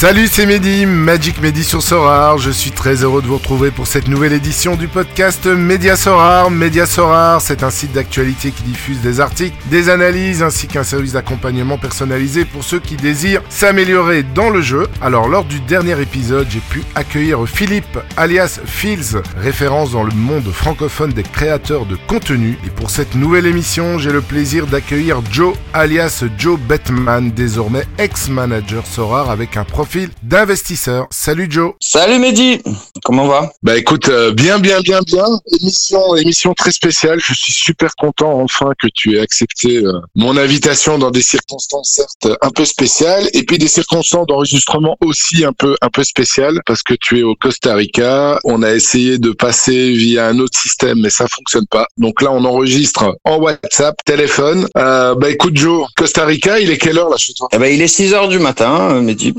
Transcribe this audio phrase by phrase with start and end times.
[0.00, 2.38] Salut, c'est Mehdi, Magic Mehdi sur Sorar.
[2.38, 6.50] Je suis très heureux de vous retrouver pour cette nouvelle édition du podcast Média Sorar.
[6.50, 11.12] Média Sorar, c'est un site d'actualité qui diffuse des articles, des analyses ainsi qu'un service
[11.12, 14.88] d'accompagnement personnalisé pour ceux qui désirent s'améliorer dans le jeu.
[15.02, 20.50] Alors, lors du dernier épisode, j'ai pu accueillir Philippe, alias Fields, référence dans le monde
[20.50, 22.58] francophone des créateurs de contenu.
[22.66, 28.86] Et pour cette nouvelle émission, j'ai le plaisir d'accueillir Joe, alias Joe Batman, désormais ex-manager
[28.86, 31.08] Sorar avec un profil d'investisseur.
[31.10, 31.72] Salut Joe.
[31.80, 32.62] Salut Mehdi.
[33.02, 33.50] Comment va?
[33.64, 35.24] Bah écoute, euh, bien, bien, bien, bien.
[35.60, 37.18] Émission, émission très spéciale.
[37.18, 41.90] Je suis super content enfin que tu aies accepté euh, mon invitation dans des circonstances
[41.96, 46.60] certes un peu spéciales et puis des circonstances d'enregistrement aussi un peu, un peu spéciales
[46.66, 48.38] parce que tu es au Costa Rica.
[48.44, 51.88] On a essayé de passer via un autre système, mais ça fonctionne pas.
[51.96, 54.68] Donc là, on enregistre en WhatsApp, téléphone.
[54.76, 57.48] Euh, bah écoute Joe, Costa Rica, il est quelle heure là chez toi?
[57.50, 59.34] Eh ben, il est 6 heures du matin, Mehdi.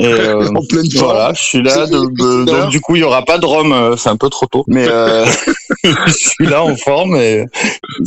[0.00, 1.12] Et, euh, En pleine forme.
[1.12, 1.86] voilà, je suis là.
[1.86, 3.72] De- de- donc du coup, il y aura pas de rhum.
[3.72, 5.24] euh, C'est un peu trop tôt, mais euh,
[5.84, 7.44] je suis là en forme et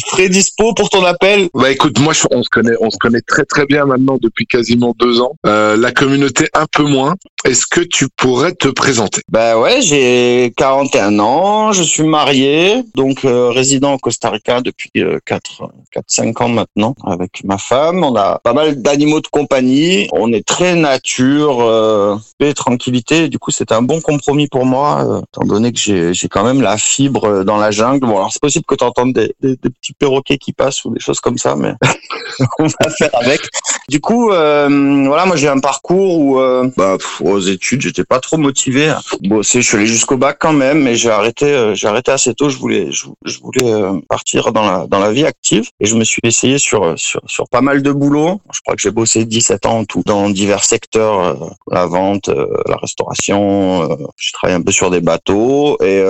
[0.07, 1.49] très dispo pour ton appel.
[1.53, 4.45] Bah écoute, moi je- on se connaît, on se connaît très très bien maintenant depuis
[4.45, 5.33] quasiment deux ans.
[5.45, 7.15] Euh, la communauté un peu moins.
[7.43, 9.21] Est-ce que tu pourrais te présenter?
[9.27, 14.91] Bah ouais, j'ai 41 ans, je suis marié, donc euh, résident au Costa Rica depuis
[14.97, 18.03] euh, 4 4 5 ans maintenant avec ma femme.
[18.03, 23.27] On a pas mal d'animaux de compagnie, on est très nature, euh, paix et tranquillité.
[23.27, 26.61] Du coup, c'était un bon compromis pour moi euh, étant donné que j'ai quand même
[26.61, 28.05] la fibre euh, dans la jungle.
[28.05, 30.91] Bon, alors c'est possible que tu entendes des, des, des petits perroquets qui passent ou
[30.91, 31.73] des choses comme ça, mais
[32.59, 33.41] on va faire avec.
[33.89, 36.39] Du coup, euh, voilà, moi j'ai un parcours où,
[36.77, 36.97] bah,
[37.31, 39.61] aux études, j'étais pas trop motivé à bosser.
[39.61, 42.49] Je suis allé jusqu'au bac quand même, mais j'ai arrêté, euh, j'ai arrêté assez tôt.
[42.49, 46.03] Je voulais, je, voulais euh, partir dans la dans la vie active et je me
[46.03, 48.41] suis essayé sur sur pas mal de boulot.
[48.53, 51.35] Je crois que j'ai bossé 17 ans en tout dans divers secteurs, euh,
[51.69, 53.97] la vente, la restauration.
[54.17, 56.03] je travaille un peu sur des bateaux et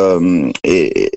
[0.63, 1.12] et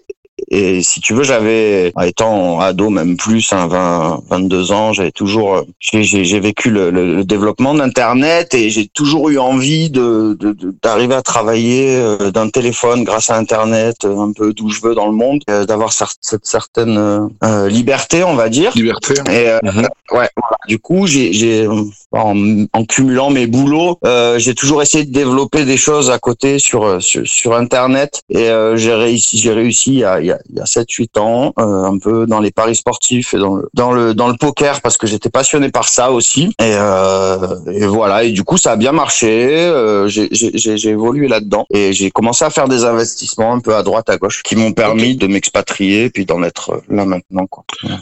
[0.51, 5.55] et si tu veux, j'avais, étant ado, même plus, hein, 20, 22 ans, j'avais toujours,
[5.57, 6.03] euh, j'ai-
[6.41, 10.37] vécu le, le- le développement d'Internet et j'ai toujours eu envie de
[10.83, 14.95] d'arriver à travailler euh, d'un téléphone grâce à Internet, euh, un peu d'où je veux
[14.95, 18.73] dans le monde, euh, d'avoir cette certaine euh, liberté, on va dire.
[18.75, 19.83] Liberté Et euh, Mhm.
[20.11, 20.57] ouais, voilà.
[20.69, 21.67] Du coup, j'ai,
[22.13, 26.59] en, en cumulant mes boulots, euh, j'ai toujours essayé de développer des choses à côté
[26.59, 28.21] sur sur, sur Internet.
[28.29, 31.53] Et euh, j'ai réussi, j'ai réussi a il y a, il y a 7-8 ans,
[31.59, 34.81] euh, un peu dans les paris sportifs et dans le dans le dans le poker
[34.81, 36.55] parce que j'étais passionné par ça aussi.
[36.61, 38.25] Et, euh, et voilà.
[38.25, 39.31] Et du coup, ça a bien marché.
[39.67, 43.61] Euh, j'ai, j'ai, j'ai j'ai évolué là-dedans et j'ai commencé à faire des investissements un
[43.61, 47.47] peu à droite à gauche qui m'ont permis de m'expatrier puis d'en être là maintenant.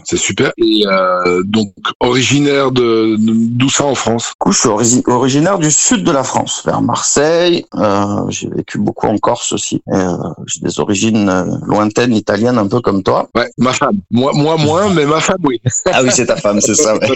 [0.05, 0.53] C'est super.
[0.59, 4.29] Et euh, donc originaire de d'où ça en France?
[4.29, 7.65] Du coup, je suis origi- originaire du sud de la France, vers Marseille.
[7.75, 9.83] Euh, j'ai vécu beaucoup en Corse aussi.
[9.89, 10.17] Euh,
[10.47, 11.45] j'ai des origines euh,
[12.15, 13.29] italiennes, un peu comme toi.
[13.35, 14.01] Ouais, ma femme.
[14.11, 15.61] Moi, moi moins, mais ma femme oui.
[15.87, 16.95] Ah oui, c'est ta femme, c'est ça.
[16.97, 17.09] ouais.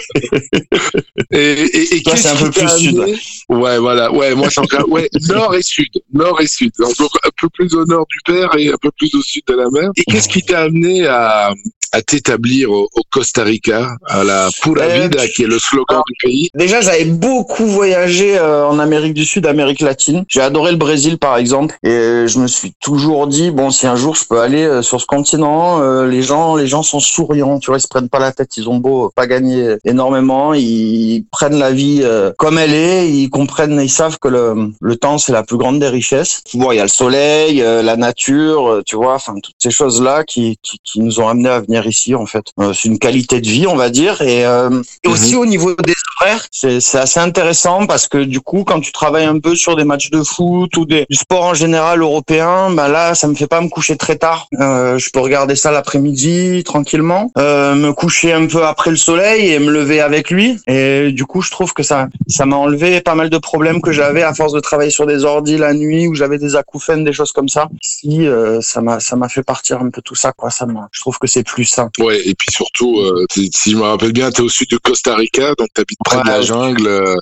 [1.31, 3.03] Et, et, et Toi, c'est un qui peu plus sud,
[3.49, 4.11] Ouais, voilà.
[4.11, 6.71] Ouais, moi c'est encore ouais, nord et sud, nord et sud.
[6.79, 9.53] Donc un peu plus au nord du père et un peu plus au sud de
[9.55, 9.89] la mer.
[9.97, 11.53] Et qu'est-ce qui t'a amené à
[11.93, 16.01] à t'établir au, au Costa Rica, à la Pura Euh, Vida, qui est le slogan
[16.05, 16.49] du pays?
[16.53, 20.25] Déjà, j'avais beaucoup voyagé euh, en Amérique du Sud, Amérique latine.
[20.27, 23.87] J'ai adoré le Brésil, par exemple, et euh, je me suis toujours dit bon, si
[23.87, 26.99] un jour je peux aller euh, sur ce continent, euh, les gens, les gens sont
[26.99, 30.53] souriants, tu vois, ils se prennent pas la tête, ils ont beau pas gagner énormément,
[30.53, 34.95] ils prennent la vie euh, comme elle est, ils comprennent, ils savent que le, le
[34.95, 36.41] temps c'est la plus grande des richesses.
[36.53, 39.71] Bon, il y a le soleil, euh, la nature, euh, tu vois, enfin toutes ces
[39.71, 42.45] choses là qui, qui qui nous ont amenés à venir ici en fait.
[42.59, 45.75] Euh, c'est une qualité de vie, on va dire, et, euh, et aussi au niveau
[45.75, 49.55] des horaires, c'est c'est assez intéressant parce que du coup, quand tu travailles un peu
[49.55, 53.27] sur des matchs de foot ou des, du sport en général européen, bah là, ça
[53.27, 54.47] me fait pas me coucher très tard.
[54.59, 59.51] Euh, je peux regarder ça l'après-midi tranquillement, euh, me coucher un peu après le soleil
[59.51, 60.59] et me lever avec lui.
[60.67, 63.91] Et du coup, je trouve que ça ça m'a enlevé pas mal de problèmes que
[63.91, 67.13] j'avais à force de travailler sur des ordis la nuit où j'avais des acouphènes, des
[67.13, 67.67] choses comme ça.
[67.81, 70.49] Si euh, ça m'a ça m'a fait partir un peu tout ça quoi.
[70.49, 71.89] Ça m'a, je trouve que c'est plus sain.
[71.99, 74.69] Ouais, et puis surtout, euh, t'es- si je me rappelle bien, tu es au sud
[74.69, 76.87] de Costa Rica, donc tu habites près de la jungle.
[76.87, 77.15] euh,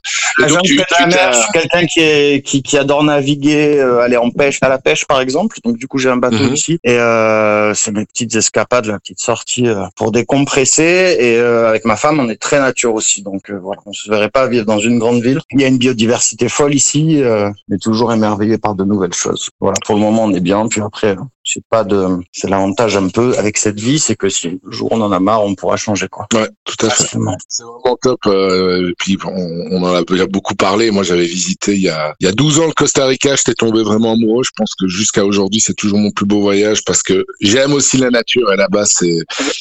[0.43, 3.79] et donc tu- de la mer, je suis quelqu'un qui, est, qui, qui adore naviguer,
[3.79, 5.57] euh, aller en pêche, à la pêche par exemple.
[5.63, 6.53] Donc du coup j'ai un bateau Mhm.
[6.53, 11.17] ici et euh, c'est mes petites escapades, la petite sortie euh, pour décompresser.
[11.19, 14.09] Et euh, avec ma femme, on est très nature aussi, donc euh, voilà, on se
[14.09, 15.39] verrait pas vivre dans une grande ville.
[15.51, 19.49] Il y a une biodiversité folle ici, euh, mais toujours émerveillé par de nouvelles choses.
[19.59, 21.15] Voilà, pour le moment on est bien, puis après
[21.45, 24.89] c'est pas de, c'est l'avantage un peu avec cette vie, c'est que si le jour
[24.91, 26.27] on en a marre, on pourra changer quoi.
[26.33, 27.03] Ouais, tout à fait.
[27.47, 28.19] C'est vraiment top.
[28.27, 30.91] euh, et puis on, on en a déjà beaucoup parlé.
[30.91, 33.35] Moi, j'avais visité il y a il y a 12 ans le Costa Rica.
[33.35, 34.43] J'étais tombé vraiment amoureux.
[34.43, 37.97] Je pense que jusqu'à aujourd'hui, c'est toujours mon plus beau voyage parce que j'aime aussi
[37.97, 39.17] la nature et là-bas, c'est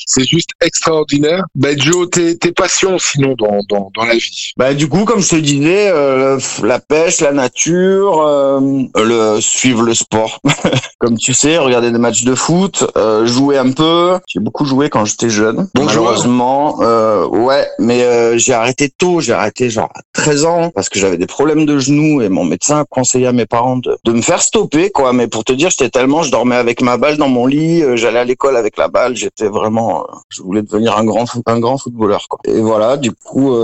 [0.06, 1.44] c'est juste extraordinaire.
[1.54, 4.52] Ben Joe, tes tes passions sinon dans dans dans la vie.
[4.56, 8.60] Bah du coup, comme je te disais, euh, la pêche, la nature, euh,
[8.96, 10.40] le suivre le sport.
[10.98, 14.18] comme tu sais, regarder des matchs de foot, euh, jouer un peu.
[14.28, 15.68] J'ai beaucoup joué quand j'étais jeune.
[15.74, 19.20] Bon Malheureusement, euh, ouais, mais euh, j'ai arrêté tôt.
[19.20, 22.44] J'ai arrêté genre à 13 ans parce que j'avais des problèmes de genoux et mon
[22.44, 25.12] médecin a conseillé à mes parents de, de me faire stopper quoi.
[25.12, 28.18] Mais pour te dire, j'étais tellement, je dormais avec ma balle dans mon lit, j'allais
[28.20, 29.16] à l'école avec la balle.
[29.16, 32.38] J'étais vraiment, je voulais devenir un grand, un grand footballeur quoi.
[32.46, 33.56] Et voilà, du coup.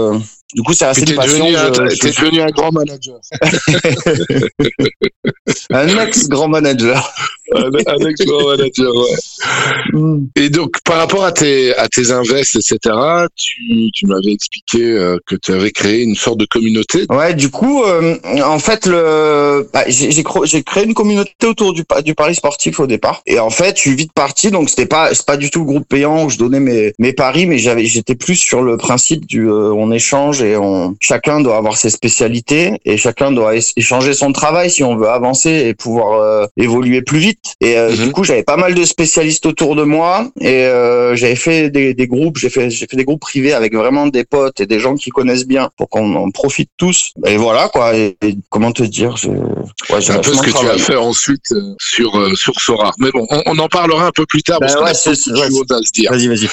[0.55, 1.39] du coup, c'est assez t'es passion.
[1.45, 3.17] devenu, un, je- je- t'es devenu un grand manager.
[5.71, 7.13] un ex-grand manager.
[7.55, 8.95] Un, manager.
[8.95, 10.21] Ouais.
[10.37, 12.79] Et donc, par rapport à tes, à tes invests, etc.,
[13.37, 17.07] tu, tu m'avais expliqué euh, que tu avais créé une sorte de communauté.
[17.11, 22.15] Ouais, du coup, euh, en fait, le, bah, j'ai créé une communauté autour du, du
[22.15, 23.23] pari sportif au départ.
[23.27, 25.67] Et en fait, je suis vite parti, donc c'était pas, c'est pas du tout le
[25.67, 29.27] groupe payant où je donnais mes, mes paris, mais j'avais, j'étais plus sur le principe
[29.27, 34.13] du, euh, on échange et on, chacun doit avoir ses spécialités et chacun doit échanger
[34.13, 37.40] son travail si on veut avancer et pouvoir euh, évoluer plus vite.
[37.63, 38.07] Et euh, Mhm.
[38.07, 41.95] du coup, j'avais pas mal de spécialistes autour de moi et euh, j'avais fait des,
[41.95, 44.79] des groupes, j'ai fait, j'ai fait des groupes privés avec vraiment des potes et des
[44.81, 47.13] gens qui connaissent bien pour qu'on en profite tous.
[47.27, 47.95] Et voilà quoi.
[47.97, 49.15] Et, et comment te dire,
[49.91, 52.93] ouais, C'est un peu ce que tu as fait ensuite euh, sur, sur Sora.
[52.99, 54.95] Mais bon, on, on en parlera un peu plus tard Ben parce qu'on ouais, a
[54.95, 56.11] c'est- ouais, à se dire.
[56.13, 56.49] Vas-y, vas-y.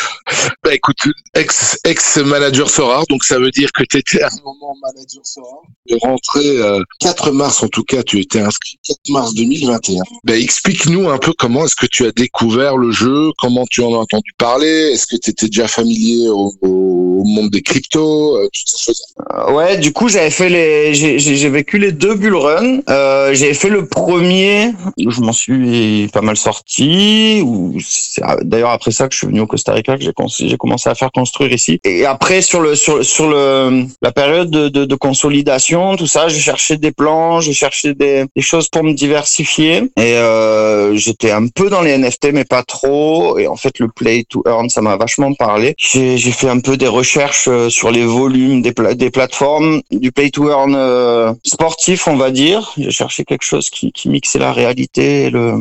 [0.64, 0.98] Bah écoute,
[1.36, 5.58] ex, ex-manager Sora, donc ça veut dire que tu étais à un moment manager Sora.
[5.90, 10.02] De rentrer euh, 4 mars en tout cas, tu étais inscrit 4 mars 2021.
[10.24, 10.36] Bah
[10.78, 13.98] explique-nous un peu comment est-ce que tu as découvert le jeu, comment tu en as
[13.98, 18.68] entendu parler, est-ce que tu étais déjà familier au, au monde des cryptos, euh, toutes
[18.68, 19.02] ces choses.
[19.34, 22.80] Euh, Ouais, du coup, j'avais fait les, j'ai, j'ai j'ai vécu les deux bull run.
[22.90, 27.42] Euh, j'avais fait le premier, je m'en suis pas mal sorti.
[27.44, 30.12] Ou c'est d'ailleurs après ça que je suis venu au Costa Rica que j'ai,
[30.48, 31.80] j'ai commencé à faire construire ici.
[31.86, 36.28] Et après sur le sur sur le la période de, de, de consolidation, tout ça,
[36.28, 39.76] j'ai cherché des plans, j'ai cherché des, des choses pour me diversifier.
[39.98, 43.38] Et euh, j'étais un peu dans les NFT, mais pas trop.
[43.38, 45.76] Et en fait, le play to earn, ça m'a vachement parlé.
[45.78, 50.12] J'ai, fait un peu des recherches euh, sur les volumes des, pla- des plateformes, du
[50.12, 52.74] play to earn euh, sportif, on va dire.
[52.78, 55.54] J'ai cherché quelque chose qui, qui mixait la réalité et le,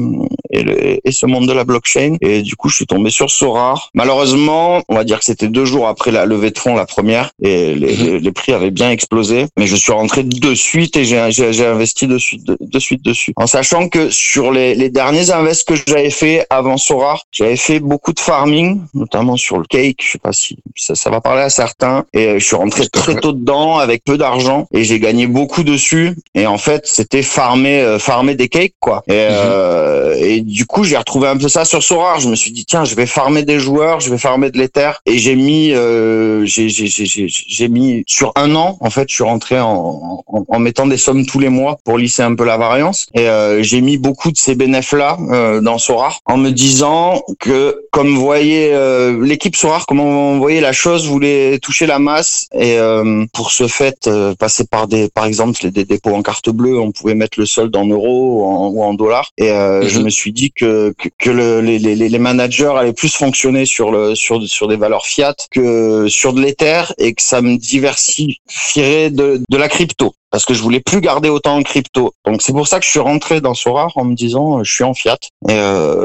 [0.51, 2.17] et le et ce monde de la blockchain.
[2.21, 3.91] Et du coup, je suis tombé sur Sorar.
[3.95, 7.31] Malheureusement, on va dire que c'était deux jours après la levée de fonds, la première,
[7.43, 9.47] et les, les, les prix avaient bien explosé.
[9.59, 12.79] Mais je suis rentré de suite et j'ai, j'ai, j'ai investi de suite, de, de
[12.79, 13.33] suite dessus.
[13.37, 17.81] En sachant que sur les, les derniers invests que j'avais fait avant Sorar, j'avais fait
[17.81, 19.99] beaucoup de farming, notamment sur le cake.
[20.03, 22.07] Je sais pas si ça, ça va parler à certains.
[22.15, 25.65] Et euh, je suis rentré très tôt dedans avec peu d'argent et j'ai gagné beaucoup
[25.65, 26.17] dessus.
[26.35, 29.03] Et en fait, c'était farmer, euh, farmer des cakes, quoi.
[29.07, 32.19] Et, euh, et du coup, j'ai retrouvé un peu ça sur Sorar.
[32.21, 34.93] Je me suis dit, tiens, je vais farmer des joueurs, je vais farmer de l'Ether.
[35.05, 40.25] Et j'ai mis, euh, j'ai, mis sur un an, en fait, je suis rentré en,
[40.27, 43.09] en, en mettant des sommes tous les mois pour lisser un peu la variance.
[43.15, 44.55] Et euh, j'ai mis beaucoup de ces
[44.95, 50.05] bénéfices-là euh, dans Sorar en me disant que, comme vous voyez, euh, l'équipe Sorar, comment
[50.33, 52.47] on voyait la chose, voulait toucher la masse.
[52.55, 56.51] Et euh, pour ce fait, euh, passer par des, par exemple, des dépôts en carte
[56.51, 59.31] bleue, on pouvait mettre le solde en euros ou en, ou en dollars.
[59.39, 59.89] Et euh, Mhm.
[59.89, 63.67] je me suis dit que, que, que le- les, les, les managers allaient plus fonctionner
[63.67, 67.57] sur, le, sur, sur des valeurs fiat que sur de l'Ether et que ça me
[67.57, 72.13] diversifierait de, de la crypto parce que je voulais plus garder autant en crypto.
[72.27, 74.71] Donc c'est pour ça que je suis rentré dans Sorar en me disant euh, je
[74.71, 75.17] suis en fiat
[75.49, 76.05] euh.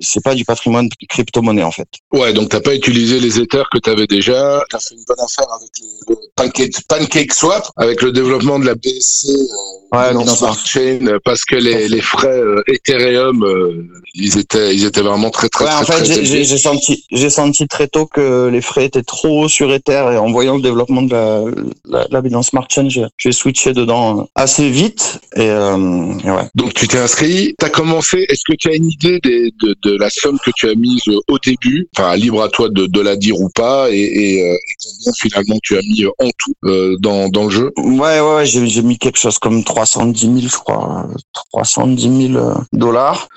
[0.00, 1.88] C'est pas du patrimoine crypto-monnaie en fait.
[2.12, 4.62] Ouais, donc t'as pas utilisé les Ethers que t'avais déjà.
[4.70, 5.70] T'as fait une bonne affaire avec
[6.08, 11.18] le, pancake, pancake swap, avec le développement de la BSC, euh, Ouais, Smart Chain, euh,
[11.24, 13.84] parce que les, les frais euh, Ethereum, euh,
[14.14, 17.04] ils étaient, ils étaient vraiment très très Ouais, très, en fait, très j'ai- j'ai senti,
[17.10, 20.56] j'ai senti très tôt que les frais étaient trop hauts sur Ether et en voyant
[20.56, 21.42] le développement de la,
[21.86, 26.30] la, la Binance Smart Chain, j'ai j'ai switché dedans euh, assez vite et, euh, et
[26.30, 26.48] ouais.
[26.54, 28.24] Donc tu t'es inscrit, t'as commencé.
[28.28, 30.74] Est-ce que tu as une idée des, de, de, de, la somme que tu as
[30.74, 34.42] mise au début, enfin libre à toi de, de la dire ou pas, et, et,
[34.42, 37.72] euh, et, combien finalement tu as mis en tout euh, dans, dans le jeu?
[37.76, 41.06] Ouais, ouais, j'ai mis quelque chose comme 310 000, je crois,
[41.52, 43.28] 310 000 dollars.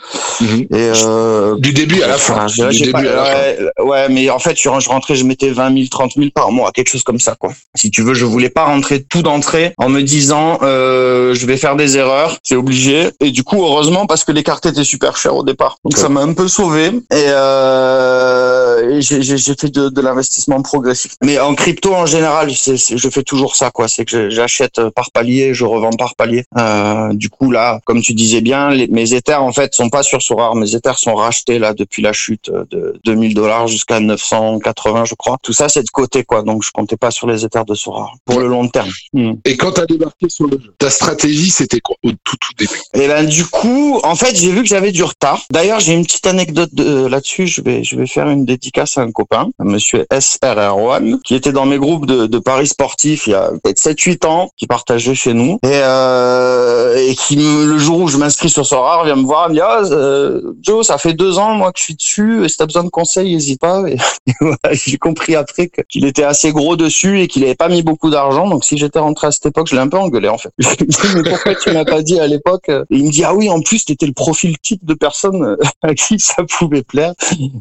[0.42, 0.62] Mm -hmm.
[0.76, 2.46] et euh, du début à la fin.
[2.46, 3.84] Enfin, du début pas, à la ouais, fin.
[3.84, 6.90] ouais, mais en fait, je, rentrais, je mettais 20 000, 30 000 par mois, quelque
[6.90, 7.52] chose comme ça, quoi.
[7.76, 11.58] Si tu veux, je voulais pas rentrer tout d'entrée en me disant, euh, je vais
[11.58, 13.10] faire des erreurs, c'est obligé.
[13.20, 15.78] Et du coup, heureusement, parce que les cartes étaient super chères au départ.
[15.84, 16.88] Donc, ça m'a un peu sauvé.
[16.88, 21.16] Et, euh, j'ai fait de, de l'investissement progressif.
[21.24, 23.88] Mais en crypto, en général, c est, c est, je fais toujours ça, quoi.
[23.88, 26.44] C'est que j'achète par palier, je revends par palier.
[26.58, 30.04] Euh, du coup, là, comme tu disais bien, les, mes Ethers, en fait, sont pas
[30.04, 30.56] sur Sorare.
[30.56, 35.38] Mes Ethers sont rachetés, là, depuis la chute de 2000 dollars jusqu'à 980, je crois.
[35.44, 36.44] Tout ça, c'est de côté, quoi.
[36.44, 38.90] Donc, je comptais pas sur les Ethers de Sorare pour le long terme.
[39.14, 39.34] Mmh.
[39.46, 42.54] Et quand tu as débarqué sur le jeu, ta stratégie, c'était quoi au tout, tout
[42.58, 42.80] début?
[42.94, 45.44] Et ben, du coup, en fait, j'ai vu que j'avais du retard.
[45.52, 47.48] D'ailleurs, j'ai une petite anecdote là-dessus.
[47.48, 51.52] Je vais, je vais faire une dédicace à un copain, un monsieur SRR1, qui était
[51.52, 55.16] dans mes groupes de, de paris sportifs il y a peut-être 7-8 ans, qui partageait
[55.16, 55.60] chez nous.
[55.64, 59.56] Et, euh, et qui, le jour où je m'inscris sur Sorare, vient me voir, me
[59.56, 62.58] dit, ah, euh, Joe, ça fait deux ans, moi, que je suis dessus, et si
[62.58, 63.84] t'as besoin de conseils, n'hésite pas.
[63.88, 63.98] Et,
[64.40, 68.10] voilà, j'ai compris après qu'il était assez gros dessus et qu'il avait pas mis beaucoup
[68.10, 68.48] d'argent.
[68.48, 70.52] Donc, si j'étais rentré à cette époque, je l'ai un peu engueulé, en fait.
[70.60, 72.70] Je ai dit, mais pourquoi tu m'as pas dit à l'époque?
[72.70, 75.93] Et il me dit, ah oui, en plus, t'étais le profil type de personne à
[75.96, 77.14] qui ça pouvait plaire.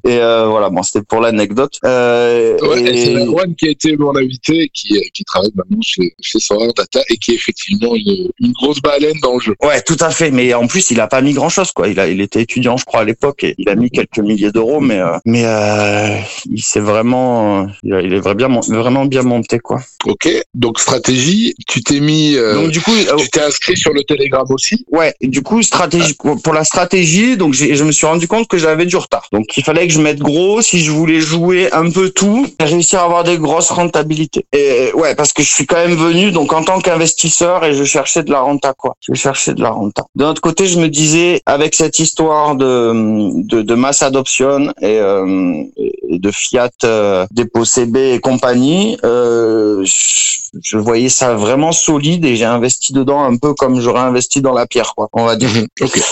[0.05, 1.79] Et euh, voilà, bon, c'était pour l'anecdote.
[1.85, 3.05] Euh, ouais, et...
[3.05, 7.01] c'est Juan qui a été mon invité, qui, qui travaille maintenant chez, chez Sorare Data
[7.09, 9.55] et qui est effectivement une, une, grosse baleine dans le jeu.
[9.63, 10.31] Ouais, tout à fait.
[10.31, 11.89] Mais en plus, il a pas mis grand chose, quoi.
[11.89, 14.53] Il a, il était étudiant, je crois, à l'époque, et il a mis quelques milliers
[14.53, 16.17] d'euros, mais, euh, mais euh,
[16.51, 19.81] il s'est vraiment, il est vraiment, vraiment bien monté, quoi.
[20.05, 20.29] Ok.
[20.55, 24.45] Donc stratégie, tu t'es mis, euh, donc du coup, tu t'es inscrit sur le Telegram
[24.51, 24.85] aussi?
[24.91, 25.15] Ouais.
[25.21, 28.97] Du coup, stratégie pour la stratégie, donc je me suis rendu compte que j'avais du
[28.97, 29.27] retard.
[29.33, 32.65] Donc il fallait que je mette gros si je voulais jouer un peu tout et
[32.65, 34.45] réussir à avoir des grosses rentabilités.
[34.53, 37.85] Et ouais, parce que je suis quand même venu donc en tant qu'investisseur et je
[37.85, 38.97] cherchais de la renta quoi.
[39.01, 40.05] Je cherchais de la renta.
[40.15, 44.99] De l'autre côté, je me disais avec cette histoire de de, de mass adoption et,
[44.99, 45.65] euh,
[46.11, 52.37] de fiat euh, dépôt CB et compagnie, euh, je, je voyais ça vraiment solide et
[52.37, 55.09] j'ai investi dedans un peu comme j'aurais investi dans la pierre quoi.
[55.13, 55.51] On va dire.
[55.81, 56.03] ok.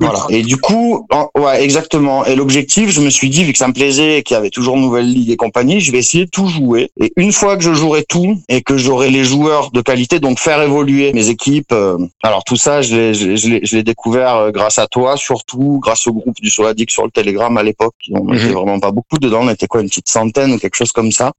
[0.00, 0.26] Voilà.
[0.30, 1.06] Et du coup,
[1.36, 2.24] ouais, exactement.
[2.24, 4.76] Et l'objectif, je me suis dit, vu que ça me plaisait, qu'il y avait toujours
[4.76, 6.90] Nouvelle Ligue et compagnie, je vais essayer de tout jouer.
[7.00, 10.40] Et une fois que je jouerai tout et que j'aurai les joueurs de qualité, donc
[10.40, 11.72] faire évoluer mes équipes.
[11.72, 16.12] Euh, alors tout ça, je l'ai, je l'ai, découvert grâce à toi, surtout grâce au
[16.12, 17.94] groupe du Soladic sur le Telegram à l'époque.
[18.10, 18.52] On n'était -hmm.
[18.52, 19.40] vraiment pas beaucoup dedans.
[19.42, 21.32] On était quoi, une petite centaine ou quelque chose comme ça.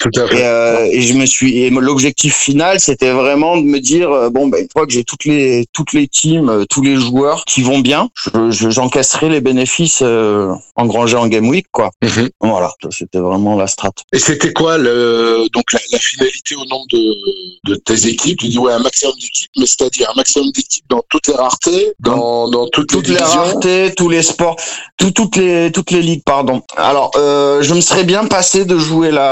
[0.00, 0.40] Tout à fait.
[0.40, 1.58] Et, euh, et je me suis.
[1.62, 5.24] Et l'objectif final, c'était vraiment de me dire, bon, ben une fois que j'ai toutes
[5.24, 8.08] les toutes les teams, tous les joueurs qui vont bien,
[8.50, 10.52] j'encaisserai je, les bénéfices euh,
[10.82, 11.88] engrangés en Game Week, quoi.
[12.02, 12.28] Mm -hmm.
[12.52, 13.96] Voilà, c'était vraiment la strat.
[14.16, 14.96] Et c'était quoi le
[15.56, 17.02] donc la, la, finalité au nombre de,
[17.70, 18.38] de tes équipes?
[18.42, 21.84] Tu dis ouais un maximum d'équipes, mais c'est-à-dire un maximum d'équipes dans toutes les raretés,
[22.08, 24.56] dans, dans toutes, toutes les, les raretés, tous les sports,
[25.00, 26.56] tout, toutes les toutes les ligues, pardon.
[26.90, 29.30] Alors euh, je me serais bien passé de jouer la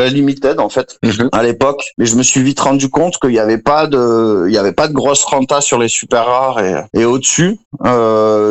[0.00, 1.28] la limited en fait mm -hmm.
[1.40, 4.02] à l'époque, mais je me suis vite rendu compte qu'il n'y avait pas de
[4.48, 7.50] il y avait pas de grosse renta sur les super rares et, et au-dessus.
[7.88, 7.91] Euh,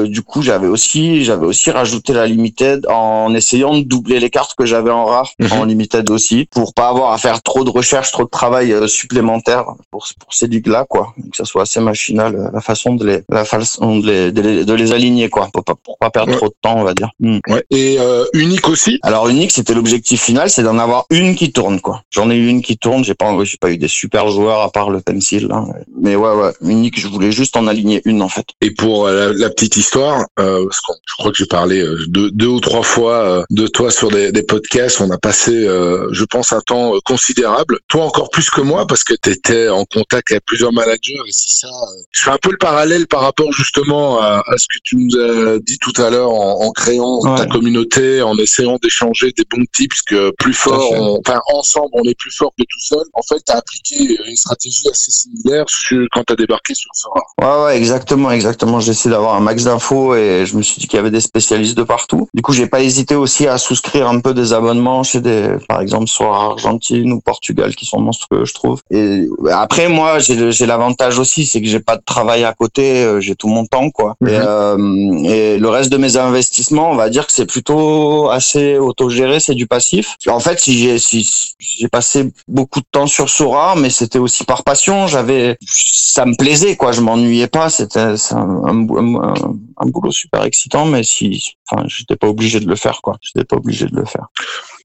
[0.07, 4.55] du coup, j'avais aussi, j'avais aussi rajouté la limited en essayant de doubler les cartes
[4.55, 5.48] que j'avais en rare, Mhm.
[5.48, 5.51] mmh.
[5.53, 8.88] en limited aussi, pour pas avoir à faire trop de recherche, trop de travail euh,
[8.88, 11.13] supplémentaire pour, pour ces ligues-là, quoi.
[11.31, 14.41] Que ça soit assez machinal, euh, la façon de les, la façon de les, de
[14.41, 16.38] les, de les aligner, quoi, pour pas, pour pas perdre Ouais.
[16.38, 17.10] trop de temps, on va dire.
[17.19, 17.39] Mmh.
[17.50, 17.63] Ouais.
[17.71, 19.00] Et euh, unique aussi?
[19.03, 22.03] Alors unique, c'était l'objectif final, c'est d'en avoir une qui tourne, quoi.
[22.12, 24.69] J'en ai eu une qui tourne, j'ai pas, j'ai pas eu des super joueurs à
[24.71, 25.65] part le pencil, là.
[26.00, 28.45] Mais ouais, ouais, unique, je voulais juste en aligner une, en fait.
[28.62, 31.81] Et pour euh, la, la petite histoire, euh, parce que je crois que j'ai parlé
[31.81, 35.01] euh, deux, deux ou trois fois euh, de toi sur des, des podcasts.
[35.01, 37.79] On a passé, euh, je pense, un temps euh, considérable.
[37.88, 41.17] Toi encore plus que moi parce que tu étais en contact avec plusieurs managers.
[41.27, 41.67] Et c'est ça.
[41.67, 44.95] euh, Je fais un peu le parallèle par rapport justement à, à ce que tu
[44.97, 47.38] nous as dit tout à l'heure en, en créant Ouais.
[47.38, 52.03] ta communauté, en essayant d'échanger des bons tips que plus fort, on- enfin ensemble, on
[52.03, 53.03] est plus fort que tout seul.
[53.13, 56.89] En fait, tu as appliqué une stratégie assez similaire sur, quand tu as débarqué sur
[56.93, 57.21] Sora.
[57.41, 58.79] Ouais, ouais, exactement, exactement.
[58.79, 61.21] J'ai essayé d'avoir un max d'infos et je me suis dit qu'il y avait des
[61.21, 62.27] spécialistes de partout.
[62.33, 65.79] Du coup, j'ai pas hésité aussi à souscrire un peu des abonnements chez des, par
[65.79, 68.81] exemple, soit Argentine ou Portugal, qui sont monstrueux, je trouve.
[68.89, 73.19] Et après, moi, j'ai l'avantage aussi, c'est que j'ai pas de travail à côté, euh,
[73.19, 74.15] j'ai tout mon temps, quoi.
[74.21, 74.29] Mhm.
[74.29, 78.77] Et, euh, et le reste de mes investissements, on va dire que c'est plutôt assez
[78.77, 80.15] autogéré, c'est du passif.
[80.27, 84.43] En fait, si j'ai si, j'ai passé beaucoup de temps sur Sora, mais c'était aussi
[84.45, 85.05] par passion.
[85.05, 86.91] J'avais, ça me plaisait, quoi.
[86.91, 87.69] Je m'ennuyais pas.
[87.69, 92.67] C'était c'est un, un, un, boulot super excitant, mais si, enfin, j'étais pas obligé de
[92.67, 93.17] le faire, quoi.
[93.21, 94.27] J'étais pas obligé de le faire.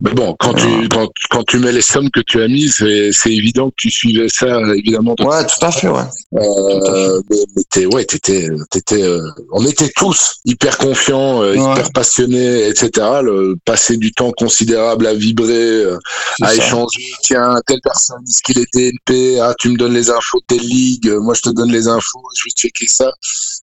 [0.00, 3.32] Mais bon, quand tu quand, quand tu mets les sommes que tu as mises, c'est
[3.32, 5.14] évident que tu suivais ça évidemment.
[5.20, 6.02] Ouais, tout à fait, ouais.
[6.34, 9.22] Euh, mais, mais t'es, ouais, t'étais, t'étais, euh,
[9.52, 12.90] on était tous hyper confiants, euh, hyper passionnés, etc.
[13.22, 15.98] Le passer du temps considérable à vibrer, euh,
[16.42, 17.04] à échanger.
[17.22, 20.66] Tiens, telle personne, est-ce qu'il est DNP Ah, tu me donnes les infos de telle
[20.66, 21.10] ligue.
[21.10, 22.22] Moi, je te donne les infos.
[22.36, 23.10] Je vais checker ça.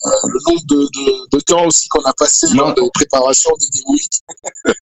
[0.06, 4.12] le nombre de, de, de temps aussi qu'on a passé lors de préparation des week.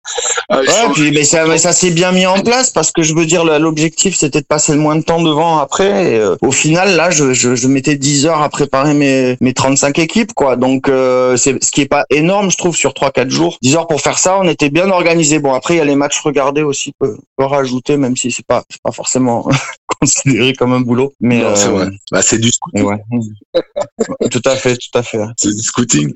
[0.50, 3.26] ouais, puis, mais ça, mais ça s'est bien mis en place parce que je veux
[3.26, 6.12] dire, l'objectif c'était de passer le moins de temps devant après.
[6.12, 9.52] Et, euh, au final, là, je, je, je, mettais 10 heures à préparer mes, mes
[9.52, 10.56] 35 équipes, quoi.
[10.56, 13.58] Donc, euh, c'est ce qui est pas énorme, je trouve, sur 3-4 jours.
[13.62, 15.38] 10 heures pour faire ça, on était bien organisé.
[15.38, 18.46] Bon, après, il y a les matchs regardés aussi, peut, peut rajouter, même si c'est
[18.46, 19.48] pas, pas forcément
[20.00, 21.12] considéré comme un boulot.
[21.20, 21.88] Mais c'est vrai.
[22.10, 22.84] Bah, c'est du scouting.
[22.88, 24.28] Ouais.
[24.30, 25.18] tout à fait, tout à fait.
[25.36, 26.12] C'est du scouting.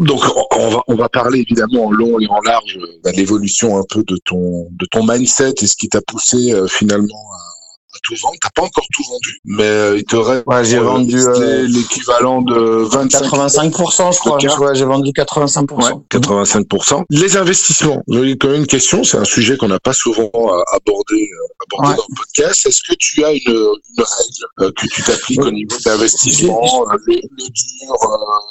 [0.00, 0.22] Donc
[0.56, 4.02] on va on va parler évidemment en long et en large de l'évolution un peu
[4.02, 7.53] de ton de ton mindset et ce qui t'a poussé euh, finalement à
[8.02, 8.36] tout vendre.
[8.40, 12.42] T'as pas encore tout vendu, mais euh, il te reste ouais, j'ai vendu euh, l'équivalent
[12.42, 14.36] de 25 85%, je crois.
[14.36, 15.74] Ouais, j'ai vendu 85%.
[15.74, 17.04] Ouais, 85%.
[17.10, 18.02] Les investissements.
[18.08, 19.04] J'ai quand même une question.
[19.04, 20.30] C'est un sujet qu'on n'a pas souvent
[20.72, 21.28] abordé,
[21.62, 21.96] abordé ouais.
[21.96, 22.66] dans le podcast.
[22.66, 27.48] Est-ce que tu as une, une règle que tu t'appliques au niveau d'investissement, le, le
[27.48, 27.96] dur,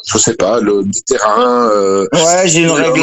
[0.08, 1.70] je sais pas, le, terrain
[2.14, 3.02] Ouais, j'ai une règle.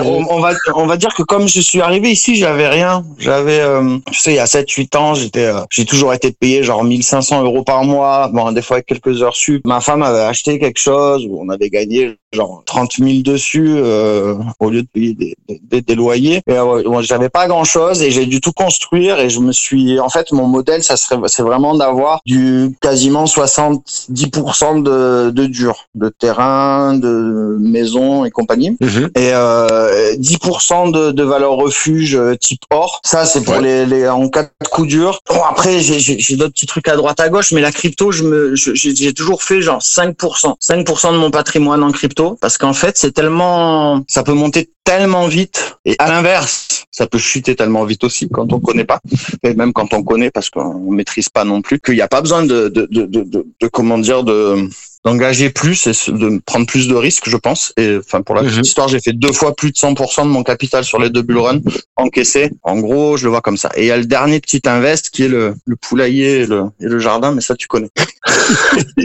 [0.00, 3.04] On, on, va on va dire que comme je suis arrivé ici, j'avais rien.
[3.18, 6.84] J'avais, euh, tu sais, il y a 7-8 ans, euh, j'ai toujours été payé genre
[6.84, 8.28] 1500 euros par mois.
[8.28, 9.66] Bon, des fois avec quelques heures sup.
[9.66, 14.34] Ma femme avait acheté quelque chose où on avait gagné genre 30 000 dessus euh,
[14.60, 16.42] au lieu de payer des, des, des loyers.
[16.50, 20.08] Euh, j'avais pas grand chose et j'ai dû tout construire et je me suis, en
[20.08, 26.08] fait, mon modèle, ça serait, c'est vraiment d'avoir du quasiment 70% de, de dur, de
[26.08, 28.76] terrain, de maison et compagnie.
[28.80, 28.86] Mmh.
[29.16, 33.00] Et euh, 10% de, de valeur refuge euh, type or.
[33.04, 33.62] Ça, c'est pour Ouais.
[33.62, 35.20] les, les en cas de coup dur.
[35.28, 38.54] Bon, après, j'ai- d'autres petits trucs à droite à gauche, mais la crypto, je me,
[38.54, 43.12] j'ai toujours fait genre 5%, 5% de mon patrimoine en crypto, parce qu'en fait, c'est
[43.12, 45.76] tellement, ça peut monter tellement vite.
[45.84, 49.00] Et à l'inverse, ça peut chuter tellement vite aussi quand on connaît pas,
[49.42, 52.20] et même quand on connaît parce qu'on maîtrise pas non plus, qu'il n'y a pas
[52.20, 54.68] besoin de, de, de, de- de- comment dire de
[55.12, 57.72] d'engager plus et de prendre plus de risques, je pense.
[57.76, 58.62] Et enfin, pour la petite Mhm.
[58.64, 61.38] histoire, j'ai fait deux fois plus de 100% de mon capital sur les deux bull
[61.38, 61.60] runs
[61.96, 62.50] encaissé.
[62.62, 63.70] En gros, je le vois comme ça.
[63.76, 66.64] Et il y a le dernier petit invest qui est le, le poulailler et le,
[66.80, 67.88] et le jardin, mais ça, tu connais.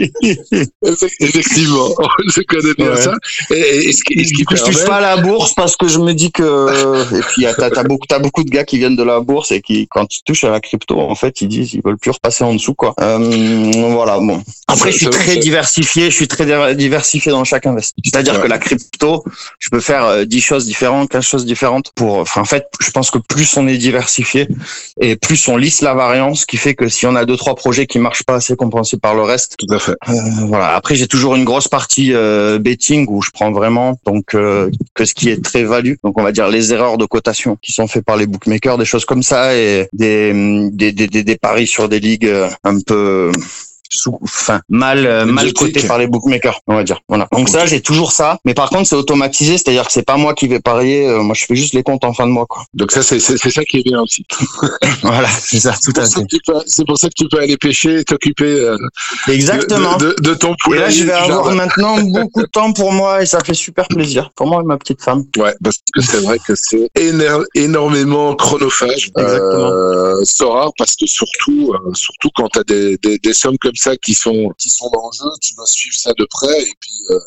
[1.20, 1.88] Effectivement,
[2.34, 3.00] je connais bien Ouais.
[3.00, 3.14] ça.
[3.50, 5.88] Et, et ce qui, et ce qui je touche pas à la bourse parce que
[5.88, 8.96] je me dis que, et puis, t'as, t'as beaucoup, t'as beaucoup de gars qui viennent
[8.96, 11.72] de la bourse et qui, quand ils touchent à la crypto, en fait, ils disent,
[11.74, 12.94] ils veulent plus repasser en dessous, quoi.
[13.00, 14.42] Euh, voilà, bon.
[14.68, 15.40] Après, je suis très ça-
[15.94, 18.02] diversifié, je suis très diver- diversifié dans chaque investissement.
[18.04, 18.42] C'est-à-dire Ouais.
[18.42, 19.24] que la crypto,
[19.58, 22.90] je peux faire euh, 10 choses différentes, 15 choses différentes pour, enfin, en fait, je
[22.90, 24.48] pense que plus on est diversifié
[25.00, 27.54] et plus on lisse la variance, ce qui fait que si on a deux, trois
[27.54, 29.56] projets qui marchent pas, c'est compensé par le reste.
[29.58, 29.92] Tout à fait.
[30.08, 30.12] Euh,
[30.48, 30.74] voilà.
[30.74, 35.04] Après, j'ai toujours une grosse partie euh, betting où je prends vraiment donc euh, que
[35.04, 35.94] ce qui est très value.
[36.02, 38.84] Donc, on va dire les erreurs de cotation qui sont faites par les bookmakers, des
[38.84, 40.32] choses comme ça, et des
[40.72, 43.30] des, des, des, des paris sur des ligues euh, un peu
[43.98, 47.00] sous, enfin mal euh, mal coté par les bookmakers, on va dire.
[47.08, 47.26] Voilà.
[47.32, 50.34] Donc ça, j'ai toujours ça, mais par contre, c'est automatisé, c'est-à-dire que c'est pas moi
[50.34, 51.06] qui vais parier.
[51.06, 52.62] euh, moi, je fais juste les comptes en fin de mois, quoi.
[52.74, 54.24] Donc ça, c'est ça qui est bien aussi.
[55.02, 56.24] Voilà, c'est ça, tout à fait.
[56.66, 58.76] C'est pour ça que tu peux aller pêcher et t'occuper euh,
[59.28, 59.96] de, Exactement.
[59.96, 60.78] de, de- de ton Et poulet.
[60.80, 64.30] là, je vais avoir maintenant beaucoup de temps pour moi et ça fait super plaisir
[64.34, 65.24] pour moi et ma petite femme.
[65.36, 66.88] Ouais, parce que c'est vrai que c'est
[67.54, 69.10] énormément chronophage.
[69.16, 69.70] Exactement.
[70.24, 73.83] C'est rare parce que surtout, surtout quand tu as des, des, des sommes comme ça
[74.02, 76.92] qui sont qui sont dans le jeu, tu dois suivre ça de près et puis
[77.10, 77.18] euh,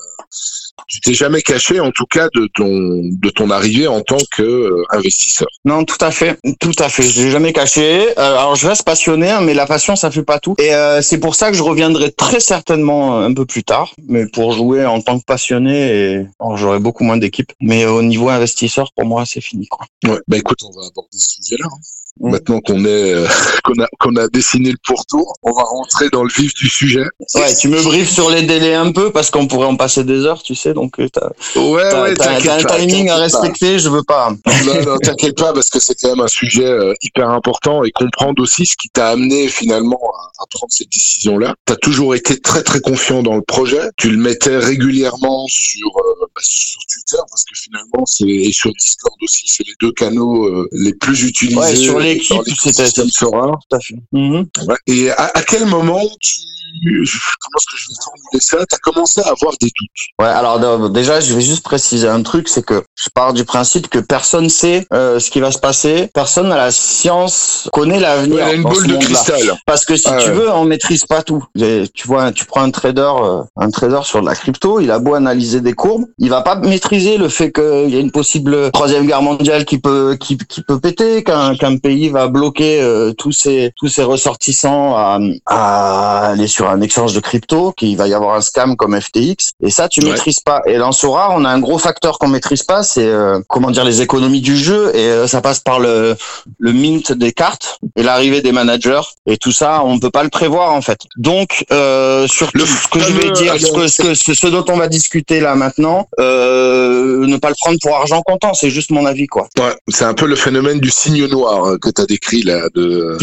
[0.88, 2.68] tu t'es jamais caché en tout cas de ton
[3.04, 5.48] de ton arrivée en tant que euh, investisseur.
[5.66, 7.04] Non, tout à fait, tout à fait.
[7.04, 8.10] Je l'ai jamais caché.
[8.18, 10.56] Euh, alors, je reste passionné, hein, mais la passion, ça fait pas tout.
[10.60, 14.28] Et euh, c'est pour ça que je reviendrai très certainement un peu plus tard, mais
[14.28, 15.92] pour jouer en tant que passionné.
[15.94, 17.52] Et alors, j'aurai beaucoup moins d'équipe.
[17.62, 19.86] Mais au niveau investisseur, pour moi, c'est fini, quoi.
[20.06, 20.20] Ouais.
[20.28, 21.68] Bah écoute, on va aborder ce sujet-là.
[21.72, 21.78] hein.
[22.20, 22.30] Mm.
[22.32, 23.28] Maintenant qu'on est euh,
[23.64, 27.06] qu'on a qu'on a dessiné le pourtour, on va rentrer dans le vif du sujet.
[27.36, 30.26] Ouais, tu me briefes sur les délais un peu parce qu'on pourrait en passer des
[30.26, 30.74] heures, tu sais.
[30.74, 33.16] Donc, euh, t'as Ouais, ouais, un pas, timing à t'inquiète pas.
[33.18, 33.80] respecter.
[33.80, 34.30] Je veux pas.
[34.66, 37.92] Non, non, t'inquiète pas, parce que c'est quand même un sujet euh, hyper important et
[37.92, 41.54] comprendre aussi ce qui t'a amené finalement à, à prendre cette décision-là.
[41.66, 43.82] T'as toujours été très très confiant dans le projet.
[43.98, 48.72] Tu le mettais régulièrement sur euh, bah, sur Twitter parce que finalement c'est et sur
[48.80, 51.60] Discord aussi, c'est les deux canaux euh, les plus utilisés.
[51.60, 53.52] Ouais, sur l'équipe, c'était système Sora.
[53.70, 53.96] tout à fait.
[54.12, 54.46] Mhm.
[54.68, 54.76] Ouais.
[54.88, 56.40] Et à, à quel moment tu
[56.84, 58.58] comment est-ce que je vais formuler ça?
[58.70, 59.90] T'as commencé à avoir des doutes.
[60.20, 63.90] Ouais, alors déjà, je vais juste préciser un truc, c'est que je pars du principe
[63.90, 68.46] que personne sait euh, ce qui va se passer, personne à la science connaît l'avenir.
[68.46, 69.40] A une boule de cristal.
[69.66, 70.36] Parce que si Ah tu ouais.
[70.36, 71.44] veux, on maîtrise pas tout.
[71.56, 75.00] Tu vois, tu prends un trader, euh, un trader sur de la crypto, il a
[75.00, 78.72] beau analyser des courbes, il va pas maîtriser le fait qu'il y a une possible
[78.72, 83.14] troisième guerre mondiale qui peut qui, qui peut péter, qu'un qu'un pays va bloquer euh,
[83.14, 88.08] tous ses tous ses ressortissants à, à aller sur un échange de crypto, qu'il va
[88.08, 89.52] y avoir un scam comme FTX.
[89.64, 90.12] Et ça, tu Ouais.
[90.12, 90.62] maîtrises pas.
[90.68, 93.84] Et dans Sora, on a un gros facteur qu'on maîtrise pas, c'est euh, comment dire
[93.84, 94.92] les économies du jeu.
[94.96, 96.16] Et euh, ça passe par le
[96.60, 100.30] le mint des cartes et l'arrivée des managers et tout ça, on peut pas le
[100.30, 101.00] prévoir en fait.
[101.18, 104.66] Donc, euh, surtout Le ce que je vais dire, ce, que, ce, que- ce- dont
[104.70, 108.92] on va discuter là maintenant, euh, ne pas le prendre pour argent comptant, c'est juste
[108.92, 109.48] mon avis quoi.
[109.60, 113.18] Ouais, c'est un peu le phénomène du signe noir que tu as décrit là, de,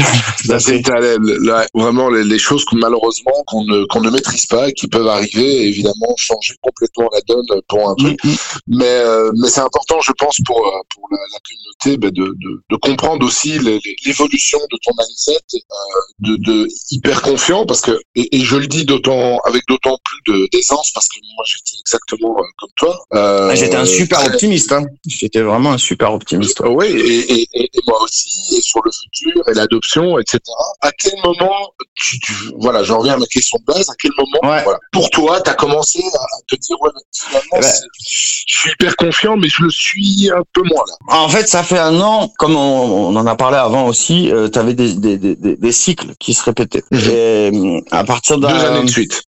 [1.44, 5.06] là, vraiment les, les choses que malheureusement qu'on ne, qu'on ne maîtrise pas, qui peuvent
[5.08, 8.22] arriver, et évidemment changer complètement la donne pour un truc.
[8.24, 8.36] Mm, mm.
[8.68, 12.34] Mais, euh, mais c'est important, je pense, pour, euh, pour la, la communauté, ben, de,
[12.40, 13.58] de, de comprendre aussi
[14.04, 15.58] l'évolution de ton mindset, euh,
[16.20, 20.48] de, de hyper confiant, parce que et, et je le dis d'autant avec d'autant plus
[20.52, 22.98] d'aisance, parce que moi j'étais exactement comme toi.
[23.14, 24.72] Euh, Ah, J'étais un super optimiste.
[24.72, 24.84] Hein.
[25.06, 26.60] J'étais vraiment un super optimiste.
[26.66, 30.40] oui, et, et, et, et moi aussi, et sur le futur, et l'adoption, etc.
[30.80, 34.12] À quel moment, tu, tu- voilà, j'en reviens à ma question de base, à quel
[34.16, 34.62] moment, Ouais.
[34.64, 39.36] voilà, pour toi, tu as commencé à, te dire, ouais, finalement, je suis hyper confiant,
[39.36, 41.16] mais je le suis un peu moins là.
[41.16, 44.48] En fait, ça fait un an, comme on, on en a parlé avant aussi, euh,
[44.48, 46.84] tu avais des, des, des, des- cycles qui se répétaient.
[46.92, 47.00] Mhm.
[47.10, 49.22] Et euh, à partir Deux d'un années de suite.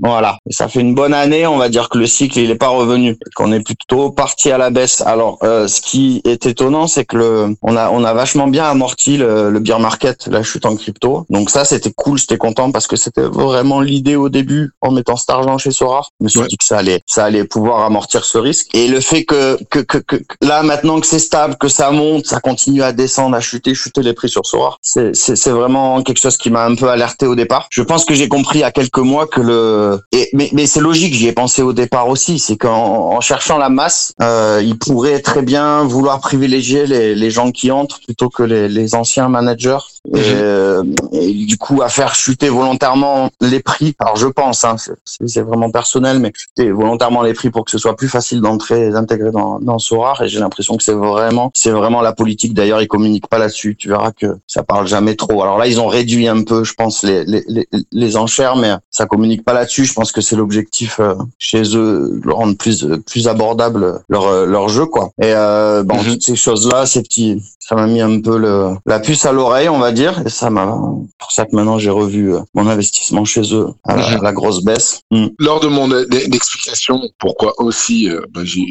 [0.00, 0.38] Voilà.
[0.48, 2.68] Et ça fait une bonne année, on va dire que le cycle il est pas
[2.68, 5.00] revenu, qu'on est plutôt parti à la baisse.
[5.00, 8.64] Alors, euh, ce qui est étonnant, c'est que le, on a, on a vachement bien
[8.64, 11.26] amorti le, le bear market, la chute en crypto.
[11.30, 15.16] Donc ça, c'était cool, j'étais content parce que c'était vraiment l'idée au début en mettant
[15.16, 16.02] cet argent chez Sora.
[16.20, 16.46] Je me suis Ouais.
[16.48, 18.68] dit que ça allait, ça allait pouvoir amortir ce risque.
[18.74, 22.26] Et le fait que, que, que, que là maintenant que c'est stable, que ça monte,
[22.26, 26.02] ça continue à descendre, à chuter, chuter les prix sur Sora, c'est, c'est, c'est vraiment
[26.02, 27.68] quelque chose qui m'a un peu alerté au départ.
[27.70, 30.00] Je pense que j'ai compris a quelques mois que le,
[30.32, 34.12] mais, c'est logique, j'y ai pensé au départ aussi, c'est qu'en en cherchant la masse,
[34.20, 39.28] euh, il pourrait très bien vouloir privilégier les, gens qui entrent plutôt que les anciens
[39.28, 39.78] managers.
[40.14, 43.94] Et, euh, et du coup, à faire chuter volontairement les prix.
[43.98, 47.78] Alors, je pense, hein, c'est- vraiment personnel, mais chuter volontairement les prix pour que ce
[47.78, 50.22] soit plus facile d'entrer et d'intégrer dans, dans Sorar.
[50.22, 52.54] Et j'ai l'impression que c'est vraiment, c'est vraiment la politique.
[52.54, 53.76] D'ailleurs, ils communiquent pas là-dessus.
[53.76, 55.42] Tu verras que ça parle jamais trop.
[55.42, 58.72] Alors là, ils ont réduit un peu, je pense, les, les, les, les enchères, mais
[58.90, 59.84] ça communique pas là-dessus.
[59.84, 64.68] Je pense que c'est l'objectif euh, chez eux, de rendre plus plus abordable leur leur
[64.68, 65.10] jeu, quoi.
[65.20, 66.04] Et euh, bon, Mhm.
[66.12, 69.68] toutes ces choses-là, ces petits, ça m'a mis un peu le la puce à l'oreille,
[69.68, 70.22] on va dire.
[70.26, 70.66] Et ça m'a,
[71.18, 74.32] pour ça que maintenant j'ai revu euh, mon investissement chez eux à la, à la
[74.32, 75.00] grosse baisse.
[75.10, 75.26] Mm.
[75.38, 75.90] Lors de mon
[76.36, 78.66] explication, pourquoi aussi euh, ben, j'ai-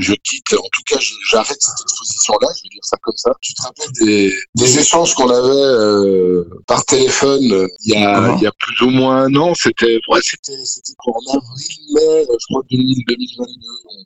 [0.00, 0.96] je, quitte, en tout cas
[1.30, 3.32] j'arrête cette exposition-là, je vais dire ça comme ça.
[3.40, 8.36] Tu te rappelles des, des échanges qu'on avait euh, par téléphone il y, a, Mhm.
[8.38, 12.00] il y a plus ou moins un an C'était ouais, c'était c'était en avril, mai,
[12.30, 13.52] euh, je crois 2000, 2022.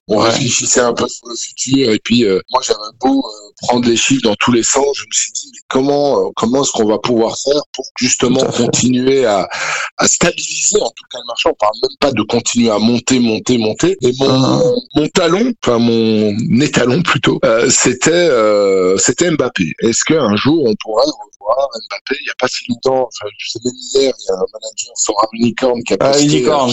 [0.09, 0.29] On, Ouais.
[0.29, 3.97] réfléchissait un peu sur le futur et puis euh, moi j'avais beau euh, prendre les
[3.97, 6.87] chiffres dans tous les sens, je me suis dit mais comment euh, comment est-ce qu'on
[6.87, 9.49] va pouvoir faire pour justement à continuer à,
[9.99, 11.49] à stabiliser en tout cas le marché.
[11.49, 13.97] On parle même pas de continuer à monter, monter, monter.
[14.03, 14.61] Et mon, Ah.
[14.97, 19.73] mon talon, enfin mon étalon plutôt, euh, c'était euh, c'était Mbappé.
[19.83, 21.07] Est-ce qu'un jour on pourrait
[21.45, 24.35] Mbappé Il n'y a pas si longtemps, enfin je sais même hier, il y a
[24.35, 26.73] un manager sur un unicorn qui a Ah, posté unicorn.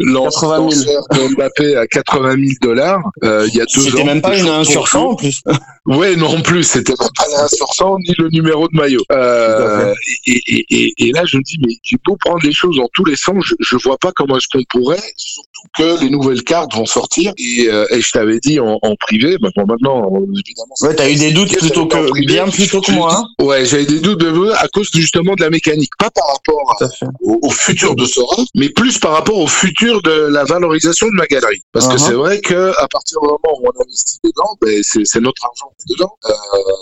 [0.00, 0.62] l'en- 80 000.
[0.68, 3.90] l'enchère de Mbappé à 80 000 dollars euh, il y a deux ans.
[3.90, 5.10] C'était même pas une 1 jour sur pour 100 jour.
[5.10, 5.40] en plus.
[5.86, 9.02] Ouais, non plus, c'était même pas la 1 sur 100 ni le numéro de maillot.
[9.12, 9.94] Euh,
[10.26, 12.88] et, et, et, et là, je me dis, mais j'ai beau prendre les choses dans
[12.94, 16.42] tous les sens, je, je vois pas comment est-ce qu'on pourrait, surtout que les nouvelles
[16.42, 17.34] cartes vont sortir.
[17.36, 20.74] Et, euh, et je t'avais dit en, en privé, bah, bon, maintenant, évidemment.
[20.80, 23.14] Ouais, t'as eu des doutes plutôt que privé, bien plutôt que moi.
[23.38, 23.44] hein.
[23.44, 26.84] Ouais, j'avais des à cause justement de la mécanique, pas par rapport à-
[27.22, 31.12] au, au futur de Sora, mais plus par rapport au futur de la valorisation de
[31.14, 31.62] ma galerie.
[31.72, 32.06] Parce que Uh-huh.
[32.06, 35.70] c'est vrai que à partir du moment où on investit dedans, ben c'est notre argent
[35.78, 36.12] qui est dedans.
[36.26, 36.32] Euh,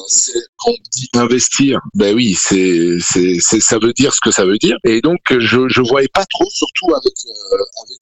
[0.08, 4.44] c'est quand on dit investir, ben oui, c'est c'est ça veut dire ce que ça
[4.44, 4.76] veut dire.
[4.84, 7.98] Et donc je je voyais pas trop, surtout avec euh, avec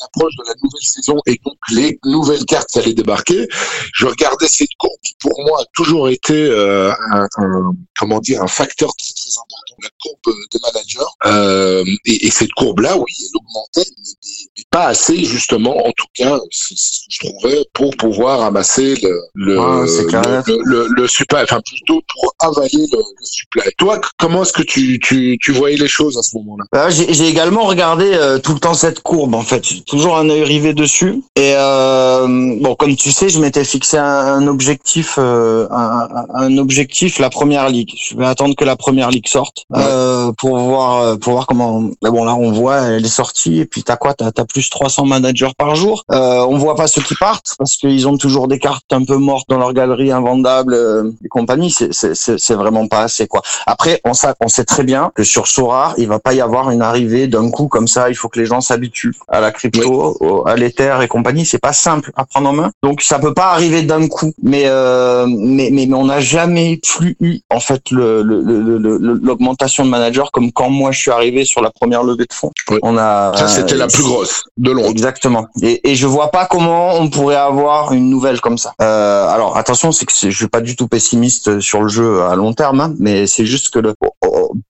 [0.00, 3.46] l'approche de la nouvelle saison et donc les nouvelles cartes qui allaient débarquer.
[3.94, 8.42] Je regardais cette courbe qui pour moi a toujours été euh, un, un- comment dire
[8.42, 11.10] un facteur très très important la courbe des managers.
[11.26, 16.38] Euh, et, et, cette courbe-là, oui, elle augmentait, mais, pas assez justement, en tout cas,
[16.50, 21.60] c'est ce que je trouvais, pour pouvoir amasser le le, le, le, le, supply, enfin
[21.64, 23.70] plutôt pour avaler le, le supply.
[23.78, 26.64] Toi, comment est-ce que tu, tu, tu voyais les choses à ce moment-là?
[26.74, 30.44] Euh, J'ai également regardé euh, tout le temps cette courbe, en fait, toujours un œil
[30.44, 31.22] rivé dessus.
[31.36, 32.26] Et euh,
[32.60, 37.30] bon, comme tu sais, je m'étais fixé un, un objectif, euh, un, un, objectif, la
[37.30, 37.92] première ligue.
[38.00, 41.82] Je vais attendre que la première ligue sorte euh, pour voir, pour voir comment.
[42.02, 43.60] Mais bon, là, on voit, elle est sortie.
[43.60, 44.14] Et puis t'as quoi?
[44.14, 46.04] T'as as plus 300 managers par jour?
[46.08, 49.48] on voit pas ceux qui partent parce qu'ils ont toujours des cartes un peu mortes
[49.48, 50.76] dans leur galerie invendables
[51.24, 51.70] et compagnie.
[51.70, 53.42] C'est vraiment pas assez quoi.
[53.66, 56.70] Après, on sait, on sait très bien que sur Sora, il va pas y avoir
[56.70, 58.10] une arrivée d'un coup comme ça.
[58.10, 61.44] Il faut que les gens s'habituent à la crypto, à l'Ether et compagnie.
[61.44, 62.70] C'est pas simple à prendre en main.
[62.82, 64.32] Donc ça peut pas arriver d'un coup.
[64.42, 69.63] Mais euh, mais, mais, mais on n'a jamais plus eu en fait l'augmentation le, le,
[69.66, 72.52] de managers comme quand moi je suis arrivé sur la première levée de fonds.
[72.82, 74.84] On a ça c'était la plus grosse de long.
[74.84, 75.46] Exactement.
[75.62, 78.72] Et, et je vois pas comment on pourrait avoir une nouvelle comme ça.
[78.80, 82.34] Euh, alors attention, c'est que je suis pas du tout pessimiste sur le jeu à
[82.36, 83.94] long terme, hein, mais c'est juste que le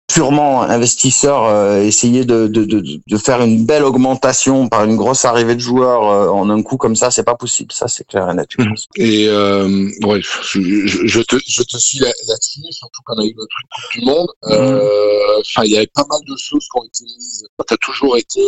[0.07, 5.25] purement investisseur euh, essayer de, de, de, de, faire une belle augmentation par une grosse
[5.25, 7.73] arrivée de joueurs euh, en un coup comme ça, c'est pas possible.
[7.73, 8.49] Ça, c'est clair et net.
[8.59, 8.75] Mhm.
[8.97, 13.35] Et euh, bref, je, je, te, je te suis là-dessus, surtout quand on a eu
[13.37, 14.29] le truc Coupe du Monde.
[14.45, 14.53] Mhm.
[14.53, 17.47] Euh, enfin, il y avait pas mal de choses qui ont été mises.
[17.67, 18.40] Tu as toujours été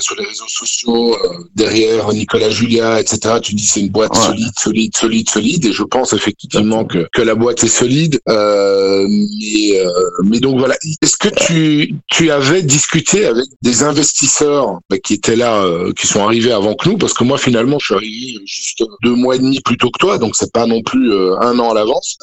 [0.00, 3.38] sur les réseaux sociaux, euh, derrière Nicolas Julia, etc.
[3.42, 7.22] Tu dis c'est une boîte solide, solide, solide, solide, et je pense effectivement que, que
[7.22, 8.20] la boîte est solide.
[8.28, 9.81] Euh, mais, euh,
[10.24, 10.74] mais donc voilà.
[11.02, 16.06] Est-ce que tu, tu avais discuté avec des investisseurs bah, qui étaient là, euh, qui
[16.06, 16.98] sont arrivés avant que nous?
[16.98, 19.98] Parce que moi finalement je suis arrivé juste deux mois et demi plus tôt que
[19.98, 22.16] toi, donc c'est pas non plus un an à l'avance.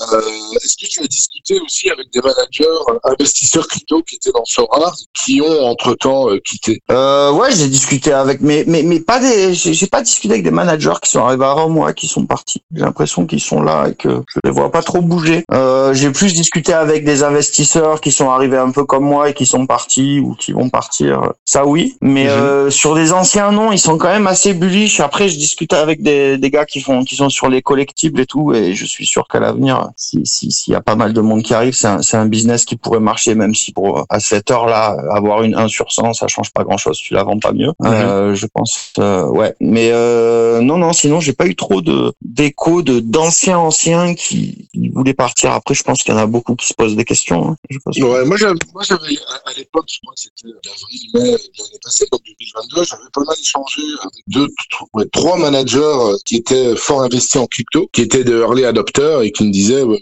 [0.64, 4.94] Est-ce que tu as discuté aussi avec des managers, investisseurs crypto qui étaient dans Sora,
[5.24, 6.82] qui ont entre temps quitté?
[6.90, 11.00] Ouais j'ai discuté avec, mais mais mais pas des, j'ai pas discuté avec des managers
[11.02, 12.62] qui sont arrivés avant moi, qui sont partis.
[12.74, 15.44] J'ai l'impression qu'ils sont là et que je les vois pas trop bouger.
[15.52, 19.34] Euh, j'ai plus discuté avec des investisseurs qui sont arrivés un peu comme moi et
[19.34, 21.34] qui sont partis ou qui vont partir.
[21.46, 22.30] Ça oui, mais mhm.
[22.30, 25.00] euh, sur des anciens noms, ils sont quand même assez bullish.
[25.00, 28.26] Après, je discutais avec des, des gars qui font, qui sont sur les collectibles et
[28.26, 31.44] tout, et je suis sûr qu'à l'avenir, si s'il y a pas mal de monde
[31.44, 35.44] qui arrive, c'est un, business qui pourrait marcher, même si pour à cette heure-là, avoir
[35.44, 36.98] une 1 sur 100, ça change pas grand-chose.
[36.98, 37.72] Tu la vends pas mieux.
[37.80, 37.88] Mhm.
[37.88, 39.56] Euh, je pense, euh, ouais.
[39.60, 40.94] Mais euh, non, non.
[40.94, 45.52] Sinon, j'ai pas eu trop de d'échos de d'anciens anciens qui, qui, voulaient partir.
[45.52, 47.39] Après, je pense qu'il y en a beaucoup qui se posent des questions.
[47.40, 47.56] Hein.
[47.96, 51.64] Je ouais, moi, j'avais, moi, j'avais à l'époque, je crois que c'était avril, mai de
[51.64, 54.48] l'année passée, donc 2022, j'avais pas mal échangé avec deux,
[54.94, 59.32] ouais, trois managers qui étaient fort investis en crypto, qui étaient de early adopters et
[59.32, 60.00] qui me disaient, nous,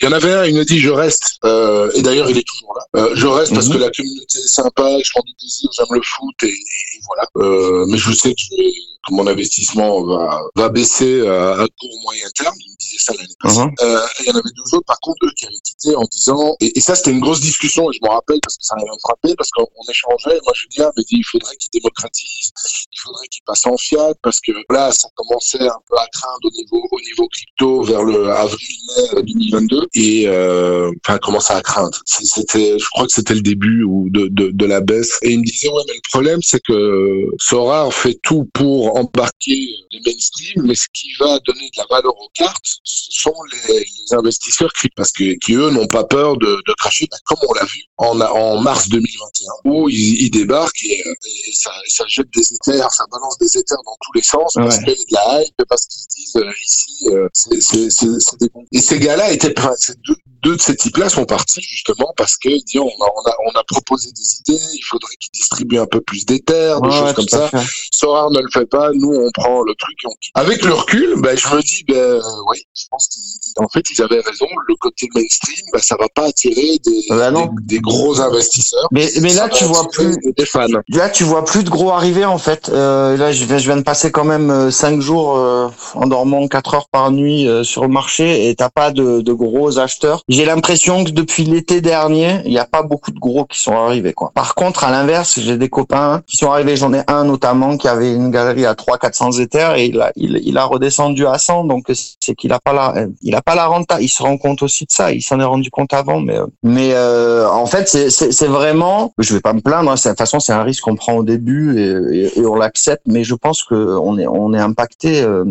[0.00, 1.38] il y en avait un, il me dit, je reste.
[1.44, 3.08] Euh, et d'ailleurs, il est toujours là.
[3.14, 3.74] je reste parce mhm.
[3.74, 7.28] que la communauté est sympa, je prends du plaisir, j'aime le foot et, et voilà.
[7.36, 12.54] Euh, mais je sais que, que, mon investissement va, va baisser à, court moyen terme.
[12.58, 13.60] Il me disait ça l'année passée.
[13.60, 13.84] Uh-huh.
[13.84, 16.56] euh, il y en avait deux autres, par contre, eux qui avaient quitté en disant,
[16.60, 18.88] et, et ça c'était une grosse discussion, et je me rappelle parce que ça m'avait
[19.02, 22.52] frappé, parce qu'on échangeait, moi je dis, ah, mais il faudrait qu'il démocratise,
[22.92, 26.44] il faudrait qu'il passe en fiat, parce que là, ça commençait un peu à craindre
[26.44, 31.98] au niveau, au niveau crypto vers le avril-mai 2022, et euh, enfin, commençait à craindre.
[32.04, 35.18] C'était, je crois que c'était le début ou de, de, de la baisse.
[35.22, 39.68] Et il me disait, ouais, mais le problème, c'est que Sora fait tout pour embarquer
[39.90, 43.84] les mainstream, mais ce qui va donner de la valeur aux cartes, ce sont les,
[44.12, 47.52] investisseurs qui, parce que, qui eux n'ont pas peur de, de cracher, ben, comme on
[47.54, 52.28] l'a vu en, en mars 2021, où ils, ils débarquent et, et, ça, ça, jette
[52.34, 55.14] des éthers, ça balance des éthers dans tous les sens, parce qu'il y a de
[55.14, 58.64] la hype, parce qu'ils disent euh, ici, euh, c'est des bons.
[58.72, 62.48] Et ces gars-là étaient, deux, deux de ces types-là sont partis justement parce que
[62.78, 66.00] on a, on a, on a proposé des idées, il faudrait qu'ils distribuent un peu
[66.00, 67.50] plus d'éther, des choses comme ça.
[67.92, 69.96] Sorar ne le fait pas, nous on prend le truc.
[70.06, 70.40] On...
[70.40, 73.08] Avec le recul, ben, je me dis, ben oui, je pense
[73.56, 74.46] qu'en fait ils avaient raison.
[74.68, 78.88] Le côté mainstream, ben, ça va pas attirer des, bah des, des, gros investisseurs.
[78.92, 80.66] Mais, mais là tu vois plus des fans.
[80.88, 82.68] Là tu vois plus de gros arriver en fait.
[82.68, 86.06] Euh, là je viens, je viens de passer quand même euh, cinq jours euh, en
[86.06, 89.78] dormant quatre heures par nuit euh, sur le marché et t'as pas de, de gros
[89.78, 90.22] acheteurs.
[90.28, 93.76] J'ai l'impression que depuis l'été dernier, il n'y a pas beaucoup de gros qui sont
[93.76, 94.12] arrivés.
[94.12, 94.30] Quoi.
[94.34, 96.76] Par contre, à l'inverse, j'ai des copains qui sont arrivés.
[96.76, 100.12] J'en ai un notamment qui avait une galerie à 3 400 éthers et il a,
[100.16, 101.86] il, il a redescendu à 100 donc
[102.20, 104.00] c'est qu'il a pas la il a pas la renta.
[104.00, 105.12] Il se rend compte aussi de ça.
[105.12, 109.34] Il s'en est rendu compte avant mais mais euh, en fait c'est c'est vraiment je
[109.34, 111.78] vais pas me plaindre hein, de toute façon c'est un risque qu'on prend au début
[111.78, 113.02] et, et, on l'accepte.
[113.06, 115.44] Mais je pense que on est on est impacté euh,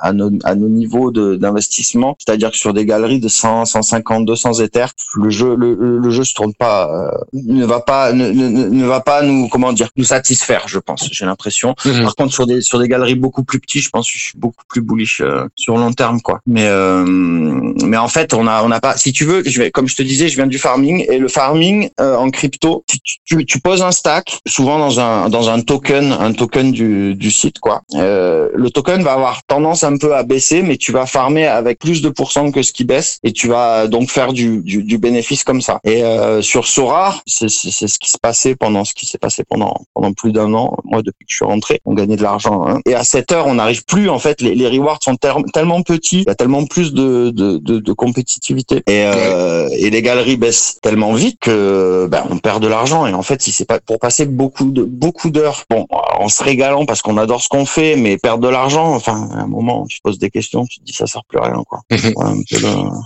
[0.00, 2.16] à nos à nos niveaux d'investissement.
[2.18, 6.24] C'est-à-dire que sur des galeries de 100 150 200 éthers le jeu le, le jeu
[6.24, 9.88] se tourne pas euh, ne va pas ne, ne, ne va pas nous comment dire
[9.96, 11.74] nous satisfaire je pense j'ai l'impression.
[11.84, 12.04] Mhm.
[12.04, 14.38] par contre sur des sur des galeries beaucoup plus petits je pense que je suis
[14.38, 16.40] beaucoup plus bullish euh, sur long terme quoi.
[16.46, 19.70] Mais euh, mais en fait on a on n'a pas si tu veux je vais
[19.70, 22.98] comme je te disais je viens du farming et le farming euh, en crypto tu,
[23.24, 27.30] tu, tu, poses un stack souvent dans un dans un token un token du, du
[27.30, 27.82] site quoi.
[27.92, 32.02] Le token va avoir tendance un peu à baisser mais tu vas farmer avec plus
[32.02, 35.44] de pourcents que ce qui baisse et tu vas donc faire du du, du bénéfice
[35.44, 35.80] comme ça.
[35.84, 36.02] Et
[36.40, 40.12] sur Sora c'est c'est ce qui se passait pendant ce qui s'est passé pendant pendant
[40.12, 42.80] plus d'un an moi depuis que je suis rentré on gagnait de l'argent hein.
[42.86, 44.40] et à cette heure on n'arrive plus en fait.
[44.40, 47.92] Les, les rewards sont tellement petits il y a tellement plus de de, de, de
[47.92, 48.82] compétitivité.
[48.86, 53.06] Et euh, et les galeries baissent tellement vite que ben, on perd de l'argent.
[53.06, 55.86] Et en fait si c'est pas pour passer beaucoup de beaucoup d'heures bon
[56.18, 59.40] en se régalant parce qu'on adore ce qu'on fait mais perdre de l'argent enfin à
[59.40, 61.62] un moment tu te poses des questions tu te dis ça sert plus à rien
[61.68, 61.80] quoi.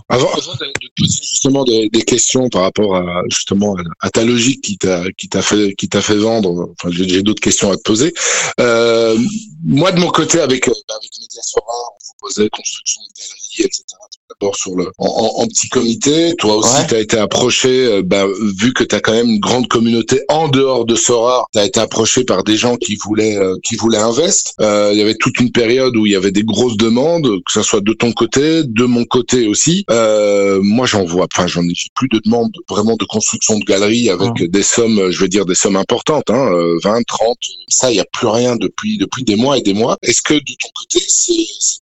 [0.08, 4.62] Avant, avant de, poser justement des, des, questions par rapport à justement à, ta logique
[4.62, 7.82] qui t'a qui t'a fait qui t'a fait vendre enfin j'ai d'autres questions à te
[7.82, 8.12] poser.
[8.60, 9.16] Euh,
[9.62, 13.84] moi de mon côté avec avec Mediasora on proposait construction de galeries etc
[14.30, 16.34] d'abord sur le en, en, petit comité.
[16.38, 18.26] Toi aussi, tu as été approché, euh, bah,
[18.58, 21.64] vu que tu as quand même une grande communauté en dehors de Sora, tu as
[21.64, 24.52] été approché par des gens qui voulaient euh, qui voulaient investir.
[24.60, 27.52] Euh, il y avait toute une période où il y avait des grosses demandes, que
[27.52, 29.84] ce soit de ton côté, de mon côté aussi.
[29.88, 34.50] moi, j'en vois, enfin, j'en ai plus de demandes vraiment de construction de galeries avec
[34.50, 36.50] des sommes, je veux dire des sommes importantes, hein,
[36.82, 37.38] 20, 30.
[37.68, 39.96] Ça, il y a plus rien depuis depuis des mois et des mois.
[40.02, 41.32] Est-ce que de ton côté, c'est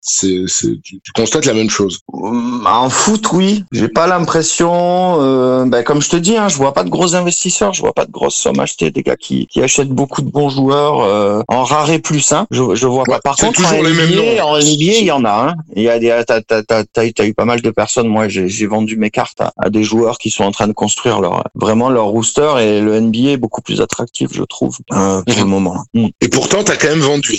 [0.04, 0.44] c'est,
[0.82, 2.00] tu, tu, constates la même chose.
[2.12, 3.64] En foot, oui.
[3.70, 5.18] J'ai pas l'impression.
[5.20, 7.92] Euh, ben, comme je te dis, hein, je vois pas de gros investisseurs, je vois
[7.92, 11.42] pas de grosses sommes achetées, des gars qui, qui achètent beaucoup de bons joueurs euh,
[11.46, 12.32] en rare et plus.
[12.32, 12.48] Hein.
[12.50, 13.20] Je, je vois pas.
[13.20, 15.50] Par contre, en NBA, en NBA, il y en a.
[15.50, 15.54] Hein.
[15.76, 18.08] Il y a des, t'as, t'as, t'as, t'as eu pas mal de personnes.
[18.08, 20.72] Moi, j'ai, j'ai vendu mes cartes à, à, des joueurs qui sont en train de
[20.72, 25.22] construire leur vraiment leur rooster et le NBA est beaucoup plus attractif, je trouve, euh,
[25.22, 25.84] pour le moment.
[26.20, 27.38] Et pourtant, t'as quand même vendu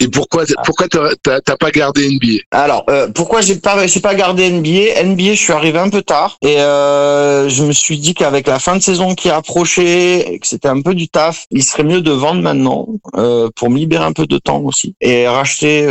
[0.00, 4.50] et pourquoi pourquoi t'as pas gardé NBA Alors euh, pourquoi j'ai pas j'ai pas gardé
[4.50, 8.46] NBA NBA je suis arrivé un peu tard et euh, je me suis dit qu'avec
[8.46, 11.84] la fin de saison qui approchait et que c'était un peu du taf, il serait
[11.84, 12.86] mieux de vendre maintenant
[13.16, 15.86] euh, pour me libérer un peu de temps aussi et racheter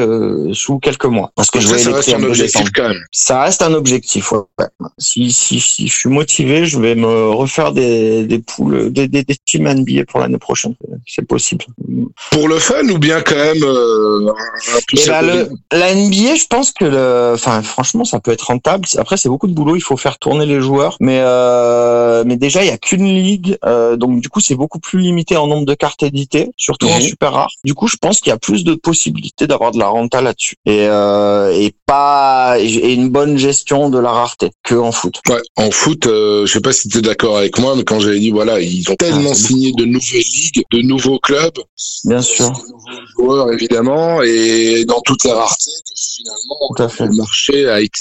[0.54, 3.04] sous quelques mois parce que je voulais ça reste un objectif quand même.
[3.12, 4.32] Ça reste un objectif.
[4.32, 4.65] Ouais.
[4.97, 9.23] Si, si si je suis motivé, je vais me refaire des des poules des des,
[9.23, 10.76] des teams NBA pour l'année prochaine.
[11.06, 11.65] C'est possible.
[12.32, 14.33] Pour le fun ou bien quand même euh,
[15.07, 18.87] bah, le, la NBA, je pense que, le, enfin, franchement, ça peut être rentable.
[18.97, 19.75] Après, c'est beaucoup de boulot.
[19.75, 23.57] Il faut faire tourner les joueurs, mais euh, mais déjà, il y a qu'une ligue,
[23.65, 26.95] euh, donc du coup, c'est beaucoup plus limité en nombre de cartes éditées, surtout en
[26.95, 27.01] mhm.
[27.01, 27.51] super rare.
[27.63, 30.55] Du coup, je pense qu'il y a plus de possibilités d'avoir de la renta là-dessus
[30.65, 35.19] et et pas et une bonne gestion de la rareté que en foot.
[35.29, 38.19] Ouais, en foot, je sais pas si tu es d'accord avec moi, mais quand j'avais
[38.19, 41.57] dit voilà, ils ont tellement ah, signé de nouvelles ligues, de nouveaux clubs,
[42.05, 43.66] bien sûr, de nouveaux joueurs évidemment,
[44.23, 47.99] et dans toutes les raretés que finalement le marché a été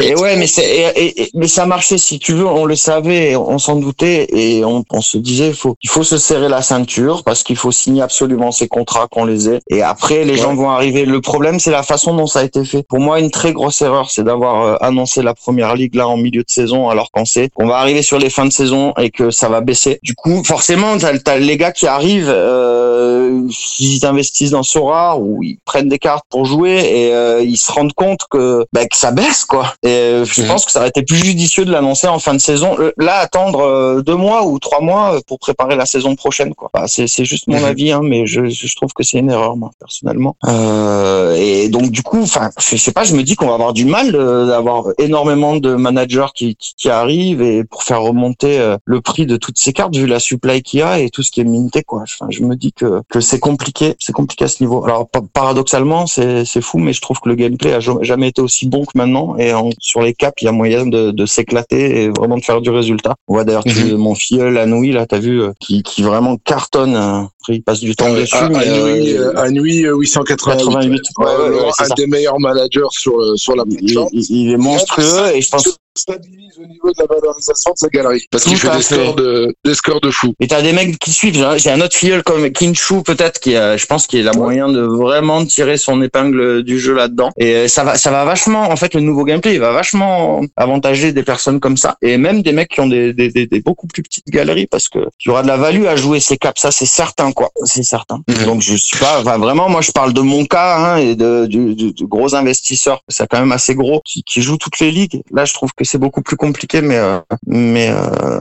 [0.00, 3.76] et ouais, mais c'est mais ça marchait si tu veux, on le savait, on s'en
[3.76, 7.42] doutait et on, on se disait il faut il faut se serrer la ceinture parce
[7.42, 11.04] qu'il faut signer absolument ces contrats qu'on les ait et après les gens vont arriver.
[11.04, 12.82] Le problème c'est la façon dont ça a été fait.
[12.88, 16.16] Pour moi, une très grosse erreur, c'est d'avoir euh, annoncé la première ligue là en
[16.16, 19.10] milieu de saison alors qu'on sait qu'on va arriver sur les fins de saison et
[19.10, 19.98] que ça va baisser.
[20.02, 23.42] Du coup, forcément, t'as as les gars qui arrivent, euh,
[23.78, 27.70] ils investissent dans Sora ou ils prennent des cartes pour jouer et euh, ils se
[27.70, 29.74] rendent compte que, bah, que ça baisse quoi.
[29.82, 32.38] Et euh, je pense que ça aurait été plus judicieux de l'annoncer en fin de
[32.38, 32.76] saison.
[32.96, 36.70] Là, attendre euh, deux mois ou trois mois euh, pour préparer la saison prochaine quoi.
[36.72, 37.64] Bah, c'est c'est juste mon mhm.
[37.64, 40.36] avis hein, mais je, je trouve que c'est une erreur moi personnellement.
[40.46, 43.72] Euh, et donc du coup, enfin, je sais pas, je me dis qu'on va avoir
[43.72, 49.00] du mal d'avoir énormément de managers qui, qui, qui arrivent et pour faire remonter le
[49.00, 51.40] prix de toutes ces cartes vu la supply qu'il y a et tout ce qui
[51.40, 52.02] est minté quoi.
[52.02, 54.84] Enfin, je me dis que que c'est compliqué, c'est compliqué à ce niveau.
[54.84, 58.66] Alors paradoxalement, c'est c'est fou, mais je trouve que le gameplay a jamais été aussi
[58.66, 59.36] bon que maintenant.
[59.38, 62.60] Et sur les caps, il y a moyen de, de s'éclater et vraiment de faire
[62.60, 63.14] du résultat.
[63.26, 66.94] On voit d'ailleurs mm mon filleul Anoui, là, t'as vu, euh, qui, qui vraiment cartonne.
[66.94, 68.36] Euh, après, il passe du temps dessus.
[68.36, 74.08] À, mais Anoui, 888, un des meilleurs managers sur, sur la plateforme.
[74.12, 77.88] Il, il, est monstrueux et je pense stabilise au niveau de la valorisation de sa
[77.88, 78.24] galerie.
[78.30, 80.34] Parce qu'il fait des scores de, des scores de fou.
[80.40, 81.34] Et t'as des mecs qui suivent.
[81.56, 84.36] J'ai- un autre filleul comme Kinshu peut-être qui, a, je pense, qu'il a Ouais.
[84.38, 87.30] moyen de vraiment tirer son épingle du jeu là-dedans.
[87.38, 88.70] Et euh, ça va, ça va vachement.
[88.70, 92.42] En fait, le nouveau gameplay, il va vachement avantager des personnes comme ça et même
[92.42, 95.28] des mecs qui ont des, des, des, des beaucoup plus petites galeries parce que il
[95.28, 96.60] y aura de la value à jouer ces caps.
[96.60, 97.50] Ça, c'est certain, quoi.
[97.64, 98.20] C'est certain.
[98.44, 99.20] Donc je suis pas.
[99.20, 102.34] Enfin, vraiment, moi, je parle de mon cas hein, et de, du, du- du gros
[102.34, 103.02] investisseurs.
[103.08, 105.22] C'est quand même assez gros qui, qui jouent toutes les ligues.
[105.32, 108.38] Là, je trouve que c'est beaucoup plus compliqué, mais euh, mais euh,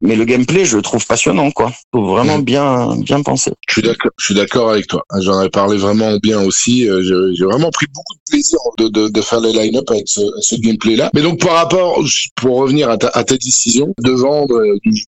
[0.00, 1.72] mais le gameplay, je le trouve passionnant, quoi.
[1.92, 2.44] Faut vraiment Mhm.
[2.44, 3.52] bien, bien penser.
[3.68, 5.02] Je suis d'accord, je suis d'accord avec toi.
[5.20, 6.88] J'en ai parlé vraiment bien aussi.
[6.88, 7.02] Euh,
[7.36, 10.54] J'ai vraiment pris beaucoup de plaisir de, de, de faire les line-up avec ce, ce
[10.56, 11.10] gameplay-là.
[11.14, 12.02] Mais donc, par rapport,
[12.36, 15.04] pour revenir à ta, à ta décision de vendre du,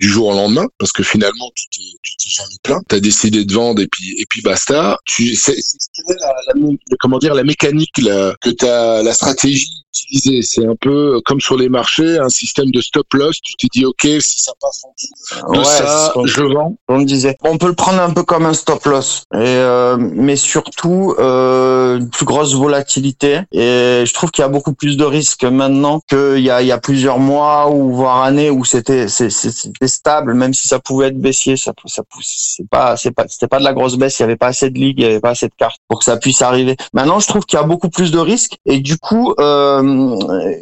[0.00, 2.82] du jour au lendemain, parce que finalement, tu t'es jamais plaint.
[2.88, 4.98] T'as décidé de vendre et puis et puis basta.
[5.04, 5.56] Tu, c'est,
[6.20, 6.54] la, la
[7.00, 9.70] comment dire, la mécanique là, que t'as, la stratégie
[10.02, 10.42] utilisée.
[10.42, 13.36] C'est un peu comme sur les marchés, un système de stop loss.
[13.42, 16.76] Tu t'es dit, ok, si ça passe en dessous de ça, je vends.
[16.88, 17.36] on me disait.
[17.44, 21.98] On peut le prendre un peu comme un stop loss, et euh, mais surtout euh,
[21.98, 23.40] une plus grosse volatilité.
[23.52, 26.68] Et je trouve qu'il y a beaucoup plus de risques maintenant qu'il y a, il
[26.68, 31.08] y a plusieurs mois ou voire années où c'était c'était stable, même si ça pouvait
[31.08, 31.56] être baissier.
[31.56, 34.18] Ça ça c'est pas c'est pas c'était pas de la grosse baisse.
[34.18, 35.98] Il y avait pas assez de ligues, il y avait pas assez de cartes pour
[35.98, 36.76] que ça puisse arriver.
[36.92, 39.82] Maintenant, je trouve qu'il y a beaucoup plus de risques et du coup, euh,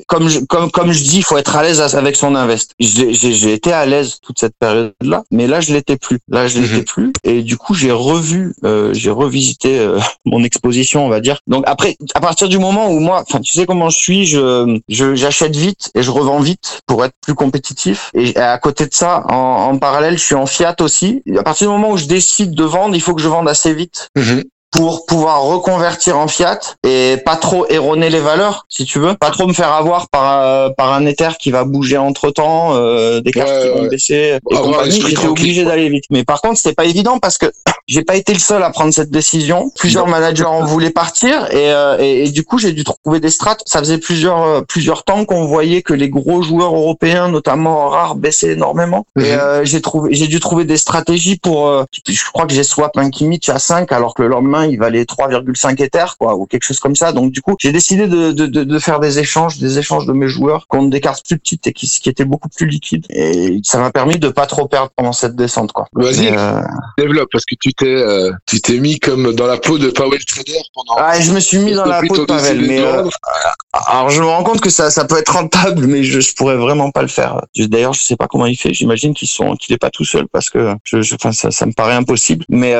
[0.06, 2.72] comme je comme comme je dis, il faut être à l'aise avec son invest.
[2.78, 6.18] J'ai été à l'aise toute cette période-là, mais là je l'étais plus.
[6.28, 6.84] Là je l'étais Mhm.
[6.84, 11.38] plus et du coup j'ai revu, euh, j'ai revisité euh, mon exposition, on va dire.
[11.46, 14.78] Donc après, à partir du moment où moi, enfin tu sais comment je suis, je
[14.88, 18.10] je- j'achète vite et je revends vite pour être plus compétitif.
[18.14, 21.22] Et à côté de ça, en, en parallèle, je suis en fiat aussi.
[21.26, 23.48] Et à partir du moment où je décide de vendre, il faut que je vende
[23.48, 24.42] assez vite Mhm.
[24.76, 29.30] Pour pouvoir reconvertir en fiat et pas trop erroner les valeurs, si tu veux, pas
[29.30, 32.74] trop me faire avoir par euh, par un Ether qui va bouger entre temps,
[33.20, 36.04] des cartes Ouais, qui vont baisser et l'esprit J'étais obligé d'aller vite.
[36.10, 37.46] Mais par contre, c'était pas évident parce que
[37.86, 39.70] j'ai pas été le seul à prendre cette décision.
[39.78, 43.30] Plusieurs managers en voulaient partir et, euh, et, et du coup j'ai dû trouver des
[43.30, 43.62] strates.
[43.66, 48.16] Ça faisait plusieurs euh, plusieurs temps qu'on voyait que les gros joueurs européens, notamment rares,
[48.16, 49.06] baissaient énormément.
[49.18, 51.68] Et euh, j'ai trouvé j'ai dû trouver des stratégies pour.
[51.68, 54.78] euh, je crois que j'ai swap un Kimmich à 5 alors que le lendemain il
[54.78, 57.12] valait 3,5 Ether quoi ou quelque chose comme ça.
[57.12, 60.12] Donc du coup j'ai décidé de, de, de, de faire des échanges des échanges de
[60.12, 63.06] mes joueurs contre des cartes plus petites et qui, qui étaient beaucoup plus liquides.
[63.10, 65.86] Et ça m'a permis de pas trop perdre pendant cette descente quoi.
[65.92, 66.60] Vas-y, euh,
[66.98, 70.24] développe parce que tu t'es euh, tu t'es mis comme dans la peau de Powell
[70.24, 73.04] Trader pendant Ah, je me suis mis dans la peau de décidé mais euh,
[73.72, 76.56] alors je me rends compte que ça, ça peut être rentable, mais je, je pourrais
[76.56, 77.40] vraiment pas le faire.
[77.56, 78.72] D'ailleurs, je sais pas comment il fait.
[78.72, 81.66] J'imagine qu'ils sont, qu'il est pas tout seul parce que je, je, enfin, ça, ça
[81.66, 82.44] me paraît impossible.
[82.48, 82.74] Mais,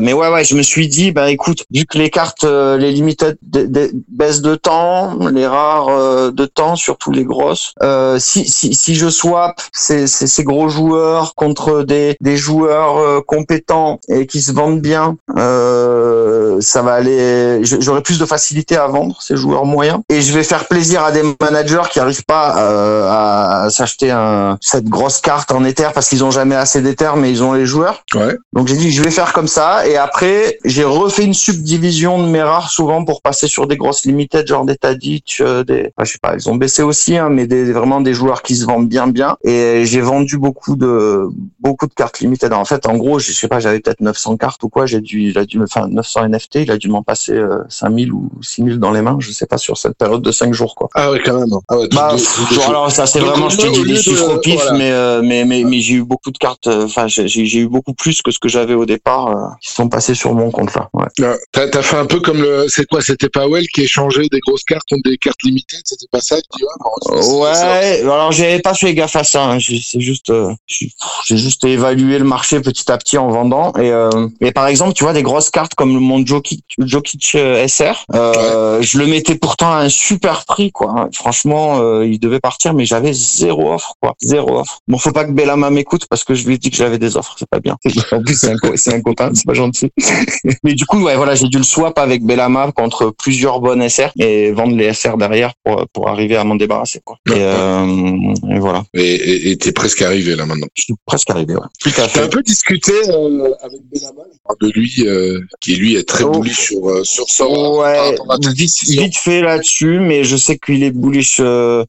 [0.00, 2.92] mais ouais, ouais, je me suis dit, bah écoute, vu que les cartes, euh, les
[2.92, 7.72] limited baissent de temps, les rares euh, de temps, surtout les grosses.
[7.82, 12.98] Euh, si, si, si je swap ces, ces, ces gros joueurs contre des, des joueurs
[12.98, 17.60] euh, compétents et qui se vendent bien, euh, ça va aller.
[17.64, 21.12] J'aurai plus de facilité à vendre ces joueurs moyens et je vais faire plaisir à
[21.12, 26.08] des managers qui arrivent pas euh, à s'acheter un, cette grosse carte en Ether parce
[26.08, 28.02] qu'ils ont jamais assez d'Ether mais ils ont les joueurs.
[28.14, 28.36] Ouais.
[28.52, 32.28] Donc j'ai dit je vais faire comme ça et après j'ai refait une subdivision de
[32.28, 36.04] mes rares souvent pour passer sur des grosses limited genre des Tadic, euh, des enfin,
[36.04, 38.64] je sais pas ils ont baissé aussi hein, mais des vraiment des joueurs qui se
[38.64, 41.28] vendent bien bien et j'ai vendu beaucoup de
[41.60, 42.52] beaucoup de cartes limited.
[42.52, 45.22] En fait en gros je sais pas j'avais peut-être 900 cartes ou quoi j'ai dû
[45.30, 48.78] il a dû enfin 900 NFT il a dû m'en passer euh, 5000 ou 6000
[48.78, 50.88] dans les mains je sais pas sur cette période de 5 jours quoi.
[50.94, 51.48] Ah ouais quand même.
[51.68, 53.98] Ah ouais, Bah, pff, tu- genre, alors ça c'est vraiment je te dis des de-
[54.00, 54.72] chiffres au pif voilà.
[54.72, 57.94] mais euh, mais mais mais j'ai eu beaucoup de cartes euh, enfin j'ai eu beaucoup
[57.94, 60.87] plus que ce que j'avais au départ euh, qui sont passés sur mon compte là
[60.94, 61.04] ouais.
[61.20, 61.36] Ouais.
[61.52, 62.66] T'as t'as fait un peu comme le.
[62.68, 66.20] C'est quoi C'était Powell qui échangeait des grosses cartes contre des cartes limitées C'était pas
[66.20, 67.42] ça tu vois bon.
[67.42, 69.44] Ouais, alors j'avais pas fait gaffe à ça.
[69.44, 69.58] hein.
[69.58, 73.72] J'ai- C'est juste, euh, j'ai juste évalué le marché petit à petit en vendant.
[73.76, 77.66] Et, euh, et par exemple, tu vois des grosses cartes comme mon Jokic, Jokic euh,
[77.66, 81.08] SR, euh, je le mettais pourtant à un super prix, quoi.
[81.12, 84.80] Franchement, euh, il devait partir, mais j'avais zéro offre, quoi, zéro offre.
[84.88, 87.16] Bon, faut pas que Bellama m'écoute parce que je lui ai dit que j'avais des
[87.16, 87.76] offres, c'est pas bien.
[88.12, 89.90] En plus, c'est un, co- c'est un copain, c'est pas gentil.
[90.64, 94.10] mais du coup, ouais, voilà, j'ai dû le swap avec Bellama contre plusieurs bonnes SR
[94.18, 97.16] et vendre les SR derrière pour pour arriver à m'en débarrasser, quoi.
[97.28, 98.84] Et, euh, et voilà.
[98.94, 100.68] Et- t'es presque arrivé là maintenant.
[100.74, 101.66] Je suis presque arrivé, ouais.
[101.80, 104.00] Tout à T'as un peu discuté euh, avec je
[104.44, 106.30] parle de lui, euh, qui lui est très Oh.
[106.30, 107.78] bullish sur euh, sur Sora.
[108.10, 108.14] Ouais,
[108.54, 111.40] vite, vite fait là-dessus, mais je sais qu'il est bullish,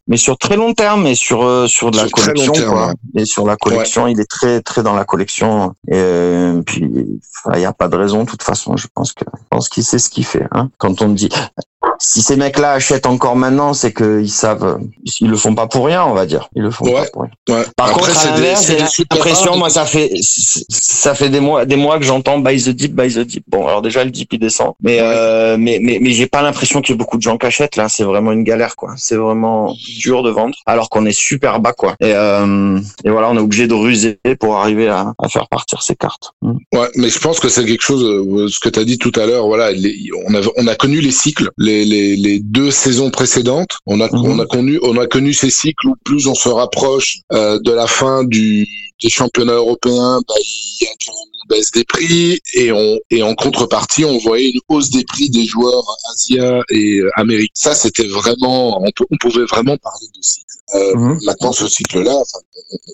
[0.08, 2.72] mais sur très long terme, et sur sur de la Sur très long collection, terme,
[2.74, 2.88] quoi.
[2.88, 3.22] ouais.
[3.22, 5.74] Et sur la collection, il est très très dans la collection.
[5.92, 6.82] Et puis,
[7.54, 8.76] il n'y a pas de raison, de toute façon.
[8.80, 10.47] Je pense que je pense qu'il sait ce qu'il fait.
[10.51, 10.69] Hein.
[10.77, 11.30] Quand on dit
[12.00, 14.80] si ces mecs-là achètent encore maintenant, c'est qu'ils savent,
[15.20, 16.50] ils le font pas pour rien, on va dire.
[16.56, 17.64] Ils le font pas pour rien.
[17.76, 22.00] Par contre, à l'inverse, j'ai l'impression, moi, ça fait, ça fait des mois, des mois
[22.00, 23.43] que j'entends buy the dip, buy the dip.
[23.47, 24.74] Bon, alors déjà, le dip, il descend.
[24.82, 27.45] Mais, euh, mais, mais, mais j'ai pas l'impression qu'il y ait beaucoup de gens qui
[27.45, 27.89] achètent, là.
[27.89, 28.93] C'est vraiment une galère, quoi.
[28.97, 31.95] C'est vraiment dur de vendre, alors qu'on est super bas, quoi.
[32.00, 35.82] Et, euh, et voilà, on est obligé de ruser pour arriver à, à faire partir
[35.82, 36.32] ces cartes.
[36.41, 36.54] Mm.
[36.74, 39.12] Ouais, mais je pense que c'est quelque chose, euh, ce que tu as dit tout
[39.16, 39.72] à l'heure, voilà,
[40.28, 44.08] on, a, on a connu les cycles, les, les, les deux saisons précédentes, on a,
[44.08, 44.28] mm-hmm.
[44.28, 47.72] on a connu, on a connu ces cycles où plus on se rapproche euh, de
[47.72, 48.68] la fin du
[49.02, 53.34] des championnats européens, bah, il y a une baisse des prix et on et en
[53.34, 57.52] contrepartie, on voyait une hausse des prix des joueurs asiatiques et euh, américains.
[57.54, 60.49] Ça, c'était vraiment, on, on, pouvait vraiment parler de cycle.
[60.76, 61.20] Euh, mhm.
[61.24, 62.22] Maintenant, ce cycle-là,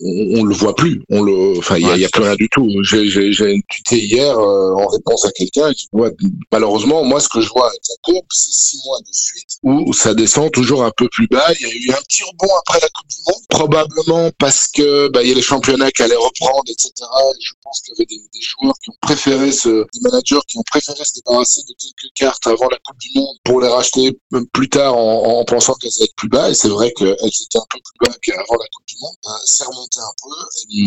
[0.02, 1.02] on, on, le voit plus.
[1.10, 2.70] On le, enfin, il y, a, plus rien du tout.
[2.84, 6.10] J'ai, j'ai, j'ai tuté hier euh, en réponse à quelqu'un qui voit.
[6.52, 9.94] Malheureusement, moi, ce que je vois avec la courbe, c'est six mois de suite où
[9.94, 11.46] ça descend toujours un peu plus bas.
[11.60, 15.10] Il y a eu un petit rebond après la Coupe du Monde, probablement parce que
[15.10, 16.92] bah, il y a les championnats qui allaient reprendre, etc.
[17.00, 20.40] Et je pense qu'il y avait des, des, joueurs qui ont préféré se, des managers
[20.48, 23.68] qui ont préféré se débarrasser de quelques cartes avant la Coupe du Monde pour les
[23.68, 24.18] racheter
[24.54, 26.50] plus tard en, en pensant qu'elles allaient être plus bas.
[26.50, 29.16] Et c'est vrai qu'elles étaient un peu plus bas qu'avant la Coupe du Monde.
[29.26, 30.30] Euh, c'est remonté un peu,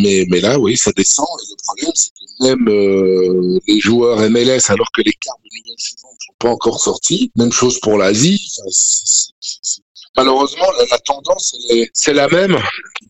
[0.03, 1.27] mais, mais là, oui, ça descend.
[1.43, 5.59] Et le problème, c'est que même euh, les joueurs MLS, alors que les cartes de
[5.59, 8.53] nouvelle saison ne sont pas encore sorties, même chose pour l'Asie.
[10.17, 11.57] Malheureusement, la, tendance,
[11.93, 12.59] c'est la même,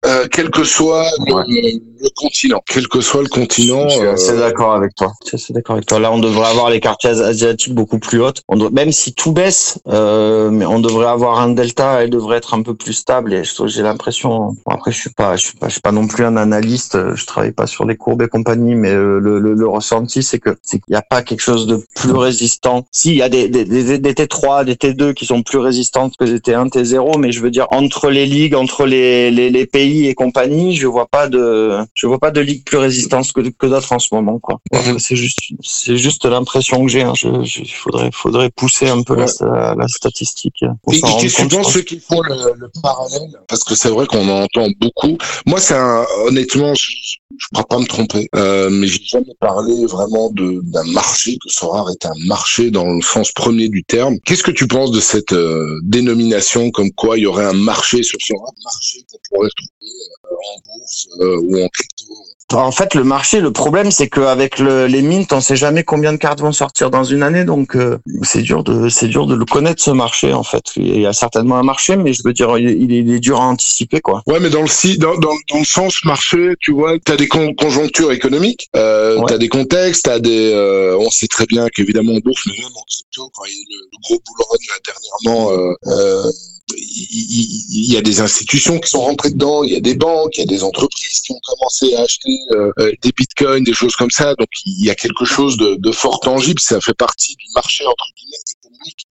[0.05, 2.63] euh, quel que soit le, continent.
[2.67, 3.89] Quel que soit le continent.
[3.89, 5.13] Je suis assez euh, d'accord avec toi.
[5.23, 5.99] Je suis assez d'accord avec toi.
[5.99, 8.43] Là, on devrait avoir les quartiers asiatiques beaucoup plus hautes.
[8.49, 12.37] On doit, même si tout baisse, euh, mais on devrait avoir un delta, elle devrait
[12.37, 13.33] être un peu plus stable.
[13.33, 14.57] Et j'ai l'impression.
[14.67, 17.15] Bon, après, je suis pas, je suis pas, je suis pas non plus un analyste.
[17.15, 20.57] Je travaille pas sur les courbes et compagnie, mais le, le, le ressenti, c'est que
[20.63, 22.87] c'est qu'il n'y a pas quelque chose de plus résistant.
[22.93, 26.17] Si, il y a des, des, des, des T3, des T2 qui sont plus résistantes
[26.17, 29.67] que des T1, T0 mais je veux dire entre les ligues, entre les, les, les,
[29.67, 33.41] pays et compagnie, je vois pas de je vois pas de ligue plus résistante que,
[33.41, 34.61] que d'autres en ce moment quoi.
[34.73, 34.99] Mhm.
[34.99, 37.03] C'est juste c'est juste l'impression que j'ai.
[37.03, 37.13] Hein.
[37.17, 39.27] Je, je, faudrait faudrait pousser un peu la,
[39.75, 40.63] la, statistique.
[40.63, 43.31] et, et qu'est-ce que ceux qui font le, le parallèle?
[43.49, 45.17] Parce que c'est vrai qu'on en entend beaucoup.
[45.47, 46.91] Moi, c'est un honnêtement, je,
[47.39, 51.89] je crois pas me tromper, euh, mais j'ai jamais parlé vraiment d'un marché, que Sorar
[51.91, 54.19] est un marché dans le sens premier du terme.
[54.25, 58.03] Qu'est-ce que tu penses de cette euh, dénomination comme quoi il y aurait un marché
[58.03, 62.15] sur Sorar, un marché qu'on pourrait trouver euh, en bourse euh, ou en crypto
[62.55, 66.13] en fait, le marché, le problème, c'est qu'avec le, les mints, on sait jamais combien
[66.13, 69.35] de cartes vont sortir dans une année, donc euh, c'est dur de c'est dur de
[69.35, 70.33] le connaître ce marché.
[70.33, 73.13] En fait, il y a certainement un marché, mais je veux dire, il est, il
[73.13, 74.23] est dur à anticiper, quoi.
[74.27, 77.29] Ouais, mais dans le dans, dans, dans le sens marché, tu vois, tu as des
[77.29, 80.51] conjonctures économiques, euh, tu as des contextes, t'as des.
[80.53, 83.55] Euh, on sait très bien qu'évidemment en bourse, mais même en crypto, quand il y
[83.55, 85.75] a eu le, gros boulot là dernièrement.
[85.87, 86.31] Euh
[86.77, 90.41] il y a des institutions qui sont rentrées dedans, il y a des banques, il
[90.41, 93.97] y a des entreprises qui ont commencé à acheter euh, euh, des bitcoins, des choses
[93.97, 94.35] comme ça.
[94.35, 96.61] Donc il y a quelque chose de, de fort tangible.
[96.61, 98.37] Ça fait partie du marché entre guillemets.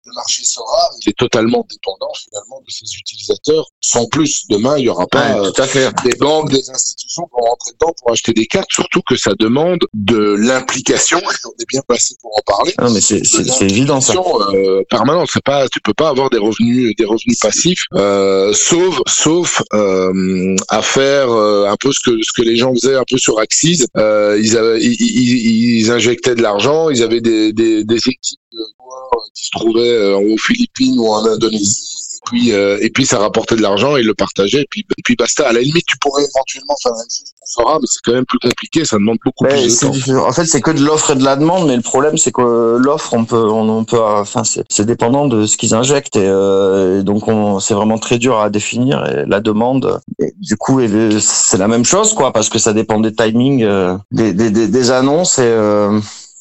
[0.06, 3.66] Le marché sera, il est totalement dépendant finalement de ses utilisateurs.
[3.80, 5.90] Sans plus, demain il y aura pas tout à fait.
[6.04, 8.70] des banques, des institutions qui vont rentrer dedans pour acheter des cartes.
[8.70, 11.20] Surtout que ça demande de l'implication.
[11.44, 12.72] On est bien passé pour en parler.
[12.80, 13.20] Non mais c'est
[13.62, 14.14] évident ça.
[14.54, 15.28] Euh, permanente.
[15.32, 20.56] C'est pas, tu peux pas avoir des revenus, des revenus passif, euh, sauf sauf euh,
[20.68, 23.38] à faire euh, un peu ce que ce que les gens faisaient un peu sur
[23.38, 23.84] Axis.
[23.96, 28.58] Euh, ils, avaient, ils, ils, injectaient de l'argent, ils avaient des, des, des équipes de
[28.78, 31.96] joueurs qui se trouvaient aux Philippines ou en Indonésie.
[32.26, 35.14] Puis euh, et puis ça rapportait de l'argent et le partageait et puis et puis
[35.14, 35.48] basta.
[35.48, 38.12] À la limite tu pourrais éventuellement faire la même chose pour Sora mais c'est quand
[38.12, 40.26] même plus compliqué ça demande beaucoup plus de temps.
[40.26, 42.76] en fait c'est que de l'offre et de la demande mais le problème c'est que
[42.78, 47.28] l'offre on peut on, peut enfin c'est dépendant de ce qu'ils injectent et, euh, donc
[47.28, 50.00] on c'est vraiment très dur à définir et la demande
[50.40, 50.80] du coup
[51.20, 54.66] c'est la même chose quoi parce que ça dépend des timings euh, des, des, des,
[54.66, 56.00] des, annonces et euh,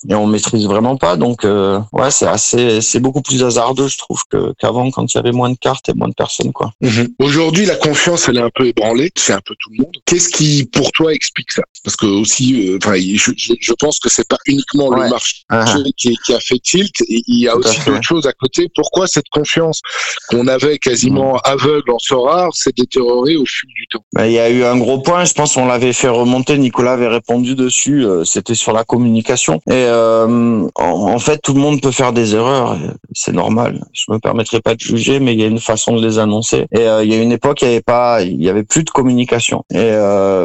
[0.10, 1.16] et on maîtrise vraiment pas.
[1.16, 4.22] Donc euh, ouais, c'est assez, c'est beaucoup plus hasardeux, je trouve,
[4.60, 6.72] qu'avant quand il y avait moins de cartes et moins de personnes, quoi.
[6.82, 7.10] Mhm.
[7.20, 9.95] Aujourd'hui, la confiance, elle est un peu ébranlée, c'est un peu tout le monde.
[10.06, 11.64] Qu'est-ce qui, pour toi, explique ça?
[11.84, 15.91] Parce que aussi, euh, enfin, je, je, pense que c'est pas uniquement le marché uh-huh.
[15.97, 18.70] qui, qui, a fait tilt, et il y a aussi d'autres choses à côté.
[18.74, 19.82] Pourquoi cette confiance
[20.30, 21.39] qu'on avait quasiment mm.
[21.43, 24.03] aveugle en sort rare s'est détériorée au fil du temps?
[24.14, 26.58] Bah, Il y a eu un gros point, je pense, on l'avait fait remonter.
[26.58, 28.06] Nicolas avait répondu dessus.
[28.06, 29.62] Euh, c'était sur la communication.
[29.68, 32.78] Et euh, en, fait, tout le monde peut faire des erreurs.
[33.14, 33.86] c'est normal.
[33.93, 36.68] Je me permettrai pas de juger, mais il y a une façon de les annoncer.
[36.72, 38.89] Et il y a une époque, il y avait pas, il y avait plus de
[38.89, 39.64] communication.
[39.74, 39.91] Et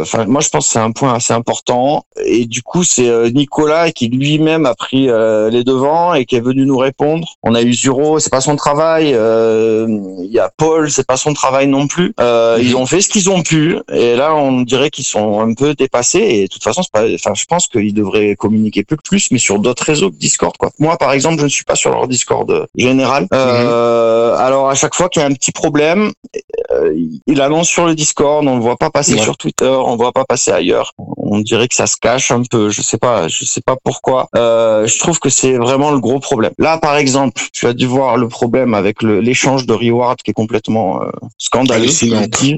[0.01, 2.05] enfin, moi, je pense que c'est un point assez important.
[2.25, 6.65] Et du coup, c'est Nicolas qui lui-même a pris les devants et qui est venu
[6.67, 7.27] nous répondre.
[7.43, 9.09] On a eu Zuro, c'est pas son travail.
[9.11, 12.15] Il y a Paul, c'est pas son travail non plus.
[12.21, 15.55] Euh, ils ont fait ce qu'ils ont pu, et là, on dirait qu'ils sont un
[15.55, 16.19] peu dépassés.
[16.19, 17.05] Et de toute façon, pas.
[17.15, 20.57] Enfin, je pense qu'ils devraient communiquer plus que plus, mais sur d'autres réseaux que Discord.
[20.57, 20.71] Quoi.
[20.79, 23.27] Moi, par exemple, je ne suis pas sur leur Discord général.
[23.33, 26.13] Euh, alors, à chaque fois qu'il y a un petit problème,
[26.71, 26.95] euh,
[27.27, 28.47] il annonce sur le Discord.
[28.47, 30.93] On ne voit pas passer sur Twitter, on ne voit pas passer ailleurs.
[31.17, 32.71] On dirait que ça se cache un peu.
[32.71, 33.29] Je sais pas.
[33.29, 34.29] Je sais pas pourquoi.
[34.37, 36.53] Euh, je trouve que c'est vraiment le gros problème.
[36.59, 40.35] Là, par exemple, tu as dû voir le problème avec l'échange de reward qui est
[40.35, 41.89] complètement euh, scandaleux.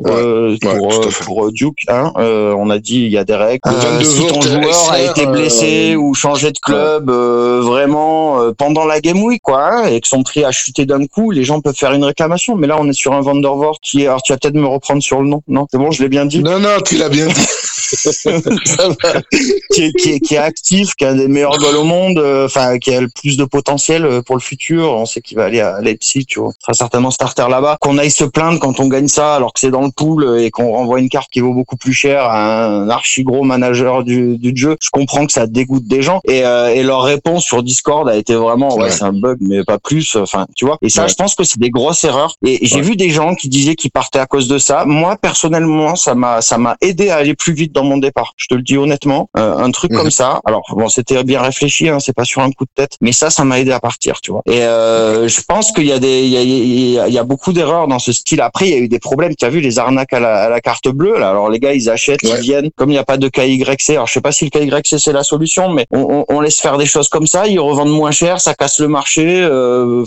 [0.06, 1.84] Euh, pour, euh, pour euh, Duke.
[1.88, 3.62] Hein, on a dit il y a des règles.
[4.02, 9.42] si ton joueur a été blessé ou changé de club vraiment pendant la game week,
[9.42, 12.04] quoi, hein, et que son prix a chuté d'un coup, les gens peuvent faire une
[12.04, 12.56] réclamation.
[12.56, 14.06] Mais là, on est sur un Vandervoort qui est.
[14.06, 15.42] Alors, tu vas peut-être me reprendre sur le nom.
[15.48, 16.42] Non, c'est bon, je l'ai bien dit?
[16.42, 17.46] Non, non, tu l'as bien dit.
[19.72, 22.78] qui, est, qui, est, qui, est, actif, qui a des meilleurs goals au monde, enfin
[22.78, 24.92] qui a le plus de potentiel pour le futur.
[24.92, 27.76] On sait qu'il va aller à Leipzig, tu vois, sera certainement starter là-bas.
[27.80, 30.50] Qu'on aille se plaindre quand on gagne ça alors que c'est dans le pool et
[30.50, 34.38] qu'on renvoie une carte qui vaut beaucoup plus cher à un archi gros manager du,
[34.38, 36.20] du jeu, je comprends que ça dégoûte des gens.
[36.24, 39.64] Et, euh, et leur réponse sur Discord a été vraiment ouais, c'est un bug mais
[39.64, 40.16] pas plus.
[40.16, 40.78] Enfin tu vois.
[40.82, 42.36] Et ça je pense que c'est des grosses erreurs.
[42.44, 44.84] Et j'ai vu des gens qui disaient qu'ils partaient à cause de ça.
[44.84, 48.34] Moi personnellement ça m'a ça m'a aidé à aller plus vite dans mon départ.
[48.36, 49.30] Je te le dis honnêtement.
[49.36, 50.40] Euh, un truc comme ça.
[50.44, 53.30] Alors bon c'était bien réfléchi, hein, c'est pas sur un coup de tête, mais ça
[53.30, 54.20] ça m'a aidé à partir.
[54.20, 54.42] Tu vois.
[54.46, 57.14] Et euh, je pense qu'il y a des il y a, il y a, il
[57.14, 58.40] y a beaucoup d'erreurs dans ce style.
[58.40, 59.34] Après il y a eu des problèmes.
[59.34, 61.30] Tu as vu les arnaques à la, à la carte bleue là.
[61.30, 62.70] Alors les gars ils achètent, ils viennent.
[62.76, 65.12] Comme il n'y a pas de KYC, alors je sais pas si le KYC c'est
[65.12, 67.46] la solution, mais on, on, laisse faire des choses comme ça.
[67.46, 69.42] Ils revendent moins cher, ça casse le marché.
[69.42, 70.04] Euh,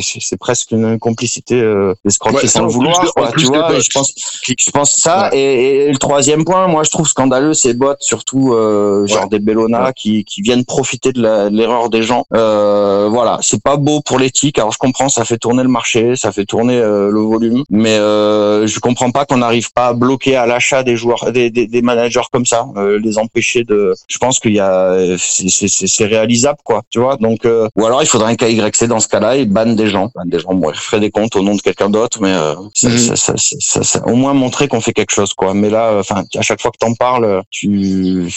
[0.00, 3.12] c'est presque une complicité euh, d'escroquerie sans le vouloir.
[3.36, 4.14] tu vois, je pense,
[4.46, 5.30] je pense ça.
[5.32, 9.38] Et, et, le troisième point, moi, je trouve scandaleux ces bots, surtout euh, genre des
[9.38, 12.24] Bellona qui, qui viennent profiter de l'erreur des gens.
[12.34, 14.58] Euh, voilà, c'est pas beau pour l'éthique.
[14.58, 17.96] Alors je comprends, ça fait tourner le marché, ça fait tourner euh, le volume, mais
[17.96, 21.66] euh, je comprends pas qu'on n'arrive pas à bloquer à l'achat des joueurs, des, des,
[21.66, 23.94] des, managers comme ça, euh, les empêcher de.
[24.08, 26.82] Je pense qu'il y a, c'est réalisable quoi.
[26.90, 29.66] Tu vois, donc euh, ou alors il faudrait un KYC dans ce cas-là et ban
[29.74, 32.54] des gens, des gens, bon, ils des comptes au nom de quelqu'un d'autre, mais euh,
[32.82, 32.98] mhm.
[32.98, 35.54] ça, ça, ça, ça, au moins montrer qu'on fait quelque chose, quoi.
[35.54, 38.28] Mais là, enfin, à chaque fois que t'en parles, tu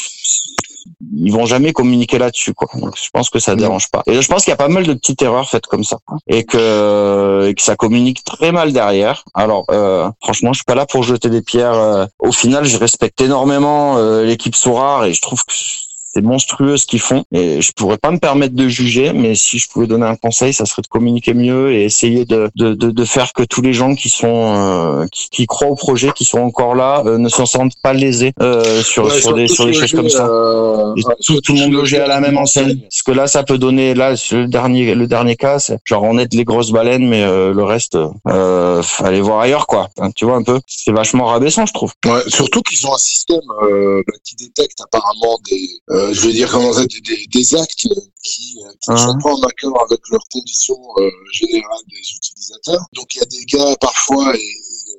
[1.14, 2.68] ils vont jamais communiquer là-dessus quoi.
[2.80, 3.60] Donc, je pense que ça mhm.
[3.60, 4.04] dérange pas.
[4.08, 6.44] Et je pense qu'il y a pas mal de petites erreurs faites comme ça et
[6.44, 9.24] que, et que ça communique très mal derrière.
[9.34, 11.74] Alors euh, franchement, je suis pas là pour jeter des pierres.
[11.74, 15.54] Euh, au final, je respecte énormément euh, l'équipe Sourar et je trouve que
[16.18, 17.24] c'est monstrueux ce qu'ils font.
[17.32, 20.52] Et je pourrais pas me permettre de juger mais si je pouvais donner un conseil
[20.52, 23.74] ça serait de communiquer mieux et essayer de de, de, de faire que tous les
[23.74, 27.30] gens qui sont euh, qui, qui, croient au projet qui sont encore là euh, ne
[27.30, 30.26] s'en sentent pas lésés euh, sur sur des sur des choses comme ça.
[30.26, 32.78] euh, et tout, tout, le monde logé à la même enseigne.
[32.80, 36.18] parce que là ça peut donner là le dernier le dernier cas c'est genre on
[36.18, 37.24] aide les grosses baleines mais
[37.60, 37.96] le reste
[38.28, 39.90] euh, aller voir ailleurs quoi.
[40.16, 41.92] Tu vois un peu c'est vachement rabaissant je trouve.
[42.06, 43.42] Ouais, surtout qu'ils ont un système
[44.24, 47.90] qui détecte apparemment des euh, je veux dire comment ça, des, des actes qui,
[48.24, 49.24] qui ne sont uh-huh.
[49.24, 52.86] pas en accord avec leurs conditions euh, générales des utilisateurs.
[52.94, 54.52] Donc il y a des gars parfois et,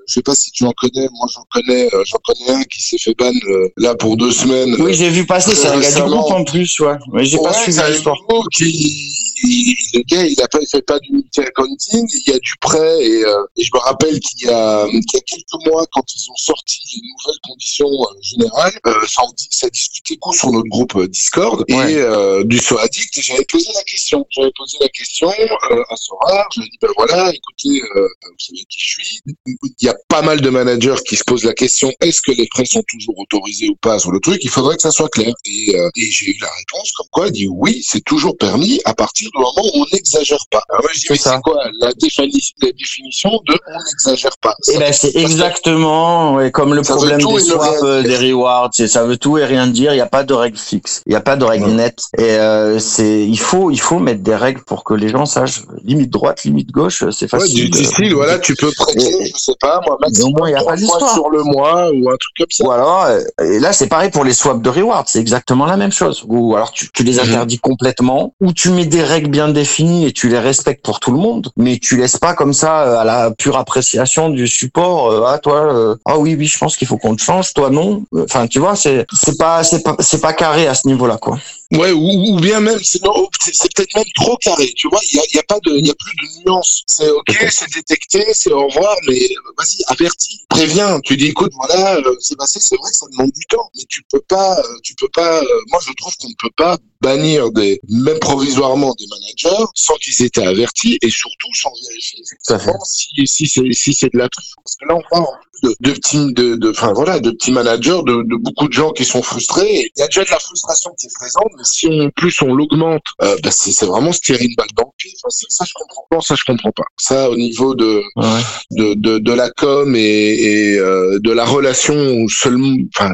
[0.07, 2.81] je sais pas si tu en connais, moi j'en connais, euh, j'en connais un qui
[2.81, 3.31] s'est fait ban
[3.77, 4.75] là pour deux semaines.
[4.81, 6.97] Oui, j'ai vu passer, c'est un gars du groupe en plus, ouais.
[7.13, 8.17] Mais j'ai pas suivi l'histoire.
[8.55, 13.05] Qui, le gars, il a pas fait pas du multi-accounting, il y a du prêt
[13.05, 16.05] et, euh, et je me rappelle qu'il y, a, qu y a quelques mois, quand
[16.15, 20.69] ils ont sorti les nouvelles conditions euh, générales, euh, ça, ça discutait beaucoup sur notre
[20.69, 24.27] groupe euh, Discord et euh, du So Addict j'avais posé la question.
[24.31, 28.89] J'avais posé la question à Sora, j'avais dit ben voilà, écoutez, vous savez qui je
[28.91, 29.21] suis.
[29.47, 32.47] Il y a pas mal de managers qui se posent la question est-ce que les
[32.49, 34.39] prêts sont toujours autorisés ou pas sur le truc?
[34.43, 35.33] Il faudrait que ça soit clair.
[35.45, 38.95] Et, et j'ai eu la réponse comme quoi il dit oui, c'est toujours permis à
[38.95, 40.63] partir du moment où on n'exagère pas.
[40.69, 44.55] Alors moi, je dis, mais c'est quoi la, définition, la définition de on n'exagère pas?
[44.69, 48.71] Et eh ben, c'est exactement ouais, comme le problème des swaps, euh, des rewards.
[48.73, 49.93] Ça veut tout et rien dire.
[49.93, 51.03] Il n'y a pas de règles fixes.
[51.07, 52.03] Il n'y a pas de règles nettes.
[52.17, 55.63] Et euh, c'est, il faut, il faut mettre des règles pour que les gens sachent
[55.85, 57.05] limite droite, limite gauche.
[57.11, 57.65] C'est facile.
[57.65, 60.77] Ouais, du, style, voilà, tu peux prêter, je sais pas, moi, maximum, il a pas
[60.77, 62.65] d'histoire sur le mois ou un truc comme ça.
[62.65, 65.05] Ou alors, euh, et là, c'est pareil pour les swaps de rewards.
[65.07, 66.25] C'est exactement la même chose.
[66.27, 67.21] Ou alors, tu, tu les mhm.
[67.21, 71.11] interdis complètement, ou tu mets des règles bien définis et tu les respectes pour tout
[71.11, 75.11] le monde, mais tu laisses pas comme ça euh, à la pure appréciation du support.
[75.11, 77.53] Euh, ah toi, euh, ah oui oui, je pense qu'il faut qu'on te change.
[77.55, 78.05] Toi non.
[78.17, 81.39] Enfin tu vois, c'est c'est pas c'est pas c'est pas carré à ce niveau-là quoi.
[81.75, 84.73] Ouais, ou, ou bien même, c'est peut-être même trop carré.
[84.75, 86.83] Tu vois, il y a, y a pas de, il y a plus de nuances.
[86.87, 90.99] C'est ok, c'est détecté, c'est au revoir, mais euh, vas-y, avertis, préviens.
[91.01, 93.85] Tu dis, écoute, voilà, euh, c'est passé, c'est vrai que ça demande du temps, mais
[93.87, 95.43] tu peux pas, euh, tu peux pas.
[95.43, 99.95] euh, moi, je trouve qu'on ne peut pas bannir des, même provisoirement des managers sans
[99.97, 104.19] qu'ils aient été avertis et surtout sans vérifier effectivement si, si c'est si c'est de
[104.19, 104.55] la truffe.
[104.65, 107.53] Parce que là, on parle en de, de petits, de, de, enfin voilà, de petits
[107.53, 109.91] managers, de, de beaucoup de gens qui sont frustrés.
[109.97, 112.41] Il y a déjà de la frustration qui est présente, mais si on, en plus
[112.43, 115.13] on l'augmente, euh, bah, c'est vraiment se tirer une balle dans le pied.
[115.23, 116.21] Enfin, ça, je comprends pas.
[116.21, 116.85] Ça, je comprends pas.
[116.99, 118.41] Ça, au niveau de Ouais.
[118.73, 123.13] de, de, de la com et, et euh, de la relation seulement, enfin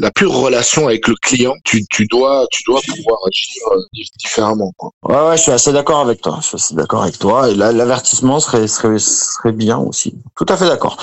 [0.00, 4.10] la pure relation avec le client, tu, tu dois tu dois pouvoir agir euh, dif-
[4.18, 4.72] différemment.
[4.76, 4.90] Quoi.
[5.04, 6.38] Ouais, ouais, je suis assez d'accord avec toi.
[6.42, 7.50] Je suis assez d'accord avec toi.
[7.50, 10.14] Et là, l'avertissement serait, serait, serait bien aussi.
[10.36, 10.96] Tout à fait d'accord.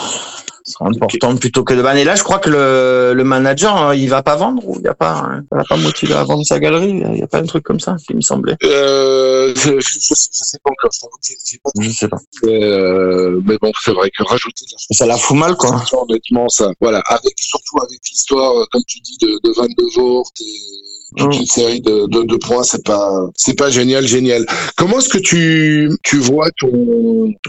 [0.66, 2.03] Ce serait important plutôt que de banner.
[2.05, 4.88] Là, je crois que le, le manager, hein, il va pas vendre ou il y
[4.88, 7.03] a pas, hein, il va pas motiver à vendre sa galerie.
[7.14, 8.55] Il y a pas un truc comme ça qui me semblait.
[8.64, 10.91] Euh, je, je, je sais, je pas encore.
[11.22, 12.18] Je j'ai pas Je sais pas.
[12.45, 15.84] Euh, mais bon, c'est vrai que rajouter de la Ça la fout mal, quoi.
[15.91, 19.95] honnêtement, ça, voilà, avec surtout avec l'histoire, euh, comme tu dis, de, de Van de
[19.95, 21.39] Voort et toute Mm.
[21.39, 24.45] une série de, de, de points, c'est pas, c'est pas génial, génial.
[24.78, 26.70] Comment est-ce que tu, tu vois ton,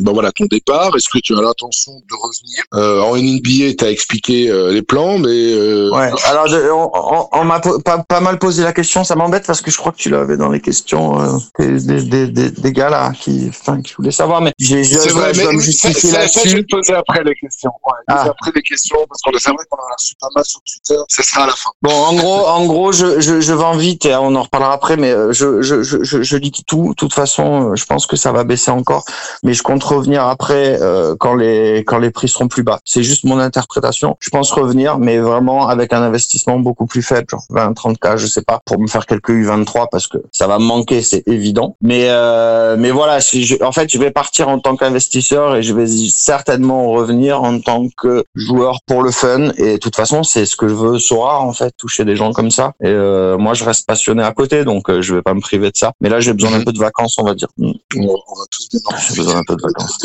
[0.00, 0.94] ben voilà, ton départ?
[0.96, 2.62] Est-ce que tu as l'intention de revenir?
[2.74, 6.10] Euh, En NBA, t'as expliqué euh, les plans, mais euh, Ouais.
[6.26, 9.04] Alors, je- on, on- on m'a pas, pas mal posé la question.
[9.04, 12.26] Ça m'embête parce que je crois que tu l'avais dans les questions euh, des, des,
[12.28, 14.40] des, des- gars là qui, enfin, qui voulaient savoir.
[14.40, 16.66] Mais j'ai, je, c'est je vrai, dois mais me justifier ça, je vais là-dessus.
[16.66, 17.70] te poser après les questions.
[17.86, 18.26] Ouais, Ah.
[18.28, 21.00] après les questions, parce qu'on c'est vrai qu'on a reçu pas mal sur Twitter.
[21.08, 21.70] Ça sera à la fin.
[21.82, 24.96] Bon, en gros, en gros, je, je, je vends vite et on en reparlera après,
[24.96, 26.90] mais euh, je, je, je, je, je liquide tout.
[26.90, 29.04] De toute façon, euh, je pense que ça va baisser encore,
[29.42, 32.80] mais je compte revenir après euh, quand les quand les prix seront plus bas.
[32.84, 34.16] C'est juste mon interprétation.
[34.20, 38.16] Je pense revenir, mais vraiment avec un investissement beaucoup plus faible, genre 20, 30 k,
[38.16, 41.26] je sais pas, pour me faire quelques U23 parce que ça va me manquer, c'est
[41.26, 41.76] évident.
[41.80, 45.62] Mais euh, mais voilà, si je, en fait, je vais partir en tant qu'investisseur et
[45.62, 49.50] je vais certainement revenir en tant que joueur pour le fun.
[49.56, 52.32] Et de toute façon, c'est ce que je veux Sora en fait, toucher des gens
[52.32, 52.72] comme ça.
[52.82, 55.70] Et euh, moi, je reste passionné à côté, donc euh, je vais pas me priver
[55.70, 55.92] de ça.
[56.00, 56.64] Mais là, j'ai besoin d'un Mhm.
[56.64, 57.48] peu de vacances, on va dire.
[57.58, 57.72] Mm.
[57.96, 59.98] On, on va tous bien en J'ai besoin d'un peu de vacances.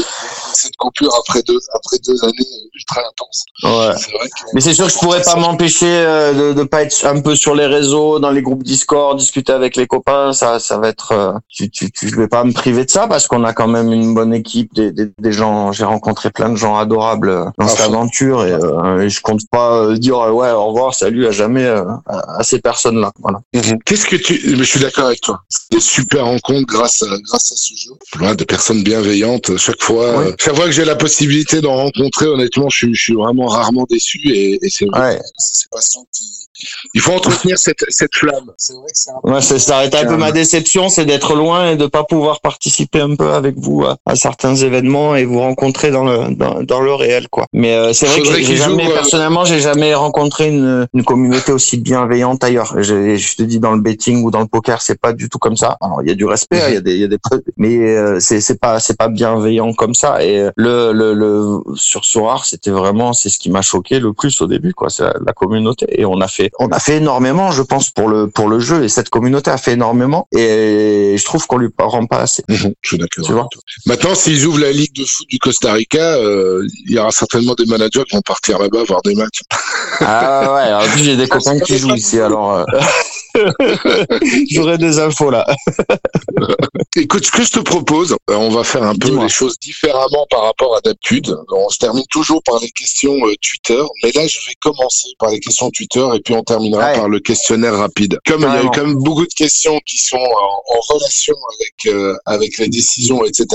[0.54, 3.46] Cette coupure après deux, après deux années ultra intenses.
[3.64, 3.94] Ouais.
[3.98, 4.42] C'est vrai que.
[4.54, 7.36] Mais c'est sûr que je pourrais pas m'empêcher euh, de, de pas être un peu
[7.36, 10.34] sur les réseaux, dans les groupes Discord, discuter avec les copains.
[10.34, 11.12] Ça, ça va être.
[11.14, 13.68] euh, tu, tu, tu- je vais pas me priver de ça parce qu'on a quand
[13.68, 15.72] même une bonne équipe, des, des, des gens.
[15.72, 19.22] J'ai rencontré plein de gens adorables euh, dans À cette aventure et, euh, et je
[19.22, 23.12] compte pas dire ouais au revoir, salut à jamais euh, à, à ces personnes-là.
[23.30, 23.68] Voilà.
[23.68, 23.80] Mhm.
[23.86, 24.40] Qu'est-ce que tu.
[24.52, 25.42] mais Je suis d'accord avec toi.
[25.50, 27.92] C'est des super rencontres grâce à, grâce à ce jeu.
[28.12, 29.58] Plein de personnes bienveillantes.
[29.58, 30.28] Chaque fois, Ouais.
[30.28, 33.48] euh, chaque fois que j'ai la possibilité d'en rencontrer, honnêtement, je suis, je suis vraiment
[33.48, 35.16] rarement déçu et, et c'est vrai.
[35.16, 35.22] Ouais.
[35.38, 36.26] C'est ces patients qui.
[36.94, 38.52] Il faut entretenir cette, cette flamme.
[38.58, 39.78] C'est vrai que c'est un Ouais, c'est ça.
[39.78, 43.32] arrête un peu ma déception, c'est d'être loin et de pas pouvoir participer un peu
[43.32, 47.28] avec vous à, à certains événements et vous rencontrer dans le dans, dans le réel,
[47.30, 47.46] quoi.
[47.54, 51.52] Mais euh, c'est vrai que j'ai jamais euh, personnellement, j'ai jamais rencontré une, une communauté
[51.52, 52.74] aussi bienveillante ailleurs.
[52.82, 55.40] Je, je te dis dans le betting ou dans le poker, c'est pas du tout
[55.40, 55.78] comme ça.
[55.82, 57.18] Alors il y a du respect, il y a des il y a des
[57.58, 60.24] mais euh, c'est c'est pas c'est pas bienveillant comme ça.
[60.24, 64.14] Et euh, le le, le sur Sorar, c'était vraiment c'est ce qui m'a choqué le
[64.14, 64.90] plus au début, quoi.
[64.90, 68.08] C'est la, la communauté et on a fait on a fait énormément, je pense, pour
[68.08, 71.70] le pour le jeu et cette communauté a fait énormément et je trouve qu'on lui
[71.78, 72.44] rend pas assez.
[72.50, 73.50] Mhm, je suis d'accord.
[73.86, 77.56] Maintenant, s'ils ouvrent la Ligue de foot du Costa Rica, euh, il y aura certainement
[77.56, 79.42] des managers qui vont partir là-bas voir des matchs.
[80.02, 82.66] Ah ouais, alors, en plus j'ai des copains qui jouent ici, alors euh,
[84.52, 85.46] j'aurais des infos là.
[86.96, 90.26] Écoute, ce que je te propose, euh, on va faire un peu les choses différemment
[90.30, 91.36] par rapport à d'habitude.
[91.52, 95.30] On se termine toujours par les questions euh, Twitter, mais là, je vais commencer par
[95.30, 96.94] les questions Twitter et puis on terminera Ouais.
[96.96, 98.18] par le questionnaire rapide.
[98.26, 101.36] Comme il y a eu quand même beaucoup de questions qui sont en, en relation
[101.56, 103.46] avec euh, avec les décisions, etc.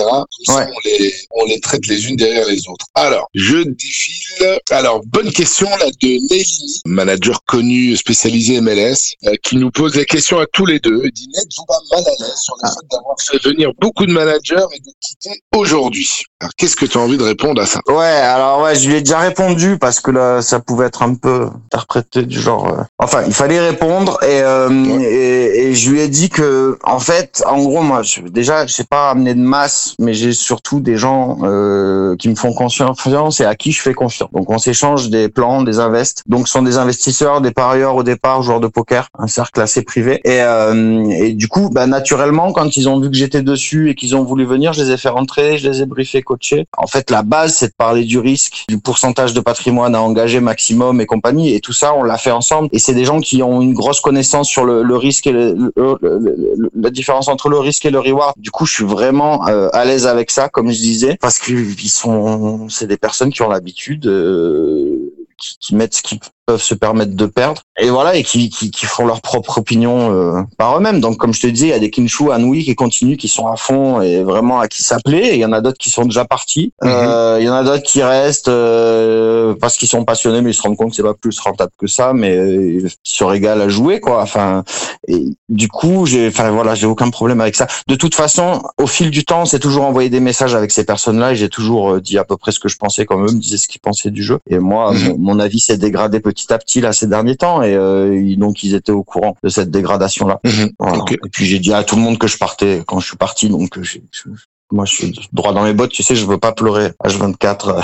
[0.44, 2.86] Ça, on les on les traite les unes derrière les autres.
[2.94, 4.58] Alors, je défile.
[4.70, 10.04] Alors, bonne question là de Nelly, manager connu spécialisé MLS, euh, qui nous pose la
[10.04, 11.00] question à tous les deux.
[11.04, 14.12] Il dit n'êtes-vous pas mal à l'aise sur le fait d'avoir fait venir beaucoup de
[14.12, 16.08] managers et de quitter aujourd'hui?
[16.40, 17.80] Alors, qu'est-ce que tu as envie de répondre à ça?
[17.88, 21.14] Ouais, alors ouais, je lui ai déjà répondu parce que là, ça pouvait être un
[21.14, 22.68] peu interprété du genre.
[22.68, 26.98] euh, Enfin, il fallait répondre et, euh, et et je lui ai dit que en
[26.98, 30.80] fait, en gros, moi, je, déjà, je sais pas amener de masse, mais j'ai surtout
[30.80, 34.30] des gens euh, qui me font confiance et à qui je fais confiance.
[34.32, 36.22] Donc, on s'échange des plans, des invests.
[36.26, 39.82] Donc, ce sont des investisseurs, des parieurs au départ, joueurs de poker, un cercle classé
[39.82, 40.20] privé.
[40.24, 43.94] Et, euh, et du coup, bah, naturellement, quand ils ont vu que j'étais dessus et
[43.94, 46.66] qu'ils ont voulu venir, je les ai fait rentrer, je les ai briefés, coachés.
[46.76, 50.40] En fait, la base, c'est de parler du risque, du pourcentage de patrimoine à engager
[50.40, 51.54] maximum et compagnie.
[51.54, 52.68] Et tout ça, on l'a fait ensemble.
[52.72, 56.70] Et c'est des gens qui ont une grosse connaissance sur le, risque et le, le-
[56.74, 58.34] la différence entre le risque et le reward.
[58.36, 61.52] Du coup, je suis vraiment euh, à l'aise avec ça, comme je disais, parce que
[61.52, 64.06] ils sont, c'est des personnes qui ont l'habitude.
[64.06, 67.62] euh, qui, qui mettent ce qu'ils peuvent se permettre de perdre.
[67.80, 71.00] Et voilà et qui, qui, qui font leur propre opinion euh, par eux-mêmes.
[71.00, 73.46] Donc comme je te disais il y a des Kinshu Anui qui continuent qui sont
[73.48, 75.18] à fond et vraiment à qui s'appeler.
[75.18, 76.72] Et il y en a d'autres qui sont déjà partis.
[76.82, 76.90] Mhm.
[76.90, 80.54] Euh, il y en a d'autres qui restent euh, parce qu'ils sont passionnés mais ils
[80.54, 82.12] se rendent compte que c'est pas plus rentable que ça.
[82.12, 84.22] Mais euh, ils se régalent à jouer quoi.
[84.22, 84.64] Enfin
[85.08, 87.66] et du coup j'ai enfin voilà j'ai aucun problème avec ça.
[87.88, 91.18] De toute façon au fil du temps c'est toujours envoyé des messages avec ces personnes
[91.18, 93.32] là et j'ai toujours euh, dit à peu près ce que je pensais comme eux
[93.32, 94.38] me disaient ce qu'ils pensaient du jeu.
[94.48, 95.08] Et moi Mhm.
[95.08, 98.62] mon, mon avis s'est dégradé petit à petit là ces derniers temps et euh, donc
[98.62, 100.70] ils étaient au courant de cette dégradation là Mhm.
[100.78, 101.04] voilà.
[101.10, 103.48] Et puis j'ai dit à tout le monde que je partais quand je suis parti
[103.48, 104.28] donc euh, j'ai- je-
[104.72, 107.80] moi je suis droit dans les bottes tu sais je veux pas pleurer H24 euh,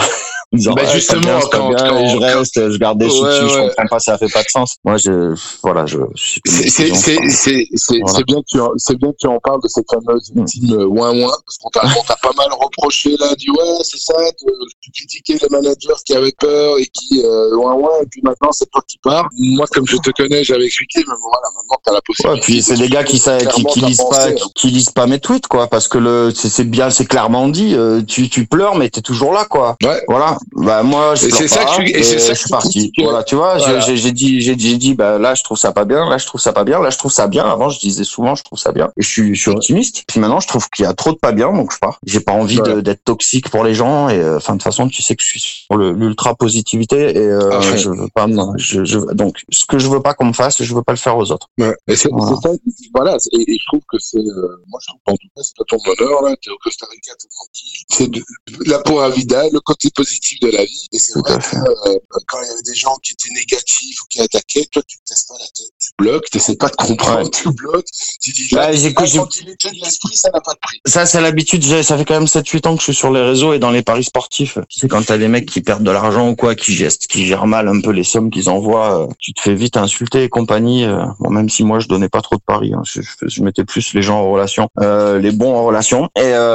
[0.53, 3.49] disant, Bah, Ouais, justement, quand- bien, quand- et je reste je garde des Ouais, dessus,
[3.55, 3.69] je ouais.
[3.69, 8.23] comprends pas ça fait pas de sens moi je voilà je, C'est Voilà.
[8.27, 10.45] bien que tu en- c'est bien que tu en parles de cette fameuse Mm.
[10.45, 14.15] team euh, ouin ouin parce qu'on t'a pas mal reproché là dit ouais c'est ça
[14.19, 18.21] de, tu critiquais les managers qui avaient peur et qui euh, ouin ouin et puis
[18.23, 21.77] maintenant c'est toi qui pars moi comme je te connais j'avais expliqué mais voilà maintenant
[21.85, 24.69] t'as la possibilité Ouais, puis c'est des gars qui, qui, qui lisent pas, pensée, qui,
[24.69, 27.75] lisent pas mes tweets, quoi, parce que le, c'est bien, c'est clairement dit.
[27.75, 29.77] euh, tu, tu pleures, mais t'es toujours là, quoi.
[29.83, 30.03] Ouais.
[30.09, 30.39] Voilà.
[30.53, 32.37] Bah moi, je Et pleure c'est ça pas, que tu- et c'est ça je que
[32.39, 32.93] suis tu parti.
[33.03, 33.81] Voilà, tu vois, j'ai- Voilà.
[33.81, 36.41] j'ai j'ai dit, j'ai dit, bah là, je trouve ça pas bien, là, je trouve
[36.41, 37.45] ça pas bien, là, je trouve ça bien.
[37.45, 40.05] Avant, je disais souvent, je trouve ça bien, et je suis, je suis optimiste.
[40.07, 41.99] Puis maintenant, je trouve qu'il y a trop de pas bien, donc je pars.
[42.07, 45.03] J'ai pas envie d'être toxique pour les gens, et euh, enfin de toute façon, tu
[45.03, 47.77] sais que je suis sur le- l'ultra positivité, et euh, fond.
[47.77, 50.75] je veux pas, je, je, donc ce que je veux pas qu'on me fasse, je
[50.75, 51.49] veux pas le faire aux autres.
[51.59, 51.75] Ouais.
[51.89, 52.37] Et c'est Voilà.
[52.43, 52.55] c'est ça,
[52.95, 55.57] voilà, et, et je trouve que c'est, euh, moi je trouve qu'en tout cas c'est
[55.57, 58.25] pas ton bonheur là, t'es Costa Rica, t'es tranquille, c'est de-
[58.71, 61.99] la peau à vida, le côté positif de la vie, et c'est vrai que euh,
[62.27, 65.03] quand il y avait des gens qui étaient négatifs ou qui attaquaient, toi tu te
[65.09, 67.31] casses pas la tête, tu bloques, t'essaies pas de comprendre, Ouais.
[67.31, 67.87] tu bloques,
[68.21, 70.81] tu dis Bah, la tranquillité de l'esprit, ça n'a pas de prix.
[70.87, 71.63] Ça, c'est l'habitude.
[71.83, 73.83] Ça fait quand même 7-8 ans que je suis sur les réseaux et dans les
[73.83, 74.59] paris sportifs.
[74.69, 77.27] Tu sais, quand t'as des mecs qui perdent de l'argent ou quoi, qui gestent, qui
[77.27, 80.29] gèrent mal un peu les sommes qu'ils envoient, euh, tu te fais vite insulter et
[80.29, 80.85] compagnie.
[80.85, 82.73] euh, Bon, même si moi, je donnais pas trop de paris.
[82.75, 86.09] hein, je, je, je mettais plus les gens en relation, euh, les bons en relation.
[86.17, 86.50] Et euh,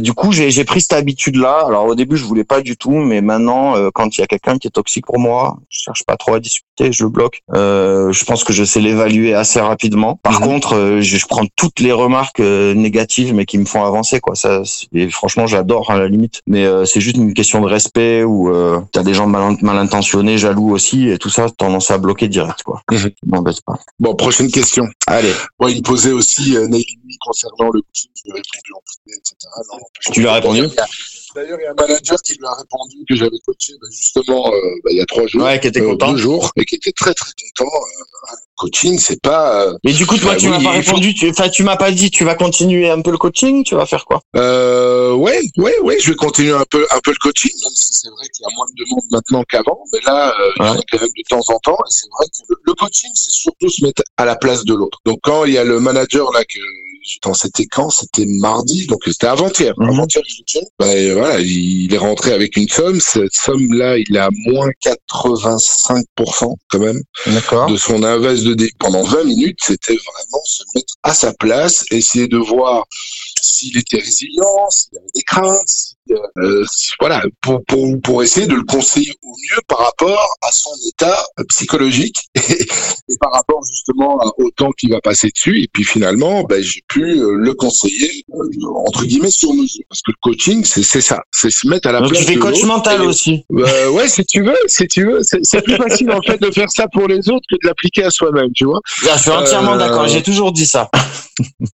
[0.00, 1.64] du coup, j'ai pris cette habitude-là.
[1.66, 4.26] Alors, au début, je voulais pas du tout, mais maintenant, euh, quand il y a
[4.26, 7.40] quelqu'un qui est toxique pour moi, je cherche pas trop à discuter, je le bloque.
[7.54, 10.18] Euh, je pense que je sais l'évaluer assez rapidement.
[10.22, 10.46] Par Mhm.
[10.46, 14.20] contre, euh, je, je prends toutes les remarques euh, négatives, mais qui me font avancer,
[14.20, 14.34] quoi.
[14.34, 14.62] Ça,
[14.94, 16.40] et franchement, j'adore à la limite.
[16.46, 19.78] Mais euh, c'est juste une question de respect ou euh, t'as des gens mal, mal
[19.78, 22.82] intentionnés, jaloux aussi, et tout ça, tendance à bloquer direct, quoi.
[22.90, 23.10] Mhm.
[23.66, 23.78] Pas.
[23.98, 24.86] Bon, prochaine question.
[25.10, 26.68] Allez, Bon, il me posait aussi euh,
[27.20, 29.36] concernant le coaching, je lui ai répondu en privé, etc.
[29.72, 29.78] Non,
[30.12, 30.60] Tu lui as répondu?
[31.34, 34.48] D'ailleurs, il y a- un manager qui lui a répondu que j'avais coaché bah, justement
[34.52, 35.42] euh, bah, il y a trois jours.
[35.44, 36.12] ouais, qui était euh, content.
[36.12, 37.70] deux jours et qui était très très content.
[37.74, 40.90] Euh, coaching, c'est pas euh, Mais du coup, toi, Bah tu oui, m'as pas faut-
[40.96, 41.14] répondu.
[41.14, 42.10] Tu, enfin, tu m'as pas dit.
[42.10, 43.62] Tu vas continuer un peu le coaching.
[43.64, 44.20] Tu vas faire quoi?
[44.36, 47.88] Euh, ouais, ouais, ouais, je vais continuer un peu un peu le coaching, même si
[47.92, 50.68] c'est vrai qu'il y a moins de demande maintenant qu'avant, mais là, euh, il y
[50.70, 53.10] en a quand même de temps en temps, et c'est vrai que le, le coaching,
[53.14, 54.98] c'est surtout se mettre à la place de l'autre.
[55.06, 56.58] Donc quand il y a le manager là que
[57.22, 59.74] quand c'était quand C'était mardi, donc c'était avant-hier.
[59.76, 59.88] Mhm.
[59.90, 60.22] Avant-hier.
[60.78, 63.00] Ben, voilà, il est rentré avec une somme.
[63.00, 68.70] Cette somme-là, il est à moins 85% quand même de son invest de dé.
[68.78, 72.84] Pendant 20 minutes, c'était vraiment se mettre à sa place, essayer de voir
[73.42, 75.96] s'il était résilient, s'il avait des craintes,
[76.38, 76.64] euh,
[77.00, 81.24] voilà, pour, pour, pour essayer de le conseiller au mieux par rapport à son état
[81.38, 82.40] euh, psychologique et,
[83.08, 85.62] et par rapport justement au temps qu'il va passer dessus.
[85.62, 90.02] Et puis finalement, ben, j'ai pu euh, le conseiller euh, entre guillemets sur mesure, parce
[90.02, 92.62] que le coaching, c'est ça, c'est se mettre à la Donc place tu fais coach
[92.64, 93.44] mental et- aussi.
[93.52, 96.70] euh, ouais, si tu veux, si tu veux, c'est plus facile en fait de faire
[96.70, 98.80] ça pour les autres que de l'appliquer à soi-même, tu vois.
[99.08, 100.06] Ah, je suis entièrement Euh, d'accord.
[100.08, 100.88] J'ai toujours dit ça.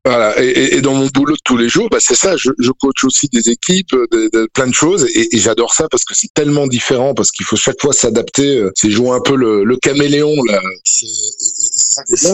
[0.05, 0.43] Voilà.
[0.43, 2.37] Et, et- dans mon boulot de tous les jours, bah, c'est ça.
[2.37, 3.95] Je, je coach aussi des équipes,
[4.33, 7.47] de, plein de choses, et, et j'adore ça parce que c'est tellement différent, parce qu'il
[7.47, 8.59] faut chaque fois s'adapter.
[8.59, 10.61] euh, C'est jouer un peu le, le caméléon là.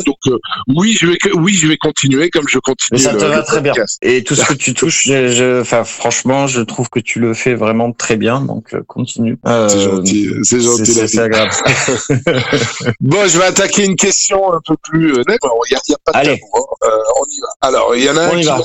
[0.04, 0.38] Donc euh,
[0.68, 2.88] oui, je vais, que- oui, je vais continuer comme je continue.
[2.92, 3.72] Mais ça te le- va le très bien.
[3.72, 3.98] podcast.
[4.02, 7.34] Et tout ce que tu touches, je, je- enfin, franchement, je trouve que tu le
[7.34, 8.40] fais vraiment très bien.
[8.40, 9.38] Donc, euh, continue.
[9.46, 10.92] Euh, C'est gentil, c'est gentil.
[10.92, 11.52] c'est- agréable.
[13.00, 15.38] Bon, je vais attaquer une question un peu plus euh, nette.
[15.42, 16.38] Alors, Il n'y a, pas de Allez.
[16.40, 16.76] tabou, hein.
[16.84, 17.48] Euh, on y va.
[17.68, 18.60] Alors, il y en a On un qui va.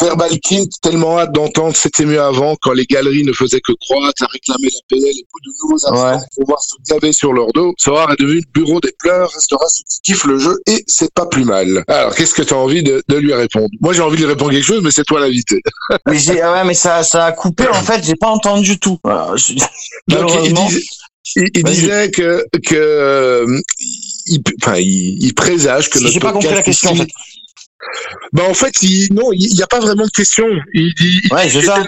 [0.00, 1.76] Verbal King, tellement hâte d'entendre.
[1.76, 5.24] C'était mieux avant, quand les galeries ne faisaient que croître, à réclamer la PL et
[5.24, 6.12] beaucoup de nouveaux Ouais.
[6.18, 7.72] pour pouvoir se gaver sur leur dos.
[7.78, 11.26] Sorar est devenu le bureau des pleurs, restera ce qui le jeu et c'est pas
[11.26, 11.84] plus mal.
[11.88, 13.68] Alors, qu'est-ce que tu as envie de, de lui répondre?
[13.80, 15.60] Moi, j'ai envie de lui répondre quelque chose, mais c'est toi l'invité.
[16.06, 17.66] mais j'ai, ah ouais, mais ça, ça a coupé.
[17.68, 18.98] En fait, j'ai pas entendu tout.
[19.04, 19.54] Je...
[20.08, 20.82] Donc, il, disait,
[21.36, 23.60] il, il disait que que euh,
[24.26, 26.90] il, enfin, il, il présage que J'ai pas compris la question.
[26.90, 27.08] En fait.
[28.32, 30.46] Bah en fait, il, non, il n'y a pas vraiment de question.
[30.72, 31.80] Il dit, il ouais, c'est ça.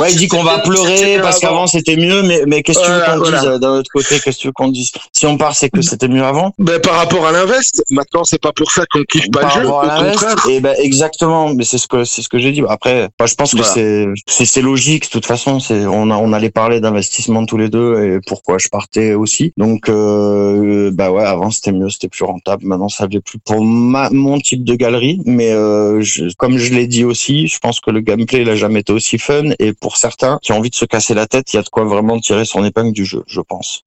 [0.00, 2.90] Ouais, il dit qu'on va pleurer parce qu'avant c'était mieux, mais, mais qu'est-ce que tu
[2.90, 3.40] veux qu'on voilà.
[3.40, 4.18] dise d'un autre côté?
[4.20, 4.90] Qu'est-ce que tu veux qu'on dise?
[5.12, 6.52] Si on part, c'est que c'était mieux avant?
[6.58, 9.64] Ben par rapport à l'invest, maintenant c'est pas pour ça qu'on kiffe pas par le
[9.64, 9.68] jeu.
[9.70, 10.46] Au contraire.
[10.50, 12.62] Et ben exactement, mais c'est ce que c'est ce que j'ai dit.
[12.68, 13.72] Après, bah, je pense que Voilà.
[13.72, 15.04] c'est c'est c'est logique.
[15.04, 18.58] De toute façon, c'est on a on allait parler d'investissement tous les deux et pourquoi
[18.58, 19.52] je partais aussi.
[19.56, 22.64] Donc euh, bah ouais, avant c'était mieux, c'était plus rentable.
[22.66, 26.02] Maintenant, ça l'est plus pour ma, mon type de galerie, mais euh,
[26.38, 29.18] comme je l'ai dit aussi, je pense que le gameplay il a jamais été aussi
[29.18, 31.62] fun et pour certains qui ont envie de se casser la tête, il y a
[31.62, 33.82] de quoi vraiment tirer son épingle du jeu, je pense.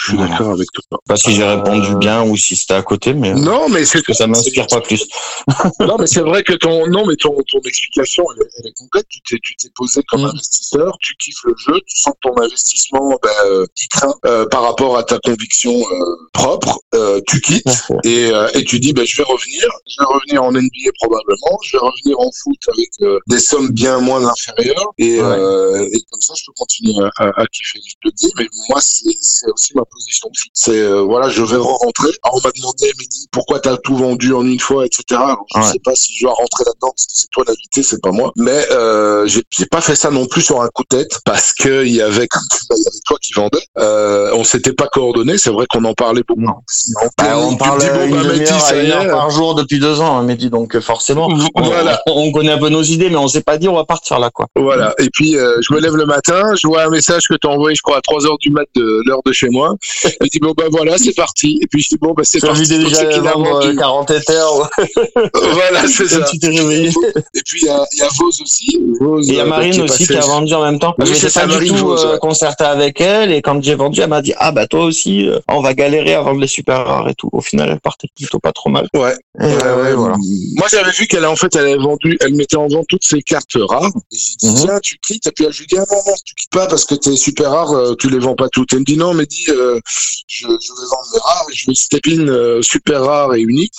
[0.00, 0.30] Je suis Voilà.
[0.32, 0.82] d'accord avec toi.
[0.90, 3.68] Je sais pas si j'ai Euh, répondu bien ou si c'était à côté, mais Non,
[3.68, 5.06] mais c'est que ça m'inspire pas plus.
[5.80, 8.72] non, mais c'est vrai que ton non, mais ton, ton explication elle, est- elle est
[8.78, 9.06] complète.
[9.10, 10.26] Tu t'es tu t'es posé comme Mm.
[10.26, 14.46] investisseur, tu kiffes le jeu, tu sens que ton investissement ben, euh, il craint euh,
[14.46, 16.80] par rapport à ta conviction euh, propre.
[16.94, 17.64] Euh, tu quittes
[18.04, 21.58] et, euh, et tu dis ben je vais revenir, je vais revenir en NBA probablement,
[21.62, 25.26] je vais revenir en foot avec euh, des sommes bien moins inférieures et, Ouais.
[25.26, 27.80] euh, et comme ça je peux continuer à, à, à kiffer.
[27.86, 30.50] Je te le dis, mais moi c'est c'est aussi ma position de fille.
[30.54, 32.10] C'est euh, voilà, je vais re-rentrer.
[32.22, 35.02] Alors, on m'a demandé, dis pourquoi t'as tout vendu en une fois, etc.
[35.12, 35.66] Alors, je Ouais.
[35.66, 38.32] sais pas si je dois rentrer là-dedans parce que c'est toi l'invité, c'est pas moi.
[38.36, 41.84] Mais euh, j'ai pas fait ça non plus sur un coup de tête parce que
[41.84, 43.62] il y avait comme tu dis, il y avait toi qui vendais.
[43.78, 45.38] Euh, on s'était pas coordonné.
[45.38, 46.40] C'est vrai qu'on en parlait beaucoup.
[46.40, 46.54] Non.
[46.68, 49.54] Si Bah, on me parle dis, bon, une bah, Mehdi, ça une heure par jour
[49.54, 52.00] depuis deux ans, hein, Mehdi, donc euh, forcément, on, Voilà.
[52.06, 54.18] on, on connaît un peu nos idées, mais on s'est pas dit on va partir
[54.18, 54.46] là, quoi.
[54.56, 54.94] Voilà.
[54.98, 57.50] Et puis, euh, je me lève le matin, je vois un message que tu as
[57.50, 59.69] envoyé, je crois, à 3 heures du mat de l'heure de chez moi.
[59.80, 61.58] Je dis, bon, bah voilà, c'est parti.
[61.62, 62.68] Et puis, je dis, bon, bah c'est parti.
[62.68, 63.68] Donc, déjà a vendre vendu.
[63.68, 64.70] euh, 40 éthers,
[65.52, 66.20] Voilà, c'est ça.
[66.24, 66.88] tu t'es réveillé.
[67.34, 68.80] Et puis, il y a, il y a Vos aussi.
[69.00, 70.94] Vos, Et il y a euh, Marine est aussi qui a vendu en même temps.
[70.98, 72.18] Oui, je pas du Marine tout Vos, euh, ouais.
[72.18, 75.38] concerté avec elle et quand j'ai vendu, elle m'a dit ah bah toi aussi, euh,
[75.48, 77.28] on va galérer à vendre les super rares et tout.
[77.32, 78.88] Au final, elle partait plutôt pas trop mal.
[78.94, 79.14] Ouais.
[79.40, 80.16] Et, Ouais, euh, ouais, voilà.
[80.56, 83.22] Moi, j'avais vu qu'elle, en fait, elle avait vendu, elle mettait en vente toutes ses
[83.22, 83.86] cartes rares.
[84.12, 84.54] Et j'ai dit, Mhm.
[84.56, 85.26] tiens, tu quittes.
[85.26, 87.50] Et puis, je lui dis, ah non, non, tu quittes pas parce que t'es super
[87.50, 88.72] rare, euh, tu les vends pas toutes.
[88.72, 89.80] Elle me dit, non, mais dis, euh,
[90.26, 93.40] je, je vais vendre mes rares et je veux step in euh, super rare et
[93.40, 93.72] unique.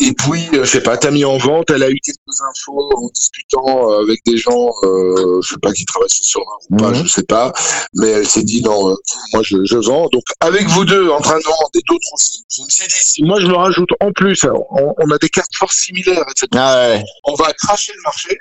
[0.00, 2.90] Et puis, euh, je sais pas, t'as mis en vente, elle a eu quelques infos
[2.96, 6.76] en discutant euh, avec des gens, euh, je sais pas qui travaillent sur rare ou
[6.76, 7.04] pas, Mhm.
[7.04, 7.52] je sais pas.
[7.94, 8.96] Mais elle s'est dit, non,
[9.34, 10.08] moi, je, je vends.
[10.12, 12.94] Donc, avec vous deux en train de vendre et d'autres aussi, je me suis dit,
[13.00, 16.24] si moi, je me rajoute en plus, alors, on, on a des cartes fort similaires,
[16.30, 17.02] etc Ah ouais.
[17.24, 18.38] on va cracher le marché.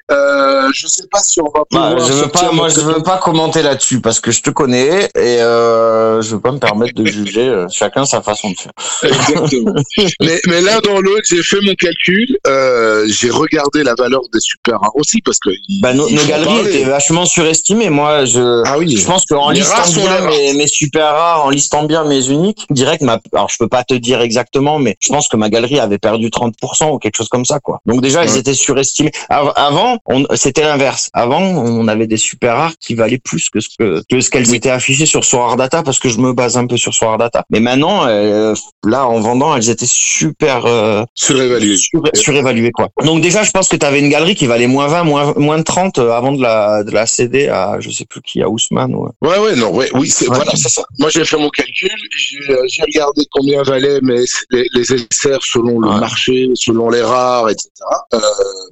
[0.73, 3.17] Je sais pas si on va Bah, pouvoir je veux pas, moi, je veux pas
[3.17, 7.47] commenter là-dessus parce que je te connais et je veux pas me permettre de juger.
[7.47, 8.71] euh, Chacun sa façon de faire.
[9.03, 9.73] Exactement.
[10.21, 12.37] mais, mais l'un dans l'autre, j'ai fait mon calcul.
[12.47, 15.49] Euh, j'ai regardé la valeur des super rares aussi parce que
[15.81, 16.75] Bah, nos, il nos galeries parler.
[16.75, 17.89] étaient vachement surestimées.
[17.89, 18.95] Moi, je, Ah oui.
[18.97, 23.01] je pense qu'en listant bien mes, mes super rares, en listant bien mes uniques, direct,
[23.03, 25.97] ma, alors je peux pas te dire exactement, mais je pense que ma galerie avait
[25.97, 27.79] perdu 30% ou quelque chose comme ça, quoi.
[27.85, 28.39] Donc déjà, elles Ouais.
[28.39, 29.11] étaient surestimées.
[29.29, 31.09] Av- Avant, on, c'était l'inverse.
[31.13, 34.53] Avant, on avait des super rares qui valaient plus que ce que, que ce qu'elles
[34.53, 37.43] étaient affichées sur Sorar Data parce que je me base un peu sur Sorar Data.
[37.49, 38.53] Mais maintenant, euh,
[38.85, 41.75] là, en vendant, elles étaient super, euh, Surévalué.
[41.75, 42.87] sur- surévalué quoi.
[43.03, 45.57] Donc déjà je pense que tu avais une galerie qui valait moins 20, moins, moins
[45.57, 48.47] de 30 euh, avant de la, de la céder à je sais plus qui, à
[48.49, 48.95] Ousmane.
[48.95, 49.09] Ou...
[49.21, 50.35] Ouais, ouais, non, ouais, oui, c'est Ouais.
[50.37, 50.83] voilà, c'est ça.
[50.99, 55.79] Moi, j'ai fait mon calcul, j'ai euh, regardé combien valaient mes, les, les SR selon
[55.79, 55.99] le Ouais.
[55.99, 57.69] marché, selon les rares, etc.
[58.13, 58.19] Euh,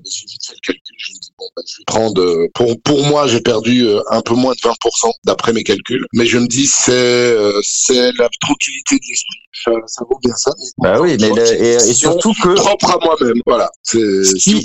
[0.05, 1.17] j'ai vite fait le calcul, je me
[1.55, 5.11] bah, je vais euh, pour, pour moi, j'ai perdu euh, un peu moins de 20%
[5.23, 9.46] d'après mes calculs, mais je me dis, c'est euh, c'est la tranquillité de l'esprit.
[9.63, 10.51] Ça, ça vaut bien ça.
[10.77, 13.69] Bah oui, mais le- et, surtout que propre à moi-même, voilà.
[13.83, 14.63] C'est ce ce qui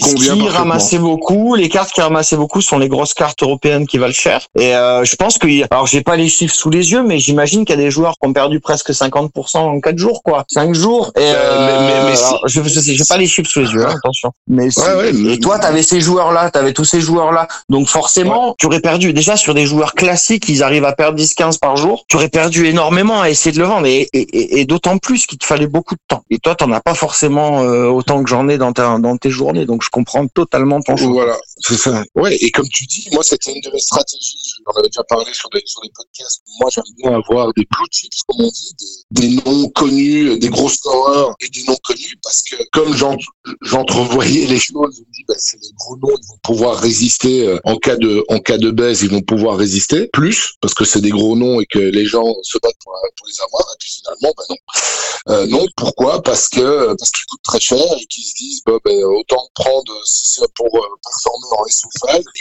[0.48, 4.12] ce ramassait beaucoup, les cartes qui ramassaient beaucoup sont les grosses cartes européennes qui valent
[4.12, 4.46] cher.
[4.58, 7.64] Et euh, je pense que, alors j'ai pas les chiffres sous les yeux, mais j'imagine
[7.64, 10.44] qu'il y a des joueurs qui ont perdu presque 50% en 4 jours, quoi.
[10.48, 11.12] 5 jours.
[11.16, 13.60] Et Euh, mais- mais- mais si- alors, je, je sais, j'ai pas les chiffres sous
[13.60, 14.30] les yeux, hein, attention.
[14.48, 17.48] Mais si- Ouais, ouais, mais- et toi, t'avais ces joueurs-là, t'avais tous ces joueurs-là.
[17.68, 19.12] Donc forcément, tu aurais perdu.
[19.12, 22.04] Déjà sur des joueurs classiques, ils arrivent à perdre 10-15 par jour.
[22.08, 23.86] Tu aurais perdu énormément à essayer de le vendre.
[23.86, 26.24] Et, et, et- et d'autant plus qu'il te fallait beaucoup de temps.
[26.30, 29.30] Et toi, t'en as pas forcément euh, autant que j'en ai dans, ta, dans tes
[29.30, 29.66] journées.
[29.66, 31.12] Donc je comprends totalement ton choix.
[31.12, 31.36] Voilà.
[31.62, 32.04] Ça.
[32.14, 34.52] Ouais, et comme tu dis, moi, c'était une de mes stratégies.
[34.66, 35.62] J'en avais déjà parlé sur des,
[35.94, 36.42] podcasts.
[36.60, 38.74] Moi, j'aime bien avoir des blue chips, comme on dit,
[39.10, 42.94] des, noms connus, des gros scoreurs et des noms connus, parce que comme
[43.62, 47.46] j'entrevoyais les choses, je me dis, bah, c'est des gros noms, ils vont pouvoir résister
[47.46, 50.84] euh, en cas de, en cas de baisse, ils vont pouvoir résister plus, parce que
[50.84, 53.62] c'est des gros noms et que les gens se battent pour, pour les avoir.
[53.62, 54.56] Et puis finalement, bah non.
[55.28, 56.22] Euh, non, pourquoi?
[56.22, 60.26] Parce que parce qu'ils coûtent très cher et qu'ils se disent, bah, autant prendre si
[60.26, 61.46] c'est pour euh, performer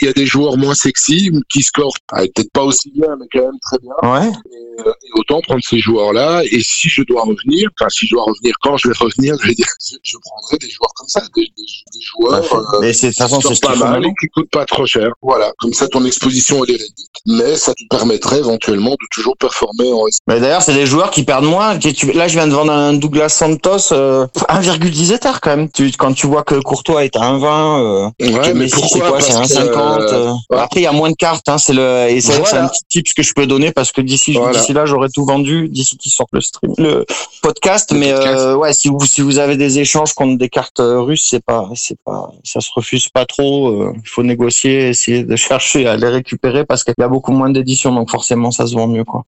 [0.00, 3.42] Il y a des joueurs moins sexy qui scorent peut-être pas aussi bien, mais quand
[3.46, 3.92] même très bien.
[4.02, 4.28] Ouais.
[4.28, 6.42] Et, euh, et autant prendre ces joueurs-là.
[6.50, 9.48] Et si je dois revenir, enfin si je dois revenir quand je vais revenir, je
[9.48, 12.54] vais dire, je, je prendrai des joueurs comme ça, des, des, des joueurs.
[12.54, 15.10] Euh, mais c'est façon, ce pas mal et qui coûtent pas trop cher.
[15.22, 19.36] Voilà, comme ça ton exposition elle est réduite, mais ça te permettrait éventuellement de toujours
[19.36, 21.74] performer en Mais d'ailleurs, c'est des joueurs qui perdent moins.
[21.74, 25.70] Là, je viens de vendre un Douglas Santos, euh, 1,10 hectares quand même.
[25.70, 29.32] Tu, quand tu vois que Courtois est à 1,20, euh, Ouais, mais pourquoi quoi C'est
[29.34, 29.78] Parce que, 1,50.
[29.78, 30.32] euh, euh.
[30.50, 30.58] ouais.
[30.60, 31.48] Après, il y a moins de cartes.
[31.48, 32.64] Hein, c'est le et c'est Voilà.
[32.64, 34.58] un petit tips que je peux donner parce que d'ici Voilà.
[34.58, 37.04] d'ici là, j'aurais tout vendu d'ici qu'il sorte le stream, le
[37.42, 37.92] podcast.
[37.92, 38.38] Le mais podcast.
[38.38, 41.44] euh, ouais, si vous si vous avez des échanges contre des cartes euh, russes, c'est
[41.44, 43.68] pas c'est pas ça se refuse pas trop.
[43.68, 47.32] euh, Il faut négocier, essayer de chercher à les récupérer parce qu'il y a beaucoup
[47.32, 49.24] moins d'éditions, donc forcément ça se vend mieux quoi.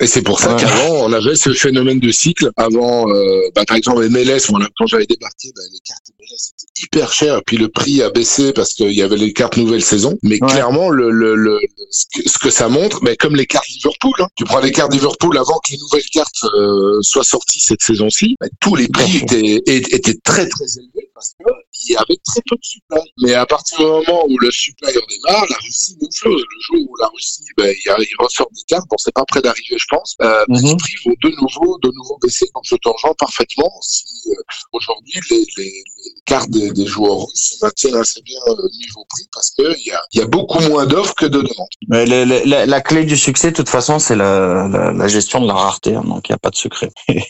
[0.00, 0.60] Et c'est pour ça Ouais.
[0.60, 2.50] qu'avant, on avait ce phénomène de cycle.
[2.56, 6.82] Avant, euh, bah, par exemple, MLS, voilà, quand j'avais débarqué, bah, les cartes MLS étaient
[6.84, 7.40] hyper chères.
[7.46, 10.18] Puis le prix a baissé parce qu'il y avait les cartes nouvelle saison.
[10.22, 10.50] Mais Ouais.
[10.50, 11.60] clairement, le, le, le,
[11.90, 14.28] ce, que, ça montre, bah, comme les cartes Liverpool, hein.
[14.36, 18.36] tu prends les cartes Liverpool avant que les nouvelles cartes euh, soient sorties cette saison-ci,
[18.40, 21.44] bah, tous les prix étaient, étaient, étaient très très élevés parce que
[21.88, 23.00] il y avait très peu de supply.
[23.22, 26.42] Mais à partir du moment où le supply redémarre, la Russie, même chose.
[26.42, 29.76] Le jour où la Russie, bah, il, ressort des cartes, bon, c'est pas près d'arriver,
[29.78, 30.16] je pense.
[30.22, 30.62] Euh, Mhm.
[30.64, 32.46] Les prix vont de nouveau, de nouveau baisser.
[32.54, 33.70] Donc, je te rejoins parfaitement.
[33.82, 34.34] Si euh,
[34.72, 39.04] aujourd'hui les, les, les cartes des, des joueurs russes se maintiennent assez bien euh, niveau
[39.08, 41.68] prix, parce que il y a, y a beaucoup moins d'offres que de demandes.
[41.88, 45.46] Mais le- le- la, la clé du succès, de toute façon, c'est la, gestion de
[45.46, 46.90] la rareté, hein, donc il n'y a pas de secret.
[47.08, 47.22] et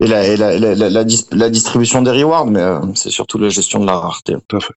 [0.00, 4.34] et la distribution des rewards, mais euh, c'est surtout la gestion de la rareté.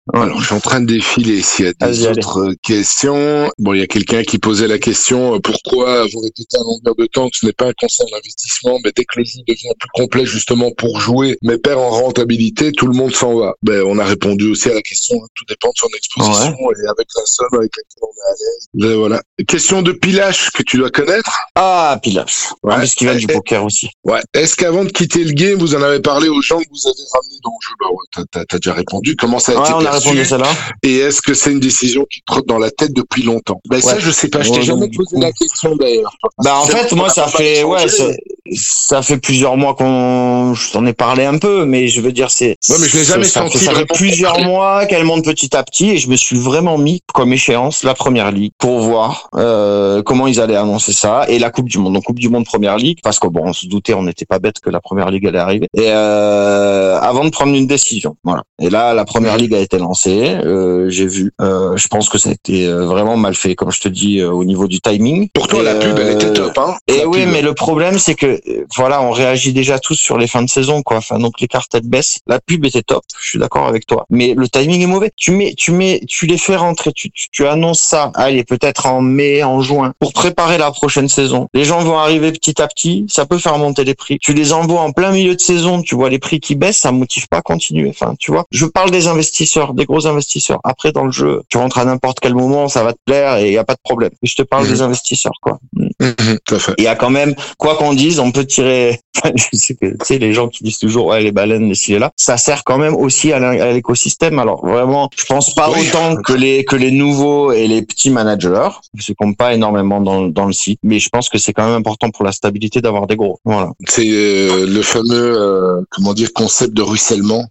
[0.06, 0.26] Voilà.
[0.26, 2.18] Alors, je suis en train de défiler s'il y a des allez.
[2.18, 3.50] autres euh, questions.
[3.58, 6.94] Bon, il y a quelqu'un qui posait la question euh, pourquoi vous répétez à longueur
[6.96, 9.72] de temps que ce n'est pas un conseil d'investissement, mais dès que le jeu devient
[9.78, 13.54] plus complet justement pour jouer, mais perd en rentabilité, tout le monde s'en va.
[13.62, 15.16] Ben, on a répondu aussi à la question.
[15.22, 18.32] hein, tout dépend de son exposition et avec la somme avec laquelle on est à
[18.32, 18.66] l'aise.
[18.74, 19.22] Ben, voilà.
[19.46, 21.30] Question de pilage que tu dois connaître.
[21.54, 22.48] Ah, Pilache.
[22.62, 22.86] Ouais.
[22.96, 23.88] Qui vient du Eh, poker aussi.
[24.04, 24.20] Ouais.
[24.34, 27.02] Est-ce qu'avant de quitter le game, vous en avez parlé aux gens que vous avez
[27.12, 27.74] ramenés dans le jeu?
[27.80, 28.97] Bah ouais, t'as- t'as t'as déjà répondu.
[29.18, 30.48] Comment ça a Ouais, été on a perçu répondu.
[30.82, 33.60] Et est-ce que c'est une décision qui te trotte dans la tête depuis longtemps?
[33.68, 34.42] Ben ça, je sais pas.
[34.42, 36.12] Je t'ai Ouais, jamais posé coup- la question d'ailleurs.
[36.42, 38.04] Bah en fait moi ça fait ouais ça,
[38.52, 42.30] ça fait plusieurs mois qu'on je t'en ai parlé un peu mais je veux dire
[42.30, 44.46] c'est Ouais, mais je l'ai jamais ça, senti ça fait plusieurs parler.
[44.46, 47.94] mois qu'elle monte petit à petit et je me suis vraiment mis comme échéance la
[47.94, 51.94] première ligue pour voir euh, comment ils allaient annoncer ça et la Coupe du Monde
[51.94, 54.38] donc Coupe du Monde première ligue parce que bon on se doutait on n'était pas
[54.38, 58.42] bête que la première ligue allait arriver et euh, avant de prendre une décision voilà
[58.60, 62.18] et là la première ligue a été lancée euh, j'ai vu euh, je pense que
[62.18, 65.28] ça a été euh, vraiment mal fait comme je te dis au niveau du timing
[65.34, 67.32] Pour toi, Et, la pub, elle était top, hein et oui, pub.
[67.32, 68.40] mais le problème, c'est que
[68.76, 70.98] voilà, on réagit déjà tous sur les fins de saison, quoi.
[70.98, 72.20] Enfin, donc les cartes elles baissent.
[72.26, 74.06] La pub était top, je suis d'accord avec toi.
[74.10, 75.10] Mais le timing est mauvais.
[75.16, 78.10] Tu mets, tu mets, tu les fais rentrer, tu, tu, tu annonces ça.
[78.14, 81.48] Allez, peut-être en mai, en juin, pour préparer la prochaine saison.
[81.54, 83.06] Les gens vont arriver petit à petit.
[83.08, 84.18] Ça peut faire monter les prix.
[84.20, 85.82] Tu les envoies en plein milieu de saison.
[85.82, 87.88] Tu vois les prix qui baissent, ça motive pas à continuer.
[87.90, 88.44] Enfin, tu vois.
[88.50, 90.60] Je parle des investisseurs, des gros investisseurs.
[90.62, 93.48] Après, dans le jeu, tu rentres à n'importe quel moment, ça va te plaire et
[93.48, 94.10] il y a pas de problème.
[94.22, 94.70] Je te parle Mhm.
[94.72, 95.58] des investisseurs, quoi.
[96.00, 96.74] Mhm, tout à fait.
[96.78, 99.00] Il y a quand même, quoi qu'on dise, on peut tirer.
[99.34, 102.12] Je sais que, tu sais, les gens qui disent toujours, ouais, les baleines, les là,
[102.16, 104.38] ça sert quand même aussi à l'écosystème.
[104.38, 105.88] Alors vraiment, je pense pas Oui.
[105.88, 108.68] autant que les que les nouveaux et les petits managers.
[108.98, 111.76] Se compte pas énormément dans dans le site, mais je pense que c'est quand même
[111.76, 113.40] important pour la stabilité d'avoir des gros.
[113.44, 113.72] Voilà.
[113.86, 117.44] C'est euh, le fameux, euh, comment dire, concept de ruissellement.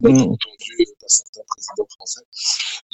[0.00, 0.34] Mm.
[1.20, 2.20] Entendu d'un certain président français.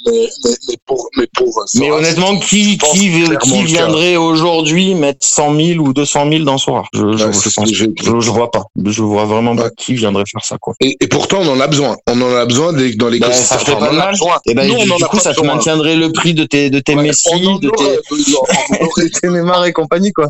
[0.05, 1.59] Mais, mais, mais pour, mais pour.
[1.59, 3.11] euh, Mais honnêtement, qui qui
[3.41, 8.19] qui viendrait aujourd'hui mettre 100 000 ou 200 000 dans Sora Je je, Ouais, je
[8.21, 8.63] Je, vois pas.
[8.85, 9.69] Je vois vraiment pas Ouais.
[9.77, 10.73] qui viendrait faire ça quoi.
[10.79, 11.97] Et, et pourtant, on en a besoin.
[12.07, 13.45] On en a besoin des- dans Ben, l'écosystème.
[13.59, 14.15] ça fait Enfin, pas mal.
[14.45, 16.79] Et ben, Nous, on du coup, pas ça te maintiendrait le prix de tes, de
[16.79, 17.29] tes Ouais, Messi,
[17.61, 20.27] de tes, tes Neymar et compagnie, quoi.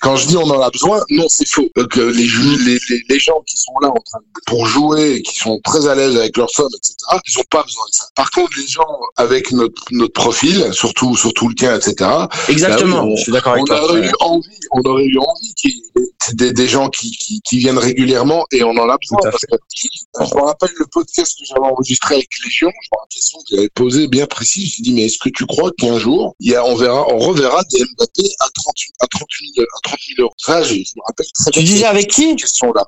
[0.00, 1.68] Quand je dis on en a besoin, non, c'est faux.
[1.76, 2.24] Donc, euh, les,
[2.64, 5.60] les, les, les gens qui sont là en train de, pour jouer, et qui sont
[5.64, 6.94] très à l'aise avec leur somme, etc.,
[7.26, 8.04] ils ont pas besoin de ça.
[8.14, 8.86] Par contre, les gens
[9.16, 12.10] avec notre, notre profil, surtout, surtout le tien, etc.,
[12.48, 13.02] Exactement.
[13.04, 13.82] Oui, on- je suis d'accord avec on toi.
[13.84, 14.06] aurait Ouais.
[14.08, 17.58] eu envie, on aurait eu envie qu'il y ait- des, des gens qui, qui, qui
[17.58, 19.18] viennent régulièrement et on en a besoin.
[19.22, 23.08] Parce que, je me rappelle le podcast que j'avais enregistré avec Légion, je me une
[23.08, 24.74] question que j'avais posée bien précise.
[24.76, 27.18] J'ai dit, mais est-ce que tu crois qu'un jour, il y a, on verra, on
[27.18, 30.32] reverra des Mbappé à 38, à 38 000, à 30 000 euros?
[30.36, 32.36] Ça, je, je me rappelle Tu disais avec qui?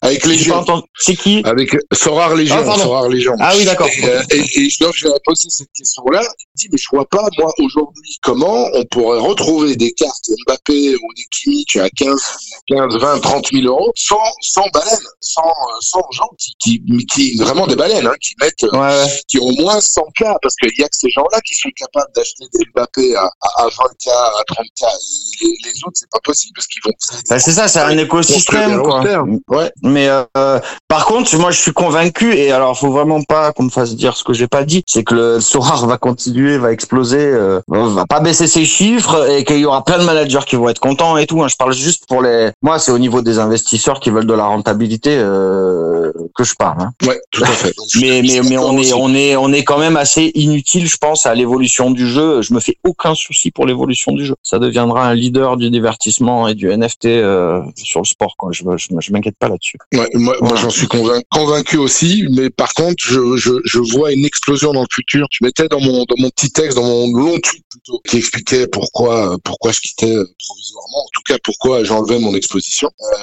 [0.03, 0.65] Avec Légion.
[0.99, 1.43] C'est qui?
[1.45, 2.57] Avec Sorar Légion.
[2.69, 2.79] Ah.
[2.79, 3.33] Sorar Légion.
[3.41, 3.89] Ah oui, d'accord.
[4.01, 6.23] Et, euh, et, je lui ai posé cette question-là.
[6.23, 10.31] Il me dit, mais je vois pas, moi, aujourd'hui, comment on pourrait retrouver des cartes
[10.47, 12.21] Mbappé ou des Kimmich à 15,
[12.69, 17.37] 15, 20, 30 000 euros sans, sans baleines, sans, euh, sans gens qui, qui, qui,
[17.39, 19.21] vraiment des baleines, hein, qui mettent, euh, Ouais, ouais.
[19.29, 21.69] qui ont au moins 100 k parce qu'il y a que ces gens-là qui sont
[21.77, 24.85] capables d'acheter des Mbappé à, à, à 20 k à 30 k
[25.43, 26.93] Les, les autres, c'est pas possible parce qu'ils vont.
[27.29, 29.03] Bah, c'est ça, c'est un écosystème, quoi.
[29.49, 29.71] Ouais.
[29.83, 33.71] Mais euh, par contre, moi, je suis convaincu et alors, faut vraiment pas qu'on me
[33.71, 34.83] fasse dire ce que j'ai pas dit.
[34.87, 39.45] C'est que le Sorar va continuer, va exploser, euh, va pas baisser ses chiffres et
[39.45, 41.43] qu'il y aura plein de managers qui vont être contents et tout.
[41.43, 41.49] hein.
[41.49, 42.50] Je parle juste pour les.
[42.63, 46.83] Moi, c'est au niveau des investisseurs qui veulent de la rentabilité euh, que je parle.
[46.83, 46.91] hein.
[47.07, 47.73] Ouais, tout à fait.
[48.01, 51.27] Mais mais mais on est on est on est quand même assez inutile, je pense,
[51.27, 52.43] à l'évolution du jeu.
[52.43, 54.35] Je me fais aucun souci pour l'évolution du jeu.
[54.43, 58.35] Ça deviendra un leader du divertissement et du NFT euh, sur le sport.
[58.37, 58.51] Quoi.
[58.53, 59.77] Je je, je m'inquiète pas là-dessus.
[59.95, 64.25] Ouais, moi, j'en suis convaincu, convaincu aussi, mais par contre, je, je, je vois une
[64.25, 65.27] explosion dans le futur.
[65.31, 68.67] Je mettais dans mon dans mon petit texte, dans mon long tweet plutôt, qui expliquait
[68.67, 72.91] pourquoi pourquoi je quittais euh, provisoirement, en tout cas pourquoi j'enlevais mon exposition.
[73.01, 73.17] Euh,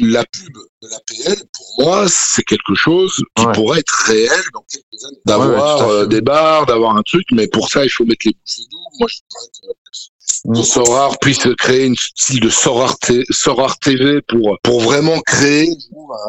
[0.00, 3.52] la pub de l'APL, pour moi, c'est quelque chose qui Ouais.
[3.52, 5.16] pourrait être réel dans quelques années.
[5.16, 8.32] Ouais, D'avoir euh, des bars, d'avoir un truc, mais pour ça, il faut mettre les
[8.32, 8.96] bouchées doubles.
[9.00, 10.54] Moi, je que Mm.
[10.54, 15.70] que Sorar puisse créer une style de Sorar, T- Sorar TV pour pour vraiment créer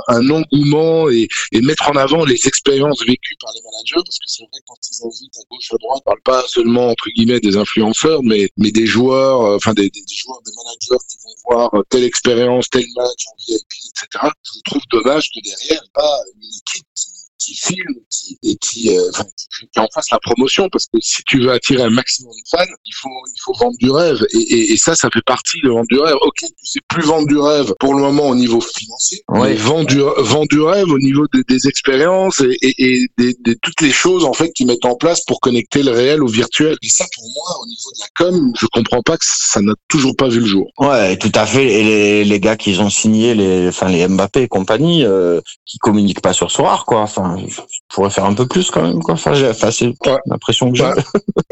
[0.07, 4.27] un, engouement et, et mettre en avant les expériences vécues par les managers parce que
[4.27, 7.09] c'est vrai que quand ils invitent à gauche à droite, on parle pas seulement entre
[7.09, 11.35] guillemets des influenceurs mais mais des joueurs, euh, enfin des joueurs, des managers qui vont
[11.49, 14.33] voir euh, telle expérience, tel match en VIP, etc.
[14.55, 19.01] Je trouve dommage que derrière pas une équipe qui qui filme qui, et qui, euh,
[19.13, 22.31] enfin, qui, qui en fasse la promotion parce que si tu veux attirer un maximum
[22.31, 25.23] de fans, il faut il faut vendre du rêve et, et, et ça ça fait
[25.25, 26.15] partie de vendre du rêve.
[26.21, 29.49] Ok, tu sais plus vendre du rêve pour le moment au niveau financier, Ouais.
[29.49, 32.73] mais vendre du vendre du rêve au niveau des, des expériences et, et,
[33.03, 35.91] et des, des- toutes les choses en fait qui mettent en place pour connecter le
[35.91, 36.75] réel au virtuel.
[36.81, 39.73] Et ça pour moi au niveau de la com, je comprends pas que ça n'a
[39.87, 40.71] toujours pas vu le jour.
[40.79, 41.65] Ouais, tout à fait.
[41.65, 45.77] Et les, les gars qui ont signé, les, enfin les Mbappé et compagnie, euh, qui
[45.79, 47.01] communiquent pas sur Sorar, quoi.
[47.01, 49.15] Enfin, je pourrais faire un peu plus quand même, quoi.
[49.15, 50.17] Enfin, j'ai, enfin, c'est Ouais.
[50.27, 50.83] l'impression que j'ai.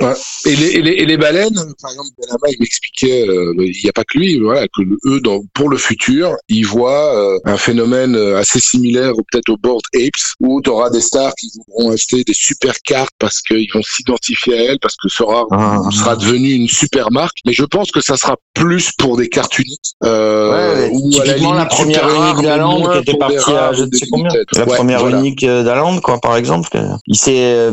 [0.02, 0.14] Ouais.
[0.46, 3.90] Et les, et les, et les baleines, par exemple, Benama, il m'expliquait, euh, il n'y
[3.90, 7.40] a pas que lui, voilà, que le- eux, dans, pour le futur, ils voient euh,
[7.46, 11.34] un phénomène euh, assez similaire, ou peut-être au Board Apes, où tu auras des stars
[11.40, 15.46] qui voudront acheter des super cartes parce qu'ils vont s'identifier à elles, parce que Sora
[15.52, 17.38] Ah, sera devenu une super marque.
[17.46, 19.80] Mais je pense que ça sera plus pour des cartes uniques.
[20.04, 23.52] Euh, Ouais, ou à typiquement la, limite première super rares, unique d'Aland qui était partie
[23.52, 24.30] à je ne sais combien.
[24.56, 25.20] La Ouais, première voilà.
[25.20, 26.70] unique d'Aland, quoi, par exemple.
[27.08, 27.72] Il sait, euh,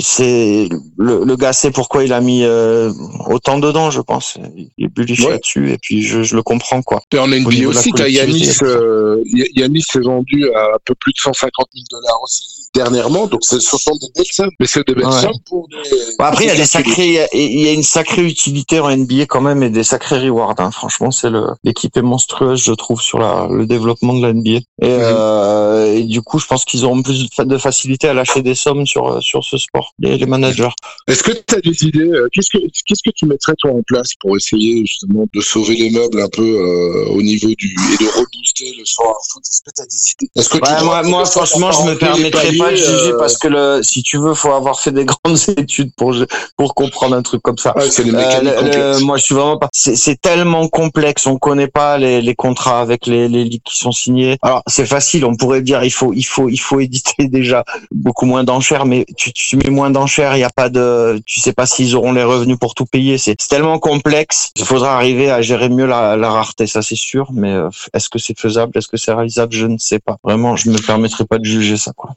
[0.00, 2.90] c'est le, le gars sait pourquoi il a mis euh,
[3.28, 4.38] autant dedans, je pense.
[4.78, 5.32] Il est bullish Ouais.
[5.32, 7.02] là-dessus et puis je, je le comprends, quoi.
[7.12, 11.18] Et en NBA aussi, t'as Yanis, euh, Yanis s'est vendu à un peu plus de
[11.18, 15.28] 150 000 dollars aussi dernièrement, donc ce sont des belles mais c'est des belles Ouais.
[15.46, 15.76] pour des.
[16.18, 19.26] Bon, après, il y a des sacrés, il y a- une sacrée utilité en NBA
[19.26, 20.54] quand même et des sacrés rewards.
[20.58, 20.70] hein.
[20.70, 24.50] Franchement, c'est le l'équipe est monstrueuse, je trouve, sur la, le développement de la NBA.
[24.50, 28.14] Et, euh, et du coup, je pense qu'ils auront plus de fa- de facilité à
[28.14, 30.68] lâcher des sommes sur sur ce sport, les, les managers.
[31.08, 33.82] Est-ce que tu as des idées euh, Qu'est-ce que qu'est-ce que tu mettrais toi en
[33.86, 37.96] place pour essayer justement de sauver les meubles un peu euh, au niveau du et
[38.02, 39.42] de rebooster le foot?
[39.48, 40.30] Est-ce que tu as des idées?
[40.34, 43.82] Que Ouais, moi, moi, franchement, je me permettrais pas paliers, juger euh, parce que le,
[43.82, 46.14] si tu veux, faut avoir fait des grandes études pour
[46.56, 47.76] pour comprendre un truc comme ça.
[47.76, 49.68] ouais, c'est Euh, moi, je suis vraiment pas.
[49.72, 51.26] C'est c'est tellement complexe.
[51.26, 54.36] On connaît pas les, les contrats avec les, les ligues qui sont signés.
[54.42, 55.24] Alors, c'est facile.
[55.24, 59.04] On pourrait dire il faut, il faut, il faut éditer déjà beaucoup moins d'enchères, mais
[59.16, 60.36] tu, tu mets moins d'enchères.
[60.36, 61.20] Il y a pas de.
[61.26, 63.18] Tu sais pas s'ils auront les revenus pour tout payer.
[63.18, 64.50] C'est c'est tellement complexe.
[64.56, 67.30] Il faudra arriver à gérer mieux la, la rareté, ça c'est sûr.
[67.32, 70.18] Mais euh, est-ce que c'est faisable Est-ce que c'est réalisable Je ne sais pas.
[70.22, 71.92] Vraiment, je me permettrai pas de juger ça.
[71.96, 72.10] Quoi.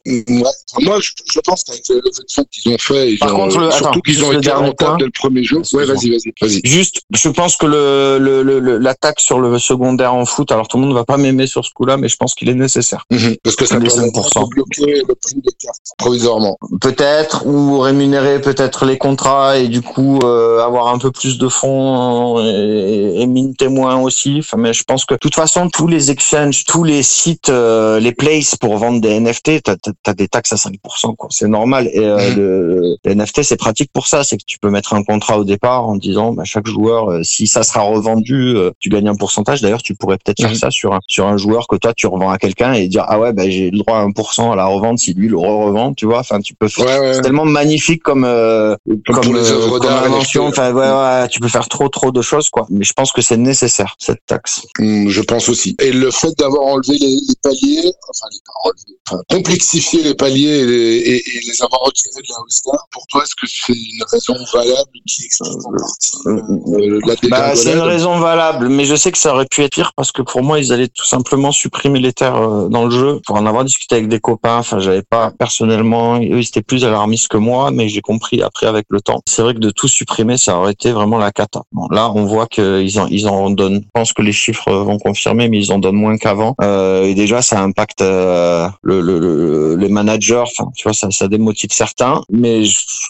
[0.82, 2.02] Moi, je, je pense qu'avec le
[2.34, 5.12] fonds qu'ils ont fait, Par ont, contre, le- surtout qu'ils ont été rentables dès le
[5.12, 5.62] premier jour.
[5.74, 6.62] Ouais, vas-y, vas-y, vas-y.
[6.64, 10.84] Juste, je pense que le le- l'attaque sur le secondaire en foot, alors tout le
[10.86, 13.06] monde va pas m'aimer sur ce coup-là, mais je pense qu'il est nécessaire.
[13.12, 13.36] Mhm.
[13.44, 14.44] Parce que ça Les permet 5%.
[14.44, 16.58] de bloquer le prix des cartes provisoirement.
[16.82, 21.48] Peut-être ou rémunérer peut-être les contrats et du coup euh, avoir un peu plus de
[21.48, 24.38] fonds et, et mine témoin aussi.
[24.40, 28.00] Enfin, mais je pense que de toute façon tous les exchanges, tous les sites, euh,
[28.00, 29.76] les places pour vendre des NFT, t'as
[30.06, 31.28] as, des des taxes à 5%, quoi.
[31.32, 31.88] C'est normal.
[31.94, 32.36] Et euh, Mhm.
[32.36, 34.24] le, le NFT, c'est pratique pour ça.
[34.24, 37.24] C'est que tu peux mettre un contrat au départ en disant, bah, chaque joueur, euh,
[37.24, 39.62] si ça sera revendu, euh, tu gagnes un pourcentage.
[39.62, 42.30] D'ailleurs, tu pourrais peut-être faire ça sur un, sur un joueur que toi, tu revends
[42.32, 45.00] à quelqu'un et dire, ah ouais, bah, j'ai le droit à 1% à la revente
[45.00, 46.20] si lui le re-revend, tu vois.
[46.20, 46.86] Enfin, tu peux faire.
[46.86, 47.14] Ouais, ouais.
[47.14, 48.76] C'est tellement magnifique comme euh,
[49.06, 50.48] Comme euh, œuvres comme invention.
[50.48, 52.66] Enfin, ouais, ouais, tu peux faire trop trop de choses quoi.
[52.70, 54.66] Mais je pense que c'est nécessaire cette taxe.
[54.80, 55.76] Je pense aussi.
[55.82, 60.96] Et le fait d'avoir enlevé les, les paliers, enfin, les, enfin, complexifier les et les,
[60.98, 64.36] et, et les avoir retirés de la All-Star, pour toi, est-ce que c'est une raison
[64.54, 69.18] valable qui explique partie euh, la Bah, c'est une raison valable, mais je sais que
[69.18, 72.14] ça aurait pu être pire parce que pour moi, ils allaient tout simplement supprimer les
[72.14, 73.20] terres euh, dans le jeu.
[73.26, 76.86] Pour en avoir discuté avec des copains, enfin, j'avais pas personnellement, eux, ils étaient plus
[76.86, 79.22] alarmistes que moi, mais j'ai compris après avec le temps.
[79.28, 81.62] C'est vrai que de tout supprimer, ça aurait été vraiment la cata.
[81.72, 83.82] Bon, là, on voit qu'ils en, ils en donnent.
[83.84, 86.56] Je pense que les chiffres vont confirmer, mais ils en donnent moins qu'avant.
[86.62, 90.44] Euh, et déjà, ça impacte euh, le, le, le- les managers.
[90.58, 92.22] Enfin, tu vois, ça, ça démotive certains.
[92.30, 92.64] Mais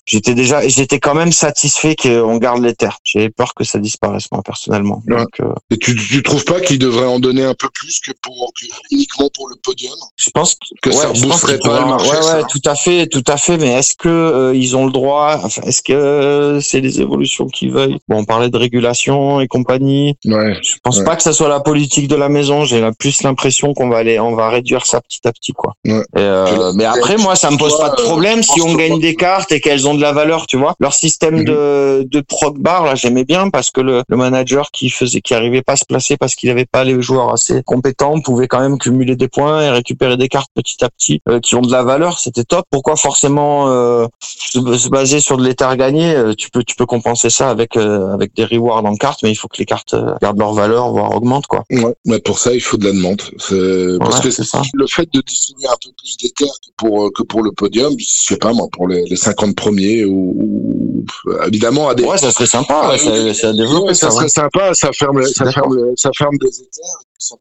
[0.06, 2.99] j'étais déjà, j'étais quand même satisfait qu'on garde les terres.
[3.03, 5.02] J'avais peur que ça disparaisse moi personnellement.
[5.07, 5.18] Ouais.
[5.18, 8.12] Donc, euh, Et tu, tu trouves pas qu'ils devraient en donner un peu plus que
[8.22, 9.94] pour que uniquement pour le podium?
[10.18, 12.38] Je pense Que ça je pense boosterait pas le marché, Ouais, ça.
[12.38, 13.57] ouais, tout à fait, tout à fait.
[13.57, 17.48] Mais est-ce que euh, ils ont le droit Enfin, est-ce que euh, c'est les évolutions
[17.48, 17.98] qu'ils veulent?
[18.07, 20.16] Bon, on parlait de régulation et compagnie.
[20.26, 20.53] Ouais.
[20.64, 21.03] Je pense Ouais.
[21.03, 22.64] pas que ça soit la politique de la maison.
[22.66, 25.74] J'ai plus l'impression qu'on va aller, on va réduire ça petit à petit, quoi.
[25.86, 25.99] Ouais.
[26.16, 28.73] Et, euh, mais après, moi, ça me pose pas de Toi, problème euh, si on
[28.76, 30.76] gagne des cartes et qu'elles ont de la valeur, tu vois.
[30.80, 31.45] Leur système Mhm.
[31.45, 35.34] de de prog bar, là, j'aimais bien parce que le, le manager qui faisait, qui
[35.34, 38.60] arrivait pas à se placer parce qu'il avait pas les joueurs assez compétents, pouvait quand
[38.60, 41.72] même cumuler des points et récupérer des cartes petit à petit euh, qui ont de
[41.72, 42.19] la valeur.
[42.19, 42.65] C'était top.
[42.69, 46.85] Pourquoi forcément euh, se, se baser sur de l'état gagné Euh, Tu peux tu peux
[46.85, 49.93] compenser ça avec euh, avec des rewards en cartes, mais il faut que les cartes
[49.93, 51.64] euh, gardent leur valeur, voire augmentent, quoi.
[51.72, 53.22] Ouais, mais pour ça, il faut de la demande.
[53.38, 54.61] C'est- Parce Ouais, que c'est ça.
[54.73, 56.45] le fait de distribuer un peu plus que
[56.77, 60.03] pour, euh, que pour le podium, je sais pas moi, pour les, les 50 premiers
[60.05, 61.05] ou, ou-
[61.47, 62.03] évidemment à des.
[62.03, 62.89] Ouais, ça serait sympa.
[62.89, 64.07] ouais, ça, ça Ouais, ça.
[64.09, 64.29] ça serait ouais.
[64.29, 67.35] sympa, ça ferme, ça ferme, ça ferme des éthers, ça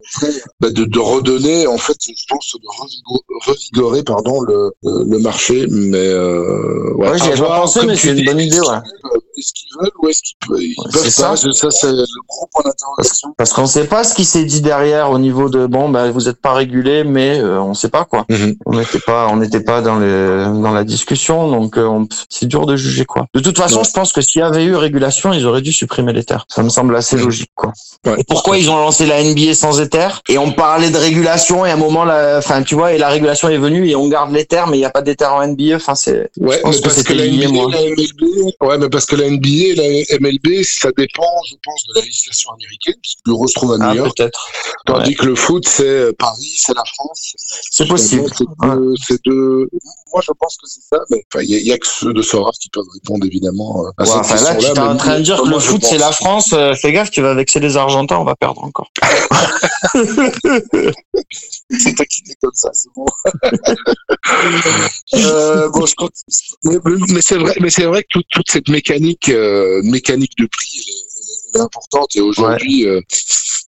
[0.60, 5.66] bah, de, de redonner, en fait, je pense, de revigo- revigorer, pardon, le, le marché,
[5.68, 8.76] mais euh, ouais, Ouais, j'y à ai pas pensé, mais c'est une bonne idée, ouais.
[9.36, 11.36] Est-ce qu'ils veulent ou est-ce qu'ils peuvent, ils Ouais, peuvent c'est pas?
[11.36, 11.52] ça.
[11.52, 13.34] Ça, c'est le gros point d'interrogation.
[13.36, 16.28] Parce qu'on sait pas ce qui s'est dit derrière au niveau de bon ben vous
[16.28, 18.26] êtes pas régulé mais euh, on sait pas quoi.
[18.28, 18.54] Mhm.
[18.64, 22.64] On n'était pas on n'était pas dans les dans la discussion donc euh, c'est dur
[22.66, 23.26] de juger quoi.
[23.34, 23.84] De toute façon Ouais.
[23.84, 26.44] je pense que s'il y avait eu régulation ils auraient dû supprimer les terres.
[26.48, 27.24] Ça me semble assez Mhm.
[27.24, 27.72] logique quoi.
[28.06, 28.14] Ouais.
[28.20, 31.70] Et pourquoi ils ont lancé la NBA sans éther et on parlait de régulation et
[31.70, 34.30] à un moment la enfin tu vois et la régulation est venue et on garde
[34.46, 37.12] terres mais il y a pas d'éther en NBA enfin c'est Ouais, mais parce que,
[37.12, 37.70] la NBA, moi.
[37.70, 41.86] la MLB, ouais, mais parce que la NBA et la MLB, ça dépend, je pense,
[41.88, 44.48] de la législation américaine, puisque le se trouve à New ah, York, peut-être.
[44.86, 47.34] tandis que le foot, c'est euh, Paris, c'est la France.
[47.70, 48.28] C'est possible.
[49.06, 49.68] C'est deux-
[50.12, 52.68] Moi, je pense que c'est ça, mais il y, a- que ceux de Soras qui
[52.70, 55.40] peuvent répondre évidemment euh, à Ouais, cette enfin là, tu es en train de dire
[55.42, 56.50] que le foot c'est la France.
[56.52, 58.90] euh, fais gaffe, tu vas vexer les Argentins, on va perdre encore.
[61.70, 63.06] C'est toi qui dis comme ça, c'est bon.
[65.14, 66.80] euh, bon, je continue.
[67.12, 70.68] Mais, c'est vrai, mais c'est vrai que toute, toute cette mécanique, euh, mécanique de prix,
[70.74, 71.06] elle est,
[71.54, 72.16] elle est importante.
[72.16, 73.00] Et aujourd'hui, euh,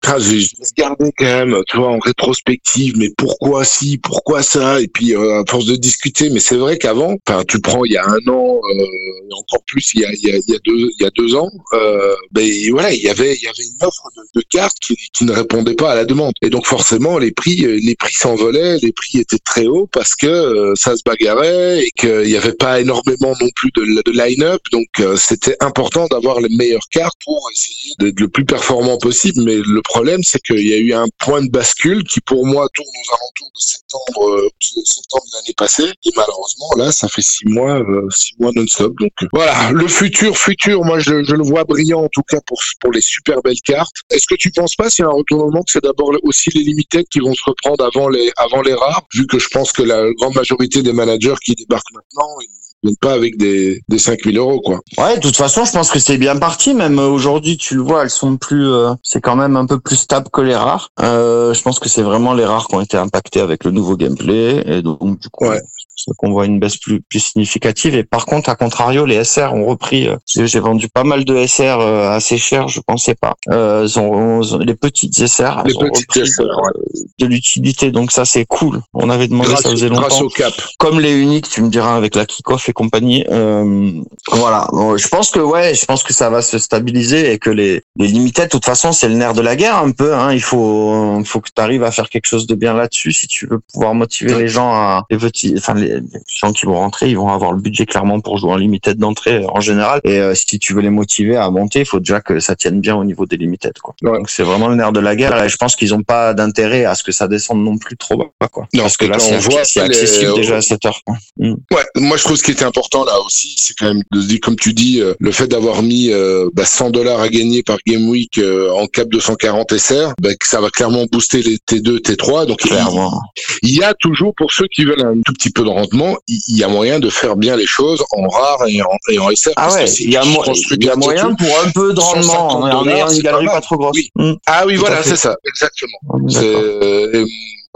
[0.07, 2.95] ah, je je garder quand même, tu vois, en rétrospective.
[2.97, 4.81] Mais pourquoi si, pourquoi ça?
[4.81, 7.93] Et puis euh, à force de discuter, mais c'est vrai qu'avant, enfin, tu prends il
[7.93, 10.55] y a un an, euh, encore plus il y a, il y a, il y
[10.55, 13.49] a deux, il y a deux ans, euh, ben voilà, il y avait, il y
[13.49, 16.33] avait une offre de, de cartes qui, qui ne répondait pas à la demande.
[16.43, 20.15] Et donc forcément, les prix, euh, les prix s'envolaient, les prix étaient très hauts parce
[20.15, 24.13] que euh, ça se bagarrait et qu'il n'y avait pas énormément non plus de, de
[24.13, 24.61] line-up.
[24.73, 29.43] Donc euh, c'était important d'avoir les meilleures cartes pour essayer d'être le plus performant possible.
[29.45, 32.69] Mais le problème, c'est qu'il y a eu un point de bascule qui, pour moi,
[32.75, 35.91] tourne aux alentours de septembre, euh, septembre de l'année passée.
[36.05, 38.93] Et malheureusement, là, ça fait six mois, euh, six mois non-stop.
[39.01, 42.41] Donc euh, voilà, le futur, futur, moi, je, je le vois brillant en tout cas
[42.47, 43.97] pour pour les super belles cartes.
[44.11, 46.63] Est-ce que tu penses pas s'il y a un retournement que c'est d'abord aussi les
[46.63, 49.83] limited qui vont se reprendre avant les avant les rares, vu que je pense que
[49.83, 54.61] la grande majorité des managers qui débarquent maintenant, ils pas avec des des 5000 euros
[54.61, 54.81] quoi.
[54.99, 56.75] Ouais, de toute façon, je pense que c'est bien parti.
[56.75, 58.69] Même euh, aujourd'hui, tu le vois, elles sont plus.
[58.69, 60.91] euh, c'est quand même un peu plus stable que les rares.
[61.01, 63.97] Euh, je pense que c'est vraiment les rares qui ont été impactés avec le nouveau
[63.97, 65.61] gameplay, et donc du coup, Ouais.
[65.97, 67.95] C'est qu'on voit une baisse plus plus significative.
[67.95, 70.09] Et par contre, à contrario, les SR ont repris.
[70.09, 73.35] euh, j'ai vendu pas mal de SR euh, assez cher, je pensais pas.
[73.51, 76.73] Euh, elles ont- elles ont- les petites SR, Les ont petites repris SR, ouais.
[77.19, 77.91] de, de l'utilité.
[77.91, 78.81] Donc ça, c'est cool.
[78.95, 80.53] On avait demandé Grâce, ça faisait grâce longtemps au cap.
[80.79, 83.25] comme les uniques, tu me diras avec la kick-off et compagnie.
[83.31, 83.93] Euh,
[84.33, 87.51] voilà, Bon, je pense que ouais, je pense que ça va se stabiliser et que
[87.51, 90.15] les les limited, de toute façon, c'est le nerf de la guerre un peu.
[90.15, 90.33] Hein.
[90.33, 93.47] Il faut faut que tu arrives à faire quelque chose de bien là-dessus si tu
[93.47, 97.09] veux pouvoir motiver les gens à les petits, enfin les, les, gens qui vont rentrer,
[97.09, 100.01] ils vont avoir le budget clairement pour jouer en limited d'entrée en général.
[100.05, 102.97] Et si tu veux les motiver à monter, il faut déjà que ça tienne bien
[102.97, 103.73] au niveau des limited.
[103.79, 103.95] Quoi.
[104.03, 105.43] Donc c'est vraiment le nerf de la guerre.
[105.43, 108.17] Et je pense qu'ils n'ont pas d'intérêt à ce que ça descende non plus trop
[108.17, 108.49] bas.
[108.49, 108.67] Quoi.
[108.77, 111.01] Parce que là, c'est accessible déjà à cette heure.
[111.39, 111.55] Mm.
[111.73, 114.27] Ouais, moi je trouve ce qui était important là aussi, c'est quand même de se
[114.27, 116.11] dire, comme tu dis, le fait d'avoir mis
[116.57, 118.41] 100 dollars à gagner par Game Week
[118.73, 122.47] en cap 240 SR, bah, ça va clairement booster les T2, T3.
[122.47, 123.21] Donc clairement.
[123.63, 126.57] Il, y a toujours pour ceux qui veulent un tout petit peu de rendement, il
[126.57, 129.53] y a moyen de faire bien les choses en rare et en, et en SR.
[129.57, 132.87] Ah ouais, il y a, il y a moyen pour un peu de rendement en
[132.89, 133.99] ayant une galerie pas, trop grosse.
[134.15, 134.33] Mm.
[134.47, 135.99] Ah oui, voilà, c'est ça, exactement.
[136.29, 136.41] C'est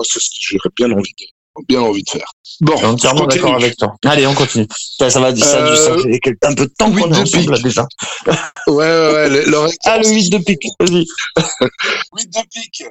[0.03, 1.25] ce que j'aurais bien envie de
[1.69, 2.33] bien envie de faire.
[2.61, 3.95] Bon, entièrement d'accord avec toi.
[4.05, 4.67] Allez, on continue.
[4.99, 7.59] Ça, ça va, ça, euh, ça fait un peu de temps qu'on est ensemble là,
[7.59, 7.87] déjà.
[8.67, 9.29] ouais, ouais, ouais.
[9.29, 11.07] Le, le ah, le 8 de pique, vas-y.
[12.17, 12.85] 8 de pique.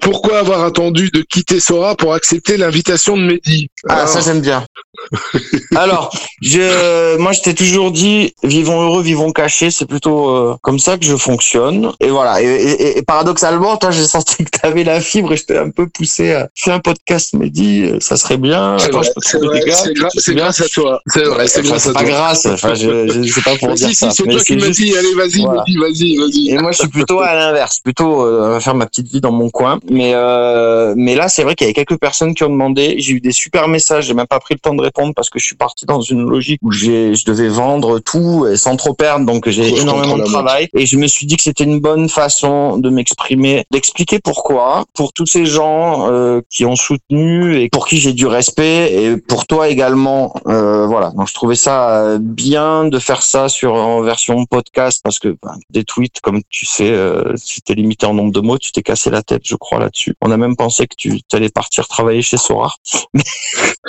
[0.00, 4.64] Pourquoi avoir attendu de quitter Sora pour accepter l'invitation de Mehdi Ah, ça j'aime bien.
[5.76, 9.70] Alors, je, moi, je t'ai toujours dit, vivons heureux, vivons cachés.
[9.70, 11.92] C'est plutôt euh, comme ça que je fonctionne.
[12.00, 12.42] Et voilà.
[12.42, 15.88] Et, paradoxalement, toi, j'ai senti que tu avais la fibre et je t'ai un peu
[15.88, 17.90] poussé à faire un podcast, Mehdi.
[18.00, 18.76] Ça serait bien.
[18.78, 21.00] C'est grâce à toi.
[21.06, 22.02] C'est vrai, c'est grâce à toi.
[22.02, 22.46] Pas grâce.
[22.46, 24.10] Enfin, je, je sais pas pour dire si, ça.
[24.10, 26.50] c'est toi qui m'as dit, allez, vas-y, vas-y, vas-y.
[26.50, 27.80] Et moi, je suis plutôt à l'inverse.
[27.80, 29.78] Plutôt euh, faire ma petite vie dans mon coin.
[29.88, 32.96] Mais euh, mais là, c'est vrai qu'il y avait quelques personnes qui ont demandé.
[32.98, 34.06] J'ai eu des super messages.
[34.06, 36.28] J'ai même pas pris le temps de répondre parce que je suis parti dans une
[36.28, 39.26] logique où j'ai je devais vendre tout et sans trop perdre.
[39.26, 42.78] Donc j'ai énormément de travail et je me suis dit que c'était une bonne façon
[42.78, 47.98] de m'exprimer, d'expliquer pourquoi pour tous ces gens euh, qui ont soutenu et pour qui
[47.98, 50.34] j'ai du respect et pour toi également.
[50.48, 51.10] Euh, voilà.
[51.10, 55.56] Donc je trouvais ça bien de faire ça sur en version podcast parce que ben,
[55.70, 58.82] des tweets comme tu sais, euh, si t'es limité en nombre de mots, tu t'es
[58.82, 60.14] cassé la tête, je crois là-dessus.
[60.20, 62.74] On a même pensé que tu allais partir travailler chez Sora.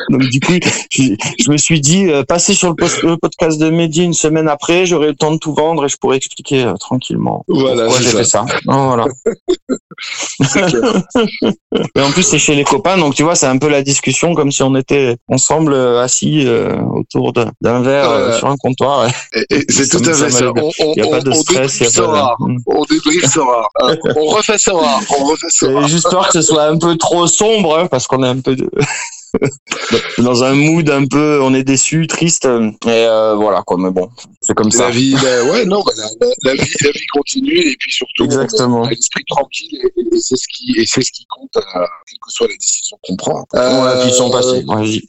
[0.10, 0.54] Donc du coup,
[0.90, 4.86] je, je me suis dit, euh, passer sur le, podcast de Mehdi une semaine après,
[4.86, 8.10] j'aurai le temps de tout vendre et je pourrais expliquer euh, tranquillement voilà, pourquoi j'ai
[8.10, 8.46] fait ça.
[8.68, 9.06] Oh, voilà.
[11.96, 14.34] et en plus, c'est chez les copains, donc tu vois, c'est un peu la discussion
[14.34, 16.48] comme si on était ensemble euh, assis
[16.94, 19.08] autour d'un verre sur un comptoir.
[19.70, 20.52] c'est tout à fait ça.
[20.80, 22.54] Il n'y a pas de stress, pas de...
[22.66, 23.68] On débriefe Sora.
[24.16, 25.00] on refait Sora.
[25.18, 25.88] On refait Sora.
[25.88, 28.70] Juste que ce soit un peu trop sombre, hein, parce qu'on est un peu de...
[30.18, 32.50] dans un mood un peu, on est déçu, triste, et
[32.88, 33.78] euh, voilà quoi.
[33.78, 34.10] Mais bon,
[34.42, 34.86] c'est comme ça.
[34.86, 35.92] La vie, ouais, non, bah,
[36.44, 38.88] la, vie, la vie continue et puis surtout, Exactement.
[38.88, 41.62] l'esprit tranquille et, c'est ce qui, et c'est ce qui compte, euh,
[42.08, 43.46] quelle que soit la décision qu'on prend.
[43.56, 44.64] Euh, ouais, qui sont passés.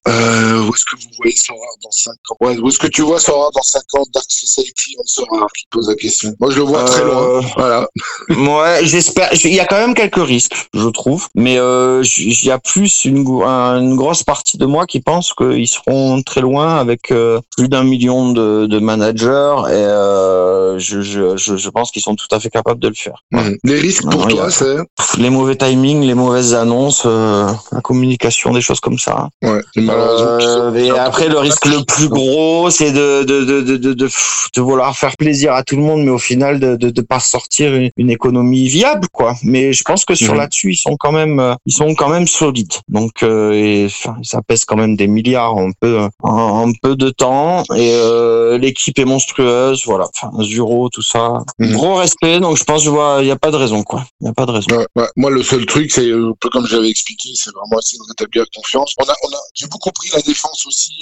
[0.08, 2.36] Euh, où est-ce que vous voyez Sora dans 5 ans?
[2.40, 5.66] Ouais, Où est-ce que tu vois Sora dans 5 ans Dark Society on Sora qui
[5.70, 6.34] pose la question.
[6.40, 7.40] Moi, je le vois très loin.
[7.56, 7.88] Voilà.
[8.30, 9.30] ouais, j'espère.
[9.44, 13.26] Il y a quand même quelques risques, je trouve, mais il y a plus une,
[13.26, 17.84] une grosse partie de moi qui pense qu'ils seront très loin avec euh, plus d'un
[17.84, 22.50] million de, de, managers et euh, je, je, je, pense qu'ils sont tout à fait
[22.50, 23.22] capables de le faire.
[23.32, 23.38] Mmh.
[23.64, 24.76] Les risques pour toi, c'est
[25.18, 29.28] les mauvais timings, les mauvaises annonces, euh, la communication, des choses comme ça.
[29.42, 34.60] Ouais, et après, le risque le plus gros, c'est de de, de, de, de, de,
[34.60, 38.10] vouloir faire plaisir à tout le monde, mais au final, de de pas sortir une,
[38.10, 39.34] économie viable, quoi.
[39.42, 40.38] Mais je pense que sur mmh.
[40.38, 42.74] là-dessus, ils sont quand même, ils sont quand même solides.
[42.88, 43.88] Donc, et,
[44.22, 47.62] ça pèse quand même des milliards en peu, en, peu de temps.
[47.74, 50.08] Et euh, l'équipe est monstrueuse, voilà.
[50.14, 51.44] Enfin, Zuro, tout ça.
[51.58, 51.72] Mhm.
[51.72, 54.04] Gros respect, donc je pense, je vois, il n'y a pas de raison, quoi.
[54.20, 54.84] Il n'y a pas de raison.
[55.16, 58.42] Moi, le seul truc, c'est un peu comme j'avais expliqué, c'est vraiment essayer de rétablir
[58.42, 58.94] la confiance.
[58.98, 60.92] On a, on a, j'ai beaucoup compris la défense aussi,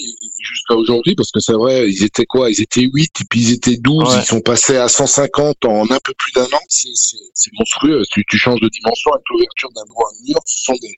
[0.40, 2.50] jusqu'à aujourd'hui, parce que c'est vrai, ils étaient quoi?
[2.50, 5.98] Ils étaient 8, et puis ils étaient 12, ils sont passés à 150 en un
[6.02, 6.60] peu plus d'un an.
[6.68, 8.02] C'est monstrueux.
[8.10, 10.40] Tu, tu changes de dimension avec l'ouverture d'un droit mur.
[10.46, 10.96] Ce sont des,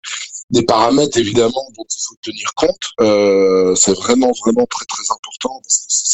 [0.51, 2.93] des paramètres évidemment dont il faut tenir compte.
[3.01, 5.61] Euh, c'est vraiment vraiment très très important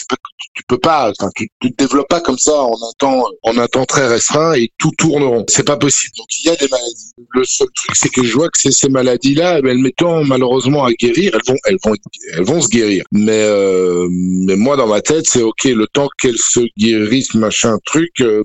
[0.09, 0.17] pas
[0.55, 3.59] tu peux pas, enfin, tu, tu te développes pas comme ça en un temps en
[3.59, 5.45] un temps très restreint et tout tourne rond.
[5.49, 6.13] C'est pas possible.
[6.19, 7.13] Donc il y a des maladies.
[7.35, 10.85] Le seul truc c'est que je vois que ces, ces maladies là, elles mettant malheureusement
[10.85, 11.95] à guérir, elles vont elles vont
[12.35, 13.05] elles vont se guérir.
[13.13, 17.79] Mais euh, mais moi dans ma tête c'est ok le temps qu'elles se guérissent machin
[17.87, 18.43] truc, euh,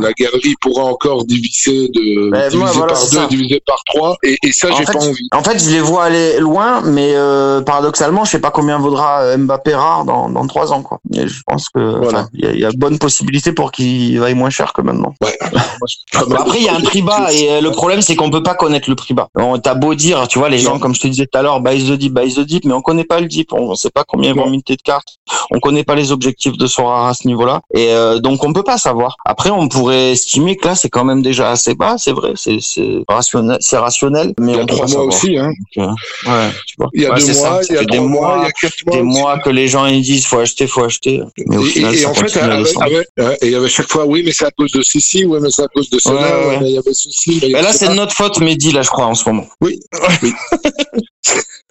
[0.00, 4.52] la galerie pourra encore diviser de ben, diviser par deux, diviser par trois et, et
[4.52, 5.28] ça j'ai pas envie.
[5.32, 9.22] En fait, je les vois aller loin, mais euh, paradoxalement, je sais pas combien vaudra
[9.22, 10.98] euh, Mbappé rare dans dans trois ans, quoi.
[11.14, 12.06] Et je pense que Voilà.
[12.20, 14.72] enfin, il y, a- il y a de bonnes possibilités pour qu'il vaille moins cher
[14.72, 15.14] que maintenant.
[15.22, 15.36] Ouais.
[16.36, 18.54] Après, il y a un prix bas et euh, le problème, c'est qu'on peut pas
[18.54, 19.28] connaître le prix bas.
[19.34, 20.62] On T'as beau dire, tu vois, les Non.
[20.74, 22.72] gens, comme je te disais tout à l'heure, buy the dip, buy the dip, mais
[22.74, 25.16] on connaît pas le dip, on sait pas combien ils vont minter de cartes,
[25.50, 28.62] on connaît pas les objectifs de Sora à ce niveau-là, et euh, donc on peut
[28.62, 29.16] pas savoir.
[29.24, 32.58] Après, on pourrait estimer que là, c'est quand même déjà assez bas, c'est vrai, c'est
[32.60, 35.08] c'est rationnel, c'est rationnel, mais Il y a on peut trois mois savoir.
[35.08, 35.50] aussi, hein.
[35.76, 36.88] Donc, euh, ouais, tu vois.
[36.94, 38.44] Il y a Ouais, deux mois, ça il y a des trois mois, mois, il
[38.44, 38.96] y a quatre mois.
[38.96, 41.94] des mois que les gens ils disent faut acheter, faut acheter, mais au Et, final,
[41.94, 42.86] et- et ça en fait, à avec- descendre.
[42.86, 45.24] avec- ouais, et il y avait chaque fois, oui, mais c'est à cause de ceci,
[45.24, 46.46] oui, mais c'est à cause de cela, Ouais, ouais.
[46.48, 47.40] ouais, mais il y avait ceci.
[47.52, 49.46] mais là, c'est de notre faute, Mehdi, là, je crois, en ce moment.
[49.60, 49.78] Oui,
[50.22, 50.32] oui.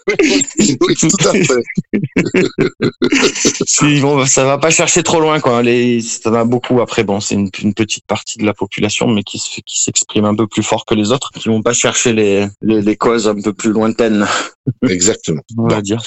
[0.82, 1.64] oui, tout à fait.
[3.68, 5.64] Si, bon, ça va pas chercher trop loin, quoi.
[5.64, 6.80] Les, ça va beaucoup.
[6.82, 9.82] Après, bon, c'est une, une petite partie de la population, mais qui se fait- qui
[9.82, 12.96] s'exprime un peu plus fort que les autres, qui vont pas chercher les, les, les
[12.96, 14.28] causes un peu plus lointaines,
[14.88, 15.42] Exactement.
[15.58, 16.02] on va dire.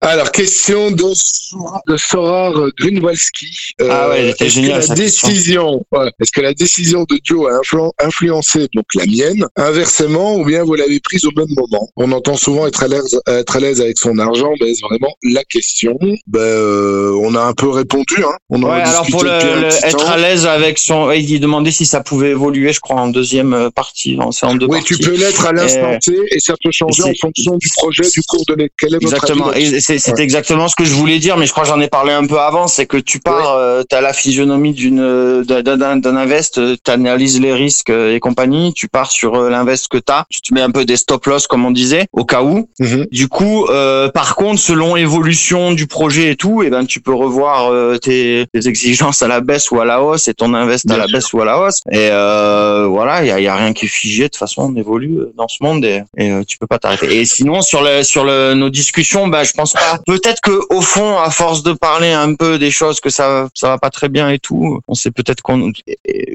[0.00, 3.74] Alors, question de, Sora- de Sorar Grunwalski.
[3.80, 7.58] Euh, Ah ouais, est-ce que la décision, ouais, est-ce que la décision de Joe a
[7.58, 11.88] influ- influencé donc la mienne inversement ou bien vous l'avez prise au même moment?
[11.96, 15.12] On entend souvent être à l'aise, être à l'aise avec son argent, mais est-ce vraiment
[15.22, 15.98] la question?
[16.26, 18.16] Ben, euh, on a un peu répondu.
[18.24, 18.32] Hein.
[18.50, 20.06] On en Ouais, a alors pour le, être temps.
[20.08, 23.70] à l'aise avec son, il demandait si ça pouvait évoluer, je crois, en deuxième euh,
[23.70, 24.94] partie, en- c'est deux Oui, parties.
[24.96, 27.68] tu peux l'être à l'instant Euh, T et ça peut changer en c'est- fonction du
[27.76, 28.70] projet, du cours de l'école.
[28.78, 29.41] Quel est votre Exactement.
[29.80, 30.20] C'est c'est Ouais.
[30.22, 32.38] exactement ce que je voulais dire, mais je crois que j'en ai parlé un peu
[32.38, 32.66] avant.
[32.68, 37.40] C'est que tu pars, euh, t'as la physionomie d'une d'un d'un d'un invest, euh, t'analyses
[37.40, 38.72] les risques euh, et compagnie.
[38.74, 40.24] Tu pars sur l'invest que t'as.
[40.30, 42.68] Tu te mets un peu des stop loss comme on disait, au cas où.
[42.78, 43.06] Mhm.
[43.10, 47.14] Du coup, euh, par contre, selon l'évolution du projet et tout, et ben tu peux
[47.14, 50.90] revoir euh, tes, tes exigences à la baisse ou à la hausse et ton invest
[50.90, 51.12] à la sûr.
[51.16, 51.80] baisse ou à la hausse.
[51.90, 54.24] Et euh, voilà, il y a, y a rien qui est figé.
[54.24, 57.20] De toute façon, on évolue dans ce monde et, et tu peux pas t'arrêter.
[57.20, 59.98] Et sinon, sur le sur le nos discussions, bah je pense pas.
[60.06, 63.68] Peut-être que au fond, à force de parler un peu des choses que ça ça
[63.68, 65.72] va pas très bien et tout, on s'est peut-être con-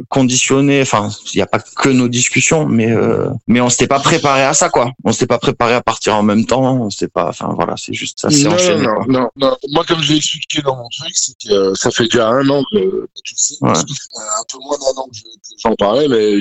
[0.10, 0.82] conditionné.
[0.82, 4.44] Enfin, il y a pas que nos discussions, mais euh, mais on s'était pas préparé
[4.44, 4.92] à ça quoi.
[5.04, 6.82] On s'était pas préparé à partir en même temps.
[6.82, 7.30] On s'était pas.
[7.30, 8.30] Enfin voilà, c'est juste ça.
[8.30, 8.84] s'est enchaîné.
[8.86, 9.56] non, non, non.
[9.72, 12.48] Moi, comme je l'ai expliqué dans mon truc, c'est que euh, ça fait déjà un
[12.50, 13.70] an que, que tu sais, Ouais.
[13.72, 16.40] euh, un peu moins d'un an que je- que j'en parlais, mais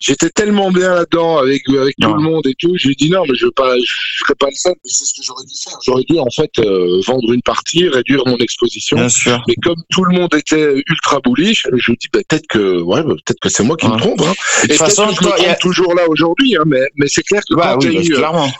[0.00, 2.72] j'étais tellement bien là-dedans avec, avec tout le monde et tout.
[2.76, 3.84] J'ai dit non, mais je veux pas, je
[4.24, 4.72] ferai pas le seul.
[4.84, 5.78] Et c'est ce que j'aurais dû faire.
[5.84, 8.96] J'aurais dû en fait euh, vendre une partie, réduire mon exposition.
[8.96, 9.42] Bien sûr.
[9.48, 13.02] Mais comme tout le monde était ultra bullish, je me dis bah, peut-être que ouais,
[13.02, 13.98] bah, peut-être que c'est moi qui me Ouais.
[13.98, 14.20] trompe.
[14.22, 14.32] Hein.
[14.62, 16.82] De Et toute façon, que je me y a- trompe toujours là aujourd'hui, hein, mais
[16.96, 18.50] mais c'est clair que Ouais, quand oui, il y a bah, eu, euh, clairement.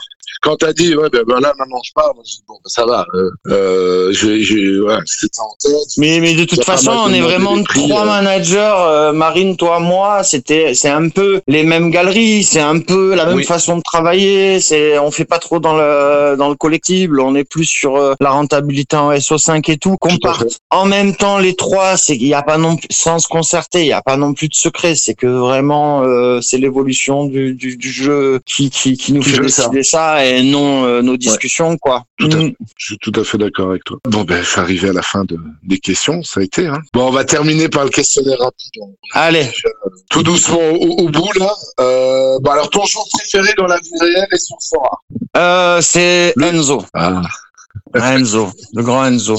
[0.41, 2.69] Quand t'as dit ouais ben, ben là maintenant je pars, moi, je dis bon ben,
[2.69, 5.71] ça va, euh, euh, j'ai j'ai ouais, c'était en tête.
[5.97, 8.05] Mais, mais de toute façon, on est vraiment prix, trois euh.
[8.05, 10.23] managers, euh, Marine, toi, moi.
[10.23, 13.43] C'était, c'est un peu les mêmes galeries, c'est un peu la même Oui.
[13.43, 14.59] façon de travailler.
[14.59, 18.13] C'est, on fait pas trop dans le dans le collectible, on est plus sur euh,
[18.19, 19.97] la rentabilité en SO5 et tout.
[19.97, 23.19] Qu'on parte en même temps les trois, c'est qu'il y a pas non plus sans
[23.19, 24.95] se concerter, il y a pas non plus de secret.
[24.95, 29.47] C'est que vraiment, euh, c'est l'évolution du, du, du jeu qui qui, qui nous fait
[29.49, 29.63] ça.
[29.63, 30.25] décider ça.
[30.25, 32.05] et non euh, nos discussions quoi.
[32.17, 32.39] Tout à.
[32.77, 33.97] Je suis tout à fait d'accord avec toi.
[34.05, 36.67] Bon ben je suis arrivé à la fin de, des questions, ça a été.
[36.67, 36.81] Hein.
[36.93, 38.71] Bon on va terminer par le questionnaire rapide.
[39.13, 39.47] Allez.
[40.09, 41.53] Tout doucement au, au bout là.
[41.79, 45.01] Euh, bah alors ton jour préféré dans la vie réelle et sur Sora?
[45.37, 46.83] Euh, c'est Le- Enzo.
[46.93, 47.21] Ah.
[47.95, 49.35] Enzo, le grand Enzo.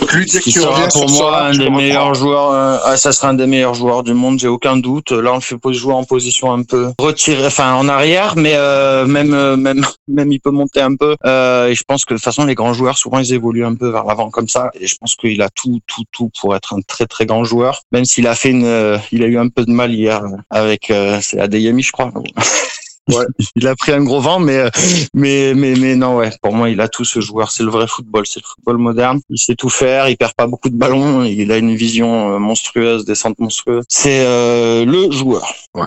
[0.00, 2.50] Donc lui dès Qui qu'il sera pour moi un des meilleurs joueurs.
[2.52, 5.10] euh, ah, ça sera un des meilleurs joueurs du monde, j'ai aucun doute.
[5.12, 9.06] Là, on le fait jouer en position un peu retirée, enfin en arrière, mais euh,
[9.06, 11.16] même euh, même même il peut monter un peu.
[11.24, 13.74] Euh, et je pense que de toute façon, les grands joueurs souvent ils évoluent un
[13.74, 14.70] peu vers l'avant comme ça.
[14.78, 17.82] Et je pense qu'il a tout tout tout pour être un très très grand joueur.
[17.92, 20.90] Même s'il a fait une, euh, il a eu un peu de mal hier avec
[20.90, 22.12] euh, c'est Adeyemi, je crois.
[23.08, 23.24] Ouais.
[23.54, 24.68] il a pris un gros vent, mais euh,
[25.14, 26.30] mais mais mais non ouais.
[26.42, 27.50] Pour moi, il a tout ce joueur.
[27.52, 28.24] C'est le vrai football.
[28.26, 29.20] C'est le football moderne.
[29.30, 30.08] Il sait tout faire.
[30.08, 31.22] Il perd pas beaucoup de ballons.
[31.24, 33.84] Il a une vision euh, monstrueuse, descente monstrueuse.
[33.88, 35.46] C'est euh, le joueur.
[35.74, 35.84] Ouais.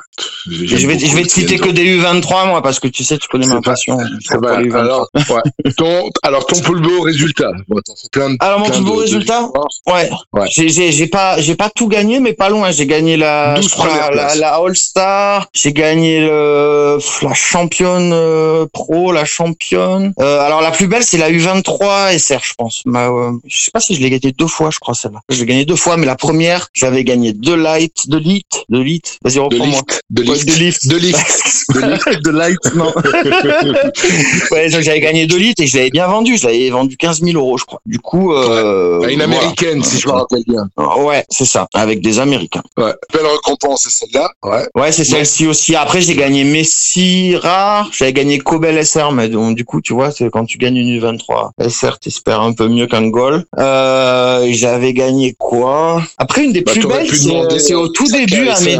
[0.49, 3.27] Je vais je vais te citer que des U23 moi parce que tu sais, tu
[3.27, 3.97] connais ma pas- passion.
[3.97, 4.73] U23.
[4.75, 5.71] alors, ouais.
[5.77, 7.51] ton, alors ton plus beau résultat.
[7.67, 9.49] Bon, t'as fait plein de, Alors mon plus beau résultat.
[9.87, 10.09] Ouais.
[10.33, 10.47] Ouais.
[10.49, 12.71] J'ai, j'ai, pas, j'ai pas tout gagné, mais pas loin.
[12.71, 15.47] J'ai gagné la, 12 je crois, premières la, la All Star.
[15.53, 20.13] J'ai gagné le, la championne euh, pro, la championne.
[20.19, 22.81] Euh, alors la plus belle, c'est la U23 SR, je pense.
[22.85, 25.19] Ma, euh, je sais pas si je l'ai gagné deux fois, je crois celle-là.
[25.29, 28.81] Je l'ai gagné deux fois, mais la première, j'avais gagné deux light, deux lit, deux
[28.81, 29.01] lit.
[29.23, 29.81] Vas-y, reprends-moi.
[30.09, 30.47] De lift.
[30.47, 30.87] de lift.
[30.87, 31.19] De lift.
[31.69, 32.23] De lift.
[32.23, 32.91] de light, non.
[34.51, 36.35] ouais, j'avais gagné deux litres et je l'avais bien vendu.
[36.35, 37.79] Je l'avais vendu 15 000 euros, je crois.
[37.85, 39.23] Du coup, euh, une voilà.
[39.25, 40.67] américaine, si je me rappelle bien.
[40.97, 42.63] Ouais, c'est ça, avec des Américains.
[42.77, 42.93] Ouais.
[43.13, 44.31] Belle récompense, c'est celle-là.
[44.43, 44.67] Ouais.
[44.75, 45.75] Ouais, c'est celle-ci aussi.
[45.75, 47.89] Après, j'ai gagné Messi aussi rare.
[47.91, 50.99] J'avais gagné Cobel SR, mais donc, du coup, tu vois, c'est quand tu gagnes une
[50.99, 53.45] U23 SR, t'espères un peu mieux qu'un goal.
[53.57, 56.01] Euh, j'avais gagné quoi?
[56.17, 58.65] Après, une des Bah, plus belles, c'est au tout début, à SR.
[58.65, 58.77] mes,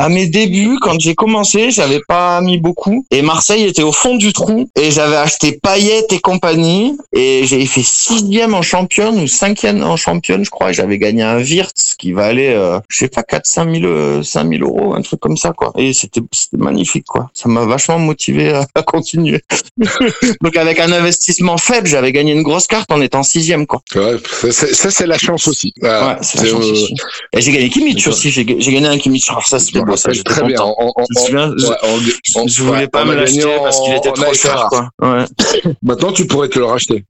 [0.00, 3.04] à mes débuts, quand j'ai commencé, j'avais pas mis beaucoup.
[3.10, 4.66] Et Marseille était au fond du trou.
[4.74, 6.96] Et j'avais acheté Payet et compagnie.
[7.12, 10.70] Et j'avais fait sixième en championne ou cinquième en championne, je crois.
[10.70, 14.22] Et j'avais gagné un Wirtz qui valait, euh, je sais pas, 4 5 000, euh,
[14.22, 15.70] 5 000 euros, un truc comme ça, quoi.
[15.76, 17.30] Et c'était c'était magnifique, quoi.
[17.34, 19.42] Ça m'a vachement motivé à, à continuer.
[20.42, 23.82] Donc avec un investissement faible, j'avais gagné une grosse carte en étant sixième, quoi.
[23.94, 25.74] Ouais, ça, c'est- ça, c'est la chance aussi.
[25.80, 26.08] Voilà.
[26.08, 26.94] Ouais, c'est la C'est, chance euh, aussi.
[27.36, 28.30] Et j'ai gagné Kimmich aussi.
[28.30, 29.28] J'ai j'ai gagné un Kimmich.
[29.28, 30.12] Alors ça, c'était ça.
[30.12, 30.56] J'étais très bien.
[30.58, 30.74] content.
[30.78, 33.44] On- on- Je me souviens, je- ouais, on- on- je voulais ouais, pas me l'acheter
[33.62, 34.68] parce qu'il était trop cher, AFR.
[34.68, 34.90] quoi.
[35.02, 35.24] Ouais.
[35.82, 37.04] Maintenant, tu pourrais te le racheter.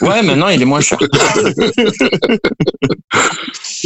[0.00, 0.98] ouais, maintenant il est moins cher.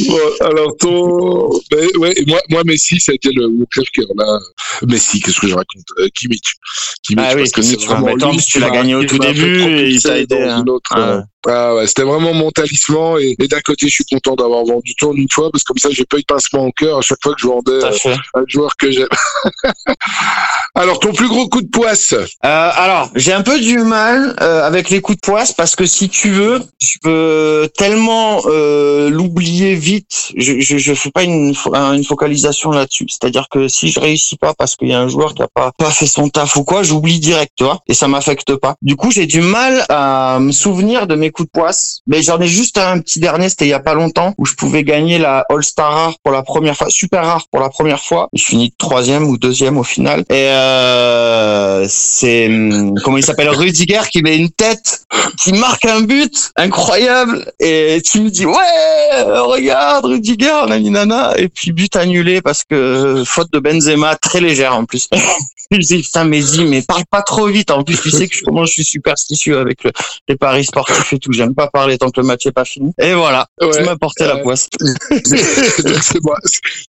[0.06, 4.38] Bon, alors ton, ben, ouais, moi, moi, Messi, ça a été le, le crève-cœur, là.
[4.86, 5.84] Messi, qu'est-ce que je raconte?
[5.98, 6.54] Euh, Kimmich.
[7.02, 9.62] Kimmich, Ah oui, parce que c'est vraiment lui qui tu l'as gagné au tout début
[9.62, 13.18] et il t'a aidé, dans une autre, Ah euh, Ah ouais, c'était vraiment mon talisman
[13.20, 15.78] et, et d'un côté je suis content d'avoir vendu tourne une fois parce que comme
[15.78, 18.16] ça j'ai pas eu de pincement au cœur à chaque fois que je vendais euh,
[18.34, 19.08] un joueur que j'aime.
[20.74, 22.12] Alors ton plus gros coup de poisse?
[22.12, 25.86] Euh, alors, j'ai un peu du mal euh, avec les coups de poisse parce que
[25.86, 29.87] si tu veux, je peux tellement euh, l'oublier vite.
[30.36, 33.06] Je, je, je fais pas une, une focalisation là-dessus.
[33.08, 35.72] C'est-à-dire que si je réussis pas parce qu'il y a un joueur qui a pas,
[35.76, 38.74] pas fait son taf ou quoi, j'oublie direct, tu vois, et ça m'affecte pas.
[38.82, 42.00] Du coup, j'ai du mal à me souvenir de mes coups de poisse.
[42.06, 44.54] Mais j'en ai juste un petit dernier, c'était il y a pas longtemps, où je
[44.54, 48.28] pouvais gagner la All-Star rare pour la première fois, super rare pour la première fois.
[48.34, 50.20] Je finis troisième ou deuxième au final.
[50.30, 55.06] Et euh, c'est hum, comment il s'appelle Rudiger qui met une tête,
[55.38, 61.72] qui marque un but incroyable et tu me dis ouais regarde Rudiger nana et puis
[61.72, 65.08] but annulé parce que faute de Benzema très légère en plus.
[65.70, 68.64] Putain mais dis mais parle pas trop vite en plus tu sais que je, comment
[68.64, 69.92] je suis superstitieux avec le-
[70.28, 72.92] les paris sportifs et tout j'aime pas parler tant que le match est pas fini
[72.98, 74.68] et voilà tu m'as porté la poisse
[75.24, 76.36] c'est moi.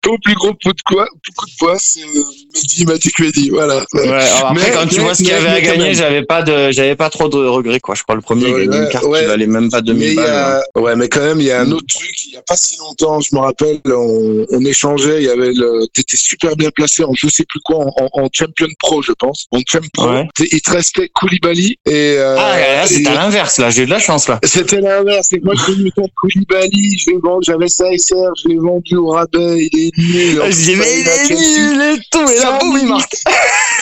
[0.01, 2.23] Ton plus gros coup de, quoi, coup de poisse, c'est euh,
[2.53, 2.85] Mehdi,
[3.19, 3.83] Mehdi, voilà.
[3.93, 6.23] Ouais, alors après, Mais- quand tu mais- vois ce qu'il y avait à gagner, j'avais
[6.23, 7.95] pas de, j'avais pas trop de regrets, quoi.
[7.95, 10.07] Je crois le premier, il Ouais, gagnait une carte qui valait même pas Mais 2000
[10.07, 10.61] il y balles.
[10.75, 10.79] hein.
[10.81, 12.77] ouais, mais quand même, il y a un autre truc, il y a pas si
[12.77, 17.03] longtemps, je me rappelle, on, on échangeait, il y avait le, t'étais super bien placé
[17.03, 19.47] en je sais plus quoi, en, en- en Champion Pro, je pense.
[19.51, 20.09] En Champion Pro.
[20.09, 20.27] Ouais.
[20.51, 23.69] Il te restait Koulibaly et, euh, Ah, là, c'est et- à l'inverse, là.
[23.69, 24.39] J'ai eu de la chance, là.
[24.43, 28.57] C'était l'inverse, que moi je mis Koulibaly, je l'ai vendu, j'avais ça SR, je l'ai
[28.57, 30.41] vendu au rabais, il est nul.
[30.51, 33.15] J'ai mais il est nul et tout, et là, boum, il marque.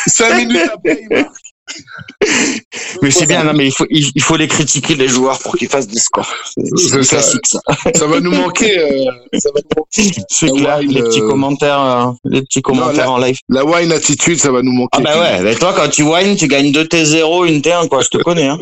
[0.07, 1.31] Cinq minutes après, il marque.
[3.01, 5.67] Mais c'est bien, non, mais il faut, il, faut les critiquer, les joueurs, pour qu'ils
[5.67, 6.31] fassent des scores.
[6.55, 7.59] C'est classique, ça.
[7.95, 9.05] Ça va nous manquer, euh,
[9.39, 10.11] ça va nous manquer.
[10.29, 10.77] C'est clair.
[10.77, 13.37] ouais, les le- petits commentaires, euh, les petits commentaires en live.
[13.49, 14.99] La wine attitude, ça va nous manquer.
[14.99, 15.41] Ah, bah ouais.
[15.41, 18.01] Mais toi, quand tu whines, tu gagnes 2 T0, une T1, quoi.
[18.01, 18.59] Je te connais, hein.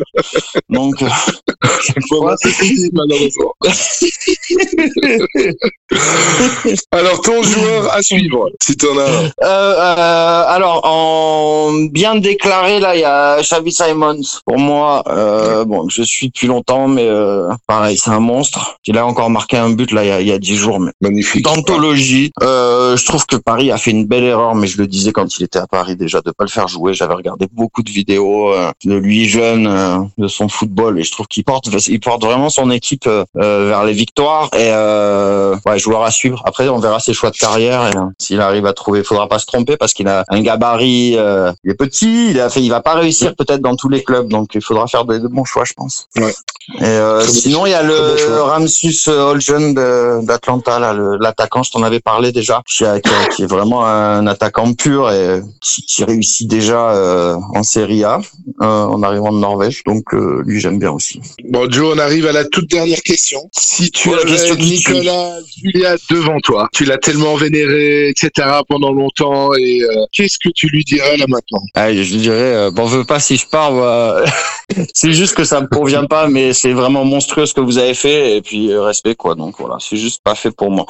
[0.68, 1.06] Donc, euh,
[2.20, 3.54] bah, c'est fini, malheureusement.
[6.90, 9.24] Alors, ton joueur à suivre, si t'en as un.
[9.24, 14.40] Euh, euh, alors, en bien déclaré, là, il y a Xavi Simons.
[14.44, 18.78] Pour moi, euh, bon, je suis depuis longtemps, mais euh, pareil, c'est un monstre.
[18.86, 20.80] Il a encore marqué un but là il y a, il y a 10 jours,
[20.80, 21.44] mais Magnifique.
[21.44, 22.32] d'anthologie.
[22.42, 25.38] Euh, je trouve que Paris a fait une belle erreur, mais je le disais quand
[25.38, 26.94] il était à Paris déjà de pas le faire jouer.
[26.94, 31.26] J'avais regardé beaucoup de vidéos euh, de lui jeune, de son football, et je trouve
[31.26, 34.48] qu'il porte, il porte vraiment son équipe vers les victoires.
[34.54, 36.42] Et euh, ouais, joueur à suivre.
[36.44, 37.90] Après, on verra ses choix de carrière.
[38.18, 41.16] S'il arrive à trouver, faudra pas se tromper parce qu'il a un gabarit.
[41.64, 44.28] il est petit, il a fait, il va pas réussir peut-être dans tous les clubs,
[44.28, 46.06] donc il faudra faire de, de bons choix, je pense.
[46.16, 46.32] Ouais.
[46.80, 47.96] Et euh, sinon, il y a le.
[48.42, 50.78] Ramsus Holgen de- d'Atlanta,
[51.20, 56.04] l'attaquant, je t'en avais parlé déjà, qui, est vraiment un attaquant pur et qui, qui
[56.04, 58.20] réussit déjà euh, en Serie A
[58.62, 58.64] euh,
[58.94, 59.82] en arrivant de Norvège.
[59.84, 61.20] Donc euh, lui, j'aime bien aussi.
[61.48, 63.40] Bon, Joe, on arrive à la toute dernière question.
[63.58, 64.56] Si tu Ouais, avais.
[64.56, 68.30] Nicolas Julia devant toi, tu l'as tellement vénéré, etc.,
[68.68, 71.62] pendant longtemps, et euh, qu'est-ce que tu lui dirais là maintenant?
[71.74, 73.72] Ah, je lui dirais, bon, veux pas si je pars.
[74.94, 77.94] c'est juste que ça me convient pas, mais c'est vraiment monstrueux ce que vous avez
[77.94, 79.34] fait et puis euh, respect quoi.
[79.34, 80.86] Donc voilà, c'est juste pas fait pour moi.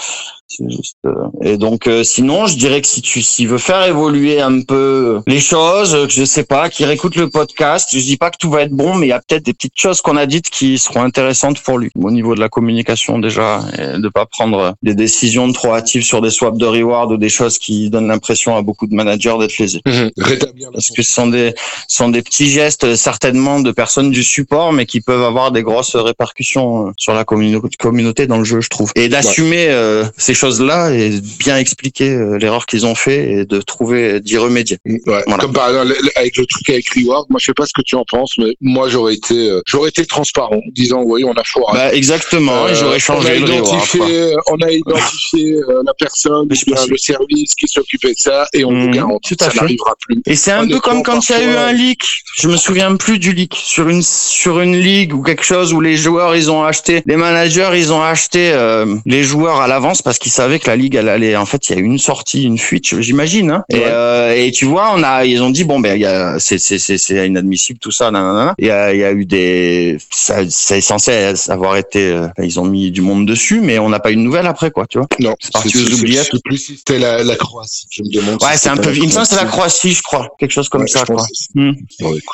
[0.49, 0.97] C'est juste.
[1.07, 4.61] euh, Et donc euh, sinon, je dirais que si tu s'il veut faire évoluer un
[4.61, 7.89] peu les choses, euh, que je sais pas, qu'il réécoute le podcast.
[7.93, 9.77] Je dis pas que tout va être bon, mais il y a peut-être des petites
[9.77, 13.61] choses qu'on a dites qui seront intéressantes pour lui au niveau de la communication déjà,
[13.79, 17.29] et de pas prendre des décisions trop hâtives sur des swaps de reward ou des
[17.29, 19.83] choses qui donnent l'impression à beaucoup de managers d'être lésés.
[20.17, 21.55] Rétablir la Parce que ce sont des,
[21.89, 25.63] ce sont des petits gestes certainement de personnes du support, mais qui peuvent avoir des
[25.63, 28.93] grosses répercussions euh, sur la communauté dans le jeu, je trouve.
[28.95, 33.61] Et d'assumer euh, ces choses-là et bien expliquer euh, l'erreur qu'ils ont fait et de
[33.61, 34.79] trouver, d'y remédier.
[34.85, 35.01] Ouais.
[35.27, 35.39] Voilà.
[35.39, 37.97] Comme par exemple avec le truc avec Reward, moi je sais pas ce que tu
[37.97, 41.79] en penses, mais moi j'aurais été, euh, j'aurais été transparent, disant oui on a foiré.
[41.79, 46.87] Bah, exactement, euh, j'aurais changé on a identifié, reward, on a identifié la personne, bien,
[46.89, 50.21] le service qui s'occupait de ça et on mmh, vous garantit que ça n'arrivera plus.
[50.27, 52.03] Et c'est un peu comme quand il y a eu un leak.
[52.37, 55.81] Je me souviens plus du leak sur une sur une ligue ou quelque chose où
[55.81, 60.03] les joueurs ils ont acheté, les managers ils ont acheté euh, les joueurs à l'avance
[60.03, 61.37] parce qu'ils savaient que la ligue elle allait.
[61.37, 63.51] En fait, il y a une sortie, une fuite, j'imagine.
[63.51, 63.65] Hein.
[63.69, 66.99] Et, euh, et tu vois, on a, ils ont dit bon ben, c'est c'est c'est
[66.99, 68.11] c'est inadmissible tout ça.
[68.59, 72.29] Il y a il y a eu des, ça, ça est censé avoir été, euh,
[72.43, 74.87] ils ont mis du monde dessus, mais on n'a pas eu de nouvelles après quoi,
[74.87, 75.07] tu vois.
[75.19, 76.31] Non, c'est parti aux oubliettes.
[76.45, 77.87] plus si c'était la, la Croatie.
[77.91, 78.43] Je me demande.
[78.43, 78.95] Ouais, c'est un peu.
[78.95, 81.05] Il me semble c'est la Croatie, je crois, quelque chose comme ça.
[81.05, 81.25] Quoi.
[81.55, 81.73] Hmm.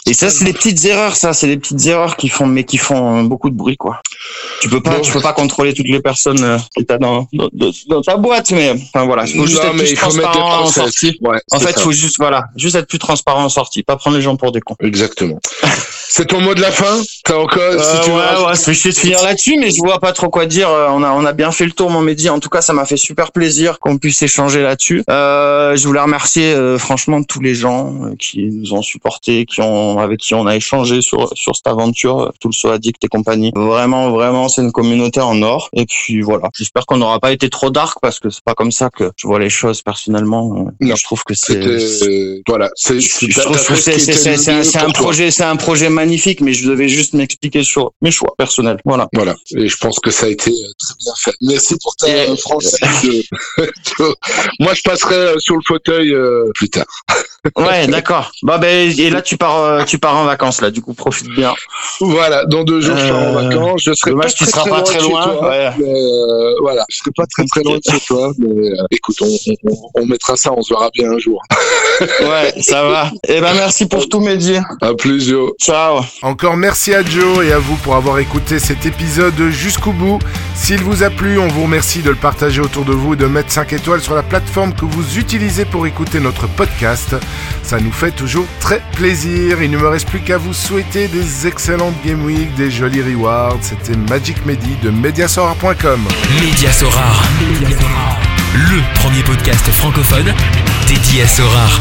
[0.06, 2.78] et ça, c'est des petites erreurs, ça, c'est des petites erreurs qui font, mais qui
[2.78, 4.00] font beaucoup de bruit quoi.
[4.60, 7.48] Tu peux pas, tu peux pas contrôler toutes les personnes euh, que t'as dans, dans,
[7.52, 7.72] dans
[8.04, 11.18] ta boîte, mais enfin voilà, il faut juste être plus transparent en sortie.
[11.20, 14.16] Ouais, en fait, il faut juste voilà, juste être plus transparent en sortie, pas prendre
[14.16, 14.76] les gens pour des cons.
[14.80, 15.38] Exactement.
[16.14, 17.00] C'est ton mot de la fin?
[17.24, 19.98] T'as encore euh, si tu ouais, ouais, je vais de finir là-dessus, mais je vois
[19.98, 20.68] pas trop quoi dire.
[20.68, 22.28] Euh, on a on a bien fait le tour, mon Mehdi.
[22.28, 25.02] En tout cas, ça m'a fait super plaisir qu'on puisse échanger là-dessus.
[25.08, 30.00] Euh, je voulais remercier euh, franchement tous les gens qui nous ont supportés, qui ont
[30.00, 33.50] avec qui on a échangé sur sur cette aventure, tout le saut addict et compagnie.
[33.56, 35.70] Vraiment, vraiment, c'est une communauté en or.
[35.72, 36.50] Et puis voilà.
[36.54, 39.26] J'espère qu'on n'aura pas été trop dark parce que c'est pas comme ça que je
[39.26, 40.66] vois les choses personnellement.
[40.78, 42.68] Non, je trouve que c'est voilà.
[42.74, 46.01] C'est c'est un projet, c'est un projet magnifique,
[46.40, 48.78] mais je devais juste m'expliquer sur mes choix personnels.
[48.84, 49.08] Voilà.
[49.12, 49.34] Voilà.
[49.56, 51.34] Et je pense que ça a été euh, très bien fait.
[51.40, 52.36] Merci pour ta et...
[52.36, 52.78] française.
[54.60, 56.86] Moi, je passerai euh, sur le fauteuil euh, plus tard.
[57.56, 58.30] ouais, d'accord.
[58.42, 60.70] Bah, ben, et là, tu pars, tu pars en vacances, là.
[60.70, 61.54] Du coup, profite bien.
[62.00, 62.44] Voilà.
[62.46, 63.82] Dans deux jours, je pars en vacances.
[63.82, 65.48] Je serai Dommage, pas tu seras pas très loin.
[65.48, 65.70] ouais.
[65.78, 66.84] mais, euh, voilà.
[66.88, 68.32] Je serai pas très très loin de chez toi.
[68.38, 70.52] Mais écoute, on, on, on, mettra ça.
[70.56, 71.42] On se verra bien un jour.
[72.00, 73.10] ouais, ça va.
[73.28, 74.58] Et eh ben, merci pour tout, Mehdi.
[74.80, 75.32] À plus.
[75.60, 75.91] Ciao.
[76.22, 80.18] Encore merci à Joe et à vous pour avoir écouté cet épisode jusqu'au bout.
[80.54, 83.26] S'il vous a plu, on vous remercie de le partager autour de vous et de
[83.26, 87.16] mettre 5 étoiles sur la plateforme que vous utilisez pour écouter notre podcast.
[87.62, 89.62] Ça nous fait toujours très plaisir.
[89.62, 93.58] Il ne me reste plus qu'à vous souhaiter des excellentes Game Week, des jolis rewards.
[93.60, 96.00] C'était Magic Medi de Mediasorar.com.
[96.40, 97.24] Mediasorar.
[97.40, 98.18] Mediasorar.
[98.54, 100.34] Le premier podcast francophone
[100.86, 101.80] dédié à Sorar.